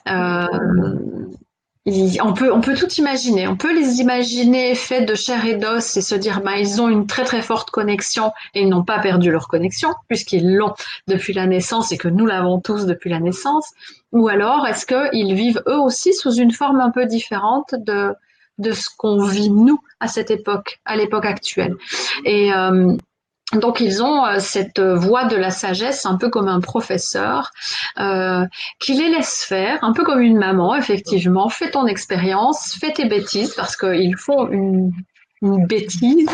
[0.09, 0.47] Euh,
[2.21, 3.47] on peut, on peut tout imaginer.
[3.47, 6.89] On peut les imaginer faits de chair et d'os et se dire, bah, ils ont
[6.89, 10.75] une très très forte connexion et ils n'ont pas perdu leur connexion puisqu'ils l'ont
[11.07, 13.71] depuis la naissance et que nous l'avons tous depuis la naissance.
[14.13, 18.13] Ou alors, est-ce qu'ils vivent eux aussi sous une forme un peu différente de,
[18.59, 21.77] de ce qu'on vit nous à cette époque, à l'époque actuelle?
[22.25, 22.97] Et euh,
[23.53, 27.53] donc ils ont euh, cette voix de la sagesse, un peu comme un professeur,
[27.99, 28.45] euh,
[28.81, 31.49] qui les laisse faire, un peu comme une maman, effectivement.
[31.49, 34.93] Fais ton expérience, fais tes bêtises, parce qu'ils font une,
[35.43, 36.29] bêtise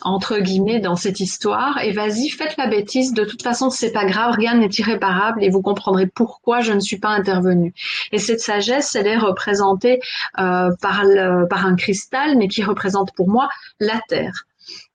[0.00, 1.78] entre guillemets dans cette histoire.
[1.82, 3.12] Et vas-y, faites la bêtise.
[3.12, 6.80] De toute façon, c'est pas grave, rien n'est irréparable, et vous comprendrez pourquoi je ne
[6.80, 7.72] suis pas intervenue.
[8.10, 10.00] Et cette sagesse, elle est représentée
[10.40, 13.48] euh, par un cristal, mais qui représente pour moi
[13.78, 14.46] la terre.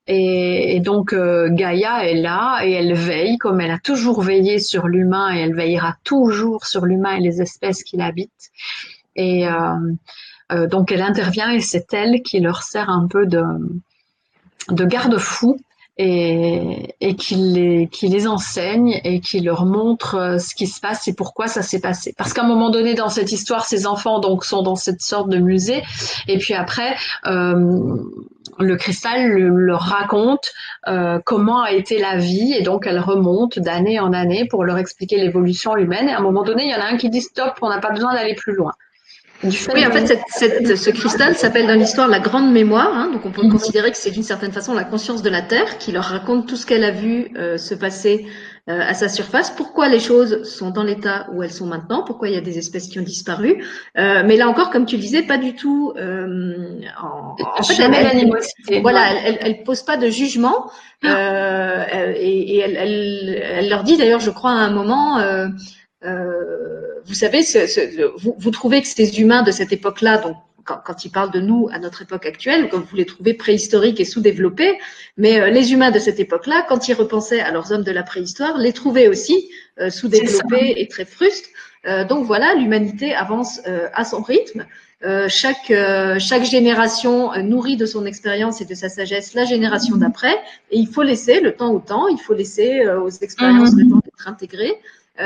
[0.07, 4.87] Et, donc euh, Gaïa est là et elle veille comme elle a toujours veillé sur
[4.87, 8.51] l'humain et elle veillera toujours sur l'humain et les espèces qui l'habitent.
[9.15, 9.51] Et euh,
[10.53, 13.43] euh, donc elle intervient et c'est elle qui leur sert un peu de,
[14.69, 15.57] de garde-fou
[15.97, 21.07] et, et qui, les, qui les enseigne et qui leur montre ce qui se passe
[21.09, 22.13] et pourquoi ça s'est passé.
[22.15, 25.27] Parce qu'à un moment donné dans cette histoire, ces enfants donc sont dans cette sorte
[25.27, 25.83] de musée
[26.27, 26.95] et puis après
[28.59, 30.51] le cristal leur raconte
[30.87, 34.77] euh, comment a été la vie et donc elle remonte d'année en année pour leur
[34.77, 36.09] expliquer l'évolution humaine.
[36.09, 37.79] Et à un moment donné, il y en a un qui dit stop, on n'a
[37.79, 38.73] pas besoin d'aller plus loin.
[39.43, 42.91] oui, en fait, ce cristal s'appelle dans l'histoire la grande mémoire.
[42.93, 43.51] Hein, donc, on peut mhm.
[43.51, 46.55] considérer que c'est d'une certaine façon la conscience de la Terre qui leur raconte tout
[46.55, 48.25] ce qu'elle a vu euh, se passer
[48.69, 52.27] euh, à sa surface, pourquoi les choses sont dans l'état où elles sont maintenant, pourquoi
[52.27, 53.63] il y a des espèces qui ont disparu?
[53.97, 55.93] Euh, mais là encore, comme tu le disais, pas du tout.
[55.95, 60.69] Euh, en, en fait, elle, voilà, elle, elle, pose pas de jugement
[61.05, 62.75] euh, et, et elle,
[63.41, 65.19] elle, leur dit d'ailleurs, je crois à un moment.
[66.03, 67.81] Euh, vous savez, ce, ce,
[68.19, 70.35] vous, vous, trouvez que ces humains de cette époque-là, donc
[70.67, 73.99] quand, quand il parle de nous à notre époque actuelle, comme vous les trouvez préhistoriques
[73.99, 74.77] et sous-développés,
[75.15, 78.03] mais euh, les humains de cette époque-là, quand ils repensaient à leurs hommes de la
[78.03, 79.49] préhistoire, les trouvaient aussi
[79.79, 81.49] euh, sous-développés et très frustres.
[81.87, 83.61] Euh, donc voilà, l'humanité avance
[83.93, 84.65] à son rythme.
[85.29, 85.71] chaque,
[86.19, 89.99] chaque génération nourrit de son expérience et de sa sagesse la génération mm-hmm.
[89.99, 90.35] d'après,
[90.71, 93.83] et il faut laisser le temps au temps, il faut laisser aux expériences mm-hmm.
[93.83, 94.75] le temps d'être intégrées.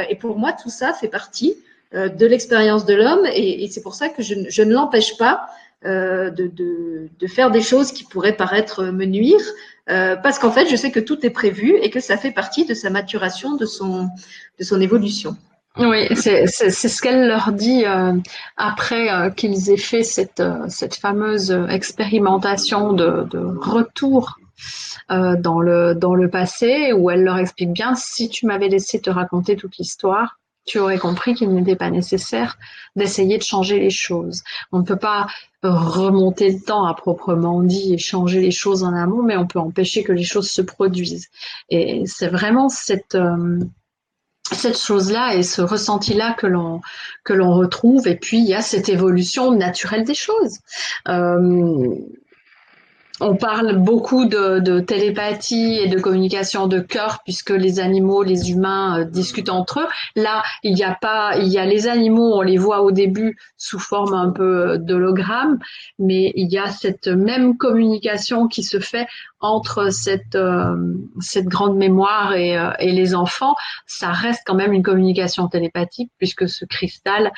[0.10, 3.96] et pour moi, tout ça fait partie euh, de l'expérience de l'homme et, c'est pour
[3.96, 5.48] ça que je, ne l'empêche pas
[5.84, 9.42] euh, de, faire des choses qui pourraient paraître me nuire,
[9.90, 12.66] euh, parce qu'en fait, je sais que tout est prévu et que ça fait partie
[12.66, 14.08] de sa maturation, de son,
[14.60, 15.36] de son évolution.
[15.78, 17.84] Oui, c'est ce qu'elle leur dit
[18.58, 24.38] après qu'ils aient fait cette, cette fameuse expérimentation de, de retour
[25.10, 29.10] dans, le, dans le passé, où elle leur explique bien, si tu m'avais laissé te
[29.10, 32.58] raconter toute l'histoire, tu aurais compris qu'il n'était pas nécessaire
[32.96, 34.44] d'essayer de changer les choses.
[34.72, 35.28] On ne peut pas
[35.64, 39.60] remonter le temps à proprement dit et changer les choses en amont, mais on peut
[39.60, 41.30] empêcher que les choses se produisent.
[41.70, 43.60] Et c'est vraiment cette, euh,
[44.52, 46.82] cette chose-là et ce ressenti-là que l'on
[47.24, 48.08] que l'on retrouve.
[48.08, 50.60] Et puis il y a cette évolution naturelle des choses.
[51.08, 51.96] Euh,
[53.22, 59.02] on parle beaucoup de, télépathie et de communication de cœur puisque les animaux, les humains
[59.02, 59.88] euh, discutent entre eux.
[60.16, 63.38] Là, il n'y a pas, il y a les animaux, on les voit au début
[63.58, 65.60] sous forme un peu d'hologramme,
[66.00, 69.08] mais il y a cette même communication qui se fait
[69.40, 70.76] entre cette euh,
[71.38, 73.56] grande mémoire et, euh, et, les enfants.
[73.86, 77.32] Ça reste quand même une communication télépathique puisque ce cristal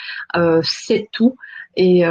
[0.63, 1.35] sait tout
[1.75, 2.05] et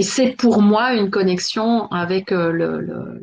[0.00, 3.20] et c'est pour moi une connexion avec euh, le,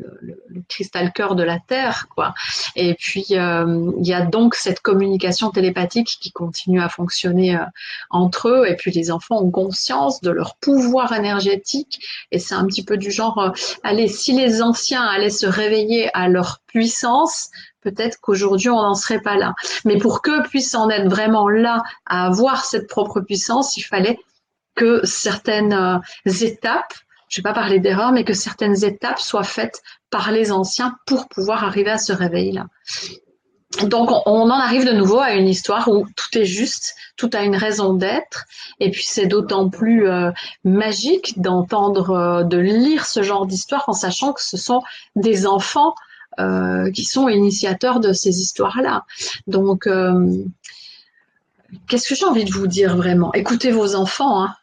[0.69, 2.35] cristal cœur de la Terre, quoi.
[2.75, 7.63] Et puis euh, il y a donc cette communication télépathique qui continue à fonctionner euh,
[8.11, 8.67] entre eux.
[8.67, 11.99] Et puis les enfants ont conscience de leur pouvoir énergétique.
[12.31, 16.29] Et c'est un petit peu du genre, allez, si les anciens allaient se réveiller à
[16.29, 17.49] leur puissance,
[17.81, 19.55] peut-être qu'aujourd'hui on n'en serait pas là.
[19.83, 24.19] Mais pour qu'eux puissent en être vraiment là à avoir cette propre puissance, il fallait
[24.77, 26.93] que certaines euh, étapes,
[27.27, 30.95] je ne vais pas parler d'erreur, mais que certaines étapes soient faites par les anciens
[31.05, 32.67] pour pouvoir arriver à ce réveil-là.
[33.89, 37.43] Donc, on en arrive de nouveau à une histoire où tout est juste, tout a
[37.43, 38.45] une raison d'être,
[38.79, 40.31] et puis c'est d'autant plus euh,
[40.63, 44.81] magique d'entendre, euh, de lire ce genre d'histoire en sachant que ce sont
[45.17, 45.93] des enfants
[46.93, 49.05] qui sont initiateurs de ces histoires-là.
[49.47, 49.89] Donc,
[51.87, 53.33] qu'est-ce que j'ai envie de vous dire vraiment?
[53.33, 54.43] Écoutez vos enfants.
[54.43, 54.55] Hein.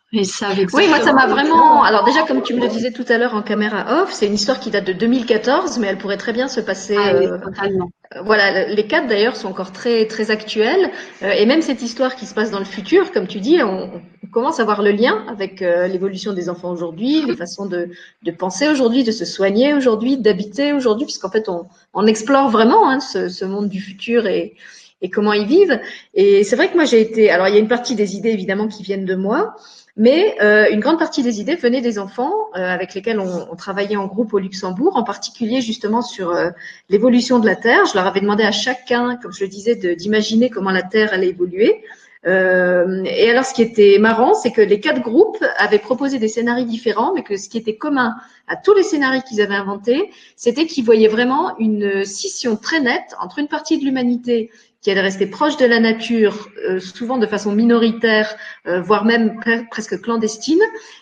[0.72, 1.82] Oui, moi ça m'a vraiment.
[1.82, 4.34] Alors déjà, comme tu me le disais tout à l'heure en caméra off, c'est une
[4.34, 6.96] histoire qui date de 2014, mais elle pourrait très bien se passer.
[6.98, 7.90] Ah euh, totalement.
[8.24, 10.90] Voilà, les quatre d'ailleurs sont encore très très actuels,
[11.22, 13.90] euh, et même cette histoire qui se passe dans le futur, comme tu dis, on,
[14.22, 17.90] on commence à voir le lien avec euh, l'évolution des enfants aujourd'hui, les façons de,
[18.22, 22.88] de penser aujourd'hui, de se soigner aujourd'hui, d'habiter aujourd'hui, puisqu'en fait, on, on, explore vraiment
[22.88, 24.54] hein, ce, ce, monde du futur et,
[25.02, 25.80] et comment ils vivent.
[26.14, 27.30] Et c'est vrai que moi, j'ai été.
[27.30, 29.54] Alors, il y a une partie des idées évidemment qui viennent de moi,
[29.96, 33.54] mais euh, une grande partie des idées venaient des enfants euh, avec lesquels on, on,
[33.54, 36.50] travaillait en groupe au Luxembourg, en particulier justement sur euh,
[36.88, 37.86] l'évolution de la Terre.
[37.86, 41.28] Je leur avais demandé à chacun, comme je le disais, d'imaginer comment la Terre allait
[41.28, 41.84] évoluer.
[42.26, 46.28] Euh, et alors, ce qui était marrant, c'est que les quatre groupes avaient proposé des
[46.28, 48.14] scénarios différents, mais que ce qui était commun
[48.48, 53.14] à tous les scénarios qu'ils avaient inventés, c'était qu'ils voyaient vraiment une scission très nette
[53.20, 54.50] entre une partie de l'humanité
[54.84, 58.36] qui allait rester proche de la nature, euh, souvent de façon minoritaire,
[58.66, 60.60] euh, voire même pre presque clandestine,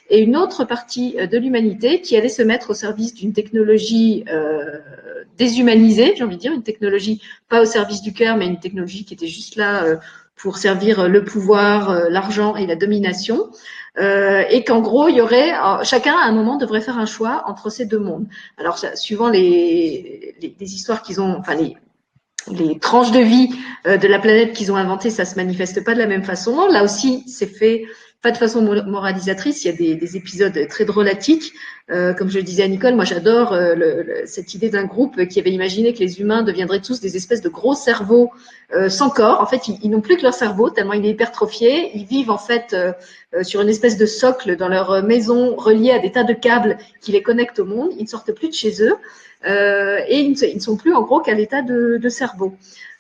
[0.09, 4.25] et une autre partie euh, de l'humanité qui allait se mettre au service d'une technologie
[4.33, 4.79] euh,
[5.37, 9.05] déshumanisée, j'ai envie de dire, une technologie pas au service du cœur, mais une technologie
[9.05, 9.97] qui était juste là euh,
[10.37, 13.51] pour servir le pouvoir, l'argent et la domination.
[13.97, 15.53] et qu'en gros, il y aurait
[15.85, 18.27] chacun à un moment devrait faire un choix entre ces deux mondes.
[18.59, 21.77] Alors, suivant les, les, les histoires qu'ils ont, enfin les,
[22.51, 23.51] les tranches de vie
[23.87, 26.67] euh, de la planète qu'ils ont inventées, ça se manifeste pas de la même façon.
[26.69, 27.85] Là aussi, c'est fait
[28.23, 29.65] pas de façon moralisatrice.
[29.65, 31.53] Il y a des, des épisodes très drôlatiques.
[31.91, 34.85] Euh, comme je le disais à Nicole, moi j'adore euh, le, le, cette idée d'un
[34.85, 38.31] groupe qui avait imaginé que les humains deviendraient tous des espèces de gros cerveaux
[38.73, 39.41] euh, sans corps.
[39.41, 41.91] En fait, ils, ils n'ont plus que leur cerveau tellement il est hypertrophié.
[41.97, 42.93] Ils vivent en fait euh,
[43.43, 47.11] sur une espèce de socle dans leur maison reliée à des tas de câbles qui
[47.11, 47.91] les connectent au monde.
[47.99, 48.95] Ils ne sortent plus de chez eux.
[49.47, 52.57] Euh, et ils ne, ils ne, sont plus en gros qu'à l'état de, de, cerveau.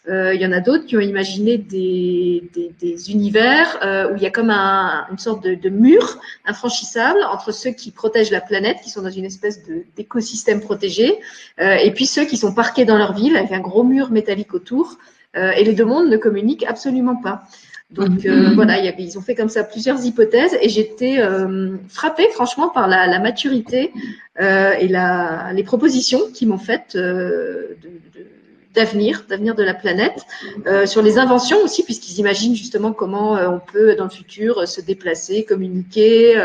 [0.08, 4.16] Euh, il y en a d'autres qui ont imaginé des, des, des univers euh, où
[4.16, 8.32] il y a comme un, une sorte de, de, mur infranchissable entre ceux qui protègent
[8.32, 9.60] la planète, qui sont dans une espèce
[9.96, 11.20] d'écosystème protégé,
[11.60, 14.54] euh, et puis ceux qui sont parqués dans leur ville avec un gros mur métallique
[14.54, 14.98] autour.
[15.36, 17.44] Euh, et les deux mondes ne communiquent absolument pas.
[17.90, 18.54] Donc euh, mmh.
[18.54, 22.70] voilà, y avait, ils ont fait comme ça plusieurs hypothèses et j'étais euh, frappée franchement
[22.70, 23.92] par la, la maturité
[24.40, 26.96] et la, les propositions qu'ils m'ont faites
[28.74, 30.24] d'avenir, d'avenir de la planète,
[30.66, 34.80] euh, sur les inventions aussi, puisqu'ils imaginent justement comment on peut dans le futur se
[34.80, 36.42] déplacer, communiquer,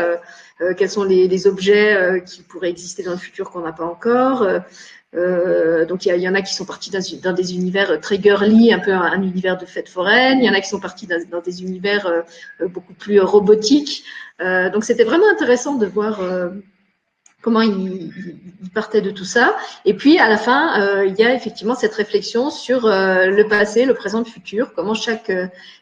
[0.76, 4.46] quels sont les, les objets qui pourraient exister dans le futur qu'on n'a pas encore.
[5.14, 8.78] Euh, donc il y, en a qui sont partis dans, des univers très girly, un
[8.78, 10.38] peu un, un, univers de fête foraine.
[10.40, 14.04] Il y en a qui sont partis dans, des univers euh, beaucoup plus robotiques.
[14.40, 16.50] Euh, donc c'était vraiment intéressant de voir euh,
[17.42, 18.12] comment ils,
[18.74, 19.56] partaient de tout ça.
[19.84, 23.84] Et puis à la fin, euh, il y a effectivement cette réflexion sur le passé,
[23.84, 24.72] le présent, le futur.
[24.74, 25.32] Comment chaque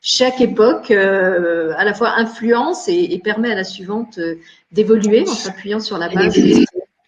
[0.03, 4.21] chaque époque à la fois influence et, et, permet à la suivante
[4.73, 6.65] d'évoluer en s'appuyant sur la base de,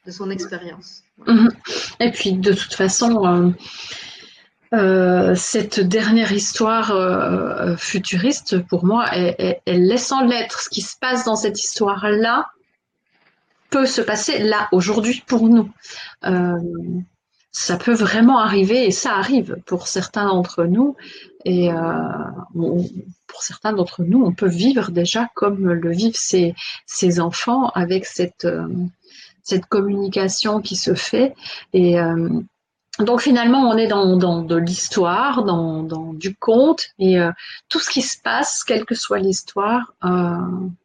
[0.09, 1.03] de son expérience.
[1.27, 1.51] Mhm.
[2.01, 3.51] Et puis, de toute façon, euh,
[4.75, 10.81] euh, cette dernière histoire euh, futuriste, pour moi, elle, elle, elle laisse en ce qui
[10.81, 12.47] se passe dans cette histoire-là
[13.71, 15.71] peut se passer là, aujourd'hui, pour nous.
[16.25, 16.59] Euh,
[17.51, 20.97] ça peut vraiment arriver, et ça arrive pour certains d'entre nous,
[21.45, 22.03] et euh,
[23.27, 26.55] pour certains d'entre nous, on peut vivre déjà comme le vivent ces,
[26.87, 28.47] ces enfants avec cette
[29.49, 31.35] cette communication qui se fait.
[31.73, 32.29] Et euh,
[32.99, 37.31] donc finalement, on est dans, dans de l'histoire, dans, dans, du conte, et euh,
[37.69, 40.37] tout ce qui se passe, quelle que soit l'histoire, euh,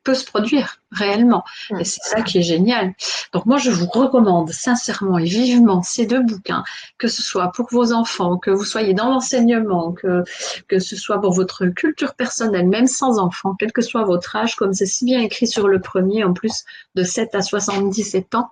[0.03, 1.43] peut se produire réellement.
[1.79, 2.93] Et c'est ça qui est génial.
[3.33, 6.63] Donc moi, je vous recommande sincèrement et vivement ces deux bouquins,
[6.97, 10.23] que ce soit pour vos enfants, que vous soyez dans l'enseignement, que,
[10.67, 14.55] que ce soit pour votre culture personnelle, même sans enfants, quel que soit votre âge,
[14.55, 16.63] comme c'est si bien écrit sur le premier, en plus
[16.95, 18.49] de 7 à 77 ans.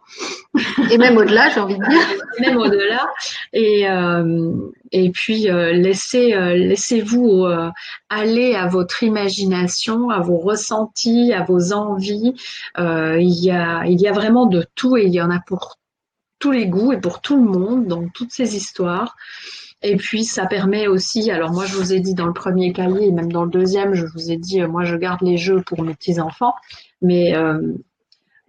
[0.89, 1.99] Et même au-delà, j'ai envie de dire.
[2.39, 3.07] même au-delà.
[3.53, 4.51] Et, euh,
[4.91, 7.69] et puis, euh, laissez, euh, laissez-vous euh,
[8.09, 12.33] aller à votre imagination, à vos ressentis, à vos envies.
[12.77, 15.39] Euh, il, y a, il y a vraiment de tout et il y en a
[15.39, 15.77] pour
[16.39, 19.15] tous les goûts et pour tout le monde dans toutes ces histoires.
[19.81, 23.07] Et puis, ça permet aussi, alors moi, je vous ai dit dans le premier cahier,
[23.07, 25.81] et même dans le deuxième, je vous ai dit, moi, je garde les jeux pour
[25.81, 26.53] mes petits-enfants,
[27.01, 27.59] mais euh,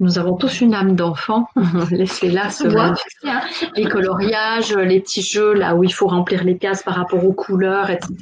[0.02, 1.46] nous avons tous une âme d'enfant.
[1.90, 3.30] Laissez-la se manifester.
[3.76, 7.32] Les coloriages, les petits jeux, là où il faut remplir les cases par rapport aux
[7.32, 8.14] couleurs, etc.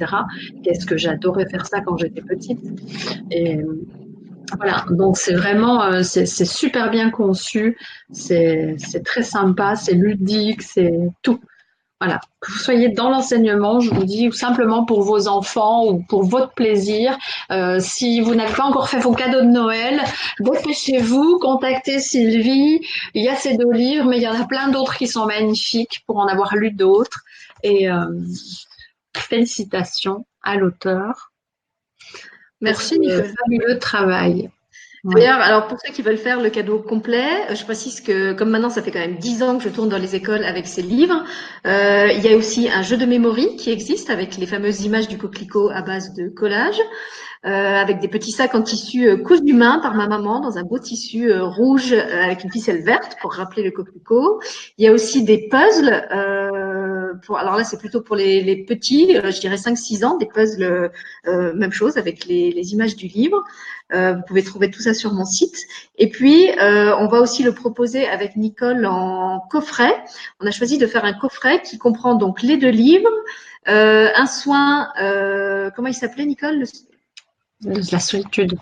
[0.63, 2.59] Qu'est-ce que j'adorais faire ça quand j'étais petite.
[3.31, 3.59] Et
[4.57, 7.77] voilà, donc c'est vraiment, euh, c'est super bien conçu,
[8.11, 11.39] c'est très sympa, c'est ludique, c'est tout.
[12.01, 16.01] Voilà, que vous soyez dans l'enseignement, je vous dis, ou simplement pour vos enfants ou
[16.01, 17.15] pour votre plaisir.
[17.51, 20.01] Euh, si vous n'avez pas encore fait vos cadeaux de Noël,
[20.39, 22.81] dépêchez-vous, contactez Sylvie.
[23.13, 25.27] Il y a ces deux livres, mais il y en a plein d'autres qui sont
[25.27, 27.19] magnifiques pour en avoir lu d'autres.
[27.61, 28.07] Et euh,
[29.15, 31.31] félicitations à l'auteur.
[32.61, 33.25] Merci, Nicolas.
[33.25, 34.49] Fabuleux travail.
[35.03, 38.51] D'ailleurs, alors pour ceux qui veulent faire le cadeau complet, euh, je précise que comme
[38.51, 40.83] maintenant ça fait quand même dix ans que je tourne dans les écoles avec ces
[40.83, 41.23] livres,
[41.65, 45.07] euh, il y a aussi un jeu de mémoire qui existe avec les fameuses images
[45.07, 46.79] du coquelicot à base de collage.
[47.43, 50.63] Euh, avec des petits sacs en tissu euh, cousu main par ma maman dans un
[50.63, 54.39] beau tissu euh, rouge avec une ficelle verte pour rappeler le coquelicot.
[54.77, 56.07] Il y a aussi des puzzles.
[57.25, 60.91] Pour, alors là, c'est plutôt pour les, les petits, je dirais 5-6 ans, des puzzles,
[61.25, 63.43] même chose avec les, les, images du livre.
[63.91, 65.57] Vous pouvez trouver tout ça sur mon site.
[65.97, 69.93] Et puis, on va aussi le proposer avec Nicole en coffret.
[70.39, 73.11] On a choisi de faire un coffret qui comprend donc les deux livres,
[73.65, 74.89] un soin,
[75.75, 76.63] comment il s'appelait Nicole?
[77.63, 78.57] La solitude.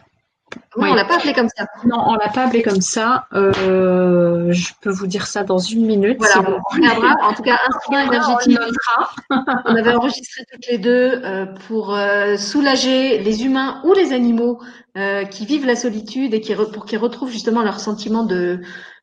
[0.77, 1.65] Non, on l'a pas appelé comme ça.
[1.83, 3.25] Non, on l'a pas appelé comme ça.
[3.33, 6.17] Euh, je peux vous dire ça dans une minute.
[6.19, 7.25] Voilà, on.
[7.25, 8.59] En tout cas, un soin énergétique.
[9.29, 14.59] on avait enregistré toutes les deux euh, pour euh, soulager les humains ou les animaux
[15.31, 18.59] qui vivent la solitude et qui pour qu'ils retrouvent justement leur sentiment de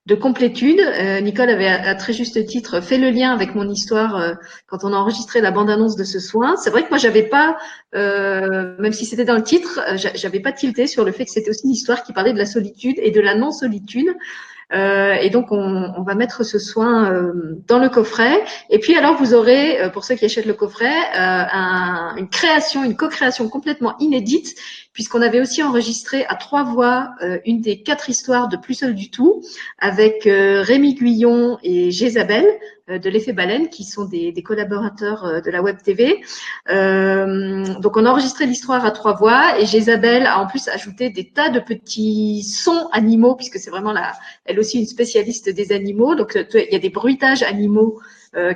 [0.06, 0.78] de complétude.
[0.80, 4.34] Euh, Nicole avait à, très juste titre fait le lien avec mon histoire euh,
[4.66, 6.56] quand on a enregistré la bande-annonce de ce soin.
[6.56, 7.56] C'est vrai que moi j'avais pas,
[7.94, 9.80] euh, même si c'était dans le titre,
[10.14, 12.46] j'avais pas tilté sur le fait que c'était aussi une histoire qui parlait de la
[12.46, 14.14] solitude et de la non-solitude.
[14.72, 17.32] Et donc, on, va mettre ce soin
[17.68, 18.42] dans le coffret.
[18.68, 22.96] Et puis, alors, vous aurez, pour ceux qui achètent le coffret, un, une création, une
[22.96, 24.56] co-création complètement inédite,
[24.96, 27.10] puisqu'on avait aussi enregistré à trois voix
[27.44, 29.42] une des quatre histoires de Plus seul du tout,
[29.78, 32.46] avec Rémi Guyon et Jézabel.
[32.88, 36.22] Euh, de l'effet baleine, qui sont des, collaborateurs euh, de la Web TV.
[36.70, 41.10] Euh, donc, on a enregistré l'histoire à trois voix et Isabelle a en plus ajouté
[41.10, 44.12] des tas de petits sons animaux, puisque c'est vraiment la,
[44.44, 46.14] elle aussi une spécialiste des animaux.
[46.14, 48.00] Donc, il y a des bruitages animaux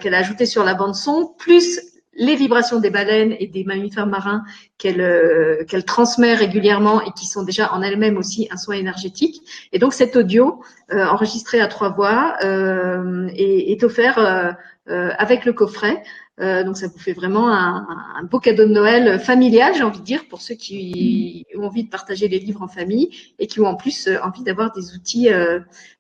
[0.00, 1.80] qu'elle a ajoutés sur la bande son, plus
[2.14, 4.44] les vibrations des baleines et des mammifères marins
[4.78, 9.42] qu'elle euh, transmet régulièrement et qui sont déjà en elles-mêmes aussi un soin énergétique.
[9.72, 10.62] Et donc cet audio
[10.92, 14.56] euh, enregistré à trois voix euh, est, offert
[14.86, 16.02] avec le coffret.
[16.40, 17.86] Donc ça vous fait vraiment un,
[18.16, 21.84] un, beau cadeau de Noël familial, j'ai envie de dire, pour ceux qui ont envie
[21.84, 25.28] de partager les livres en famille et qui ont en plus envie d'avoir des outils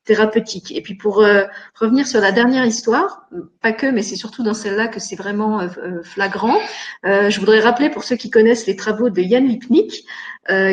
[0.04, 0.72] thérapeutique.
[0.72, 1.44] Et puis pour euh,
[1.74, 3.28] revenir sur la dernière histoire,
[3.60, 6.58] pas que, mais c'est surtout dans celle-là que c'est vraiment euh, euh, flagrant.
[7.04, 10.04] je voudrais rappeler pour ceux qui connaissent les travaux de Yann Lipnik,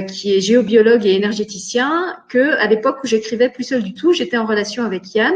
[0.08, 4.38] qui est géobiologue et énergéticien, que à l'époque où j'écrivais plus seul du tout, j'étais
[4.38, 5.36] en relation avec Yann.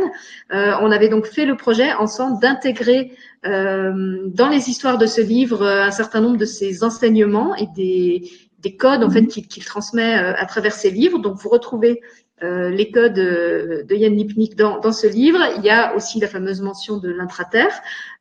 [0.52, 3.12] on avait donc fait le projet ensemble d'intégrer
[3.44, 8.76] dans les histoires de ce livre un certain nombre de ses enseignements et des, des
[8.76, 11.20] codes en fait qu'il transmet à travers ses livres.
[11.20, 12.02] Donc vous retrouvez
[12.44, 15.40] euh, les codes de Yann Lipnik dans, dans, ce livre.
[15.58, 17.72] Il y a aussi la fameuse mention de l'intraterre.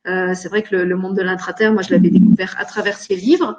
[0.07, 2.97] Euh, c'est vrai que le, le, monde de l'intraterre, moi, je l'avais découvert à travers
[2.97, 3.57] ces livres.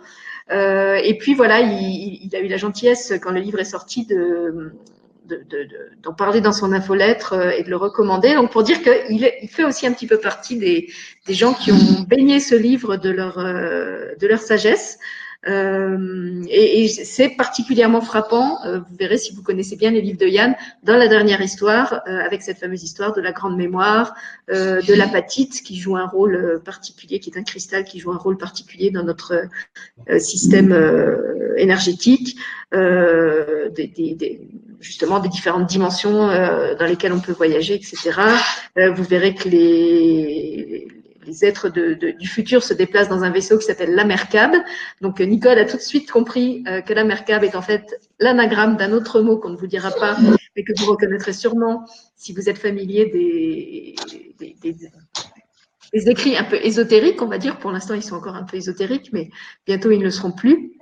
[0.52, 4.72] Euh, et puis voilà, il, a eu la gentillesse quand le livre est sorti de
[5.26, 5.68] d'en de,
[6.02, 8.34] de, parler dans son infolettre euh, et de le recommander.
[8.34, 10.88] Donc pour dire qu'il il fait aussi un petit peu partie des,
[11.28, 14.98] gens qui ont baigné ce livre de leur, euh, de leur sagesse.
[15.48, 20.26] Euh, et, c'est particulièrement frappant, euh, vous verrez si vous connaissez bien les livres de
[20.26, 20.54] Yann,
[20.84, 24.14] dans la dernière histoire, euh, avec cette fameuse histoire de la grande mémoire,
[24.48, 28.36] de l'apatite qui joue un rôle particulier, qui est un cristal qui joue un rôle
[28.36, 29.44] particulier dans notre
[30.18, 30.72] système
[31.56, 32.36] énergétique,
[34.80, 38.10] justement des différentes dimensions dans lesquelles on peut voyager, etc.
[38.76, 43.94] vous verrez que les les êtres du futur se déplacent dans un vaisseau qui s'appelle
[43.94, 44.52] la Mercab.
[45.00, 48.76] Donc Nicole a tout de suite compris euh, que la Mercab est en fait l'anagramme
[48.76, 50.16] d'un autre mot qu'on ne vous dira pas,
[50.56, 51.86] mais que vous reconnaîtrez sûrement
[52.16, 53.94] si vous êtes familier des,
[55.92, 57.58] des, écrits un peu ésotériques, on va dire.
[57.58, 59.30] Pour l'instant, ils sont encore un peu ésotériques, mais
[59.66, 60.72] bientôt ils ne le seront plus.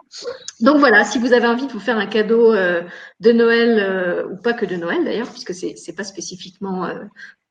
[0.60, 2.82] Donc voilà, si vous avez envie de vous faire un cadeau euh,
[3.20, 6.88] de Noël, euh, ou pas que de Noël d'ailleurs, puisque c'est n'est pas spécifiquement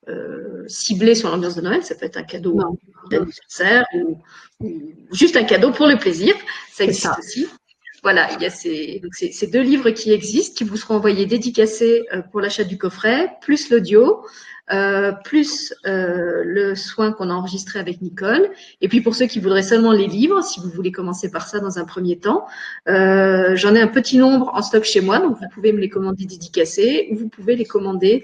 [0.09, 1.83] euh, ciblé sur l'ambiance de Noël.
[1.83, 2.57] Ça peut être un cadeau
[3.09, 4.17] d'anniversaire ou,
[5.11, 6.35] juste un cadeau pour le plaisir.
[6.71, 7.47] Ça existe aussi.
[8.01, 12.05] Voilà, il y a ces, ces, deux livres qui existent, qui vous seront envoyés dédicacés
[12.13, 14.25] euh, pour l'achat du coffret, plus l'audio.
[14.71, 18.51] Euh, plus euh, le soin qu'on a enregistré avec Nicole.
[18.81, 21.59] Et puis pour ceux qui voudraient seulement les livres, si vous voulez commencer par ça
[21.59, 22.45] dans un premier temps,
[22.87, 25.89] euh, j'en ai un petit nombre en stock chez moi, donc vous pouvez me les
[25.89, 28.23] commander dédicacés ou vous pouvez les commander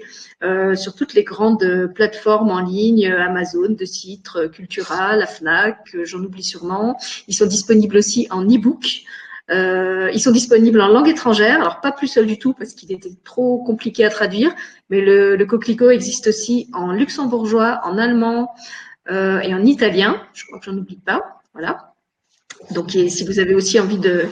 [0.74, 6.44] sur toutes les grandes plateformes en ligne, Amazon, de Citre, Cultura, la Fnac, j'en oublie
[6.44, 6.96] sûrement.
[7.26, 9.02] Ils sont disponibles aussi en e-book.
[9.50, 12.90] Euh, ils sont disponibles en langue étrangère, alors pas plus seul du tout parce qu'il
[12.90, 14.52] était trop compliqué à traduire,
[14.90, 18.52] mais le, le coquelicot existe aussi en luxembourgeois, en allemand
[19.08, 20.20] euh, et en italien.
[20.34, 21.40] Je crois que j'en oublie pas.
[21.54, 21.94] Voilà.
[22.72, 24.26] Donc, si vous avez aussi envie de,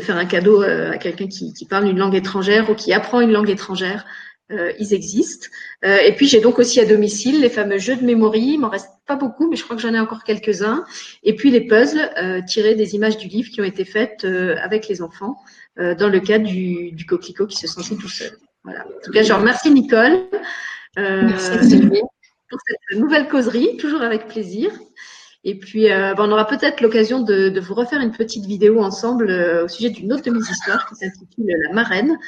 [0.00, 3.48] faire un cadeau à quelqu'un qui, parle une langue étrangère ou qui apprend une langue
[3.48, 4.04] étrangère,
[4.50, 5.48] ils existent.
[5.82, 8.34] et puis, j'ai donc aussi à domicile les fameux jeux de mémoire.
[8.34, 10.84] Il m'en reste pas beaucoup, mais je crois que j'en ai encore quelques-uns.
[11.22, 12.10] Et puis, les puzzles
[12.46, 15.36] tirés des images du livre qui ont été faites avec les enfants
[15.76, 18.30] dans le cadre du, du coquelicot qui se sentit tout seul.
[18.64, 18.86] Voilà.
[18.86, 20.18] En tout cas, je remercie Nicole.
[20.96, 21.78] Merci,
[22.48, 24.70] pour cette nouvelle causerie, toujours avec plaisir.
[25.44, 29.30] Et puis, euh, ben, on aura peut-être l'occasion de, vous refaire une petite vidéo ensemble
[29.30, 32.18] euh, au sujet d'une autre de mes histoires qui s'intitule La marraine.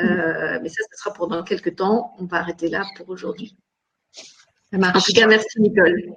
[0.00, 2.14] Euh, mais ça, ce sera pour dans quelques temps.
[2.18, 3.56] On va arrêter là pour aujourd'hui.
[4.72, 6.14] En tout cas, merci Nicole.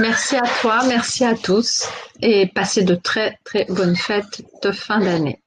[0.00, 1.88] Merci à toi, merci à tous
[2.20, 5.40] et passez de très très bonnes fêtes de fin d'année.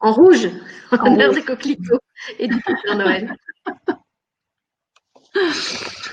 [0.00, 0.50] En rouge,
[0.92, 2.00] en, honneur des coquelicots
[2.38, 3.34] et du Père Noël.